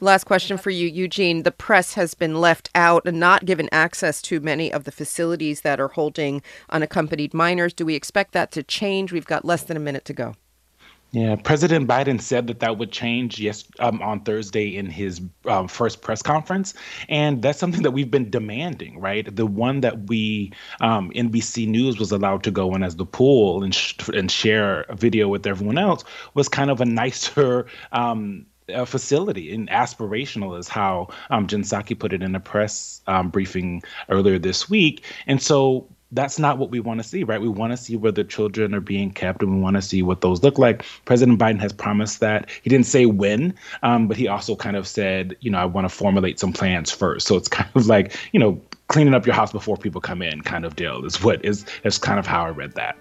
Last 0.00 0.24
question 0.24 0.56
for 0.56 0.70
you, 0.70 0.88
Eugene. 0.88 1.42
The 1.42 1.52
press 1.52 1.94
has 1.94 2.14
been 2.14 2.40
left 2.40 2.70
out 2.74 3.06
and 3.06 3.20
not 3.20 3.44
given 3.44 3.68
access 3.70 4.22
to 4.22 4.40
many 4.40 4.72
of 4.72 4.84
the 4.84 4.92
facilities 4.92 5.60
that 5.60 5.78
are 5.78 5.88
holding 5.88 6.42
unaccompanied 6.70 7.34
minors. 7.34 7.74
Do 7.74 7.84
we 7.84 7.94
expect 7.94 8.32
that 8.32 8.50
to 8.52 8.62
change? 8.62 9.12
We've 9.12 9.26
got 9.26 9.44
less 9.44 9.62
than 9.62 9.76
a 9.76 9.80
minute 9.80 10.04
to 10.06 10.14
go. 10.14 10.34
Yeah, 11.12 11.34
President 11.34 11.88
Biden 11.88 12.20
said 12.20 12.46
that 12.46 12.60
that 12.60 12.78
would 12.78 12.92
change 12.92 13.40
yes 13.40 13.64
um, 13.80 14.00
on 14.00 14.20
Thursday 14.20 14.76
in 14.76 14.86
his 14.86 15.20
um, 15.44 15.66
first 15.66 16.02
press 16.02 16.22
conference, 16.22 16.72
and 17.08 17.42
that's 17.42 17.58
something 17.58 17.82
that 17.82 17.90
we've 17.90 18.10
been 18.10 18.30
demanding, 18.30 19.00
right? 19.00 19.34
The 19.34 19.46
one 19.46 19.80
that 19.80 20.08
we 20.08 20.52
um, 20.80 21.10
NBC 21.10 21.66
News 21.66 21.98
was 21.98 22.12
allowed 22.12 22.44
to 22.44 22.52
go 22.52 22.76
in 22.76 22.84
as 22.84 22.94
the 22.94 23.06
pool 23.06 23.64
and 23.64 23.74
sh- 23.74 24.08
and 24.14 24.30
share 24.30 24.82
a 24.82 24.94
video 24.94 25.26
with 25.26 25.48
everyone 25.48 25.78
else 25.78 26.04
was 26.34 26.48
kind 26.48 26.70
of 26.70 26.80
a 26.80 26.86
nicer. 26.86 27.66
Um, 27.92 28.46
facility 28.86 29.52
and 29.52 29.68
aspirational 29.68 30.56
is 30.56 30.68
how 30.68 31.08
um, 31.30 31.44
Psaki 31.48 31.98
put 31.98 32.12
it 32.12 32.22
in 32.22 32.36
a 32.36 32.40
press 32.40 33.00
um, 33.08 33.28
briefing 33.28 33.82
earlier 34.10 34.38
this 34.38 34.70
week. 34.70 35.04
And 35.26 35.42
so 35.42 35.88
that's 36.12 36.38
not 36.38 36.58
what 36.58 36.70
we 36.70 36.80
want 36.80 37.00
to 37.00 37.04
see, 37.04 37.24
right? 37.24 37.40
We 37.40 37.48
want 37.48 37.72
to 37.72 37.76
see 37.76 37.96
where 37.96 38.12
the 38.12 38.24
children 38.24 38.74
are 38.74 38.80
being 38.80 39.10
kept, 39.10 39.42
and 39.42 39.54
we 39.54 39.60
want 39.60 39.76
to 39.76 39.82
see 39.82 40.02
what 40.02 40.20
those 40.20 40.42
look 40.42 40.58
like. 40.58 40.84
President 41.04 41.38
Biden 41.38 41.60
has 41.60 41.72
promised 41.72 42.20
that. 42.20 42.50
He 42.62 42.70
didn't 42.70 42.86
say 42.86 43.06
when, 43.06 43.54
um, 43.82 44.08
but 44.08 44.16
he 44.16 44.26
also 44.26 44.56
kind 44.56 44.76
of 44.76 44.88
said, 44.88 45.36
you 45.40 45.50
know, 45.50 45.58
I 45.58 45.64
want 45.64 45.88
to 45.88 45.94
formulate 45.94 46.40
some 46.40 46.52
plans 46.52 46.90
first. 46.90 47.26
So 47.26 47.36
it's 47.36 47.48
kind 47.60 47.70
of 47.74 47.86
like, 47.86 48.16
you 48.32 48.40
know, 48.40 48.60
cleaning 48.88 49.14
up 49.14 49.24
your 49.24 49.34
house 49.34 49.52
before 49.52 49.76
people 49.76 50.00
come 50.00 50.20
in, 50.20 50.40
kind 50.40 50.64
of 50.64 50.76
deal. 50.76 51.04
Is 51.04 51.22
what 51.22 51.44
is 51.44 51.64
is 51.84 51.98
kind 51.98 52.18
of 52.18 52.26
how 52.26 52.44
I 52.44 52.50
read 52.50 52.72
that. 52.72 52.96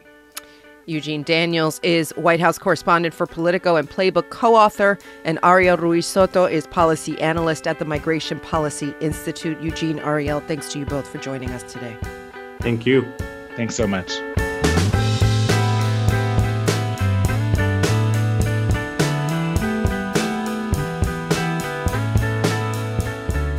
Eugene 0.86 1.22
Daniels 1.22 1.80
is 1.84 2.12
White 2.12 2.40
House 2.40 2.58
correspondent 2.58 3.14
for 3.14 3.28
Politico 3.28 3.76
and 3.76 3.88
Playbook 3.88 4.30
co 4.32 4.56
author, 4.56 4.98
and 5.24 5.38
Ariel 5.44 5.78
Ruiz 5.78 6.08
Soto 6.08 6.46
is 6.46 6.66
policy 6.66 7.20
analyst 7.22 7.68
at 7.68 7.78
the 7.78 7.86
Migration 7.86 8.40
Policy 8.40 8.94
Institute. 9.00 9.62
Eugene, 9.62 10.00
Ariel, 10.00 10.40
thanks 10.42 10.72
to 10.74 10.80
you 10.80 10.86
both 10.86 11.08
for 11.08 11.20
joining 11.20 11.52
us 11.52 11.72
today. 11.72 11.96
Thank 12.60 12.86
you. 12.86 13.12
Thanks 13.56 13.76
so 13.76 13.88
much. 13.88 14.12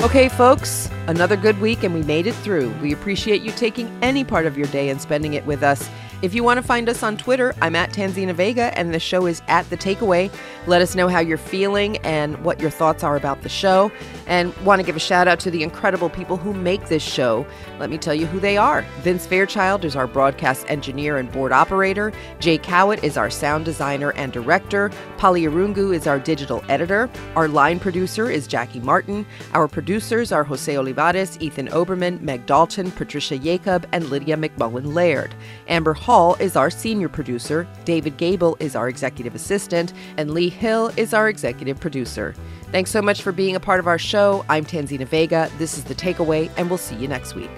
Okay, 0.02 0.28
folks, 0.28 0.90
another 1.06 1.36
good 1.36 1.60
week 1.60 1.84
and 1.84 1.94
we 1.94 2.02
made 2.02 2.26
it 2.26 2.34
through. 2.34 2.70
We 2.82 2.92
appreciate 2.92 3.42
you 3.42 3.52
taking 3.52 3.96
any 4.02 4.24
part 4.24 4.46
of 4.46 4.58
your 4.58 4.66
day 4.68 4.88
and 4.88 5.00
spending 5.00 5.34
it 5.34 5.46
with 5.46 5.62
us. 5.62 5.88
If 6.22 6.34
you 6.34 6.44
want 6.44 6.58
to 6.58 6.62
find 6.62 6.86
us 6.90 7.02
on 7.02 7.16
Twitter, 7.16 7.54
I'm 7.62 7.74
at 7.74 7.94
Tanzina 7.94 8.34
Vega 8.34 8.76
and 8.78 8.92
the 8.92 9.00
show 9.00 9.24
is 9.24 9.40
at 9.48 9.68
The 9.70 9.76
Takeaway. 9.78 10.30
Let 10.66 10.82
us 10.82 10.94
know 10.94 11.08
how 11.08 11.20
you're 11.20 11.38
feeling 11.38 11.96
and 11.98 12.44
what 12.44 12.60
your 12.60 12.68
thoughts 12.68 13.02
are 13.02 13.16
about 13.16 13.40
the 13.40 13.48
show. 13.48 13.90
And 14.26 14.54
want 14.58 14.80
to 14.80 14.86
give 14.86 14.96
a 14.96 15.00
shout 15.00 15.28
out 15.28 15.40
to 15.40 15.50
the 15.50 15.62
incredible 15.62 16.10
people 16.10 16.36
who 16.36 16.52
make 16.52 16.88
this 16.88 17.02
show. 17.02 17.46
Let 17.78 17.88
me 17.88 17.96
tell 17.96 18.14
you 18.14 18.26
who 18.26 18.38
they 18.38 18.58
are. 18.58 18.82
Vince 19.00 19.26
Fairchild 19.26 19.82
is 19.82 19.96
our 19.96 20.06
broadcast 20.06 20.66
engineer 20.68 21.16
and 21.16 21.32
board 21.32 21.52
operator. 21.52 22.12
Jay 22.38 22.58
Cowit 22.58 23.02
is 23.02 23.16
our 23.16 23.30
sound 23.30 23.64
designer 23.64 24.12
and 24.12 24.30
director. 24.30 24.90
Polly 25.16 25.44
Irungu 25.44 25.94
is 25.94 26.06
our 26.06 26.18
digital 26.18 26.62
editor. 26.68 27.08
Our 27.34 27.48
line 27.48 27.80
producer 27.80 28.30
is 28.30 28.46
Jackie 28.46 28.80
Martin. 28.80 29.24
Our 29.54 29.68
producers 29.68 30.32
are 30.32 30.44
Jose 30.44 30.76
Olivares, 30.76 31.40
Ethan 31.40 31.68
Oberman, 31.68 32.20
Meg 32.20 32.44
Dalton, 32.44 32.90
Patricia 32.90 33.38
Jacob, 33.38 33.88
and 33.92 34.10
Lydia 34.10 34.36
McMullen 34.36 34.94
Laird. 34.94 35.34
Amber 35.66 35.94
Hall 36.10 36.34
is 36.40 36.56
our 36.56 36.70
senior 36.70 37.08
producer, 37.08 37.68
David 37.84 38.16
Gable 38.16 38.56
is 38.58 38.74
our 38.74 38.88
executive 38.88 39.36
assistant, 39.36 39.92
and 40.16 40.32
Lee 40.32 40.48
Hill 40.48 40.90
is 40.96 41.14
our 41.14 41.28
executive 41.28 41.78
producer. 41.78 42.34
Thanks 42.72 42.90
so 42.90 43.00
much 43.00 43.22
for 43.22 43.30
being 43.30 43.54
a 43.54 43.60
part 43.60 43.78
of 43.78 43.86
our 43.86 43.96
show. 43.96 44.44
I'm 44.48 44.64
Tanzina 44.64 45.06
Vega. 45.06 45.48
This 45.56 45.78
is 45.78 45.84
The 45.84 45.94
Takeaway, 45.94 46.50
and 46.56 46.68
we'll 46.68 46.78
see 46.78 46.96
you 46.96 47.06
next 47.06 47.36
week. 47.36 47.48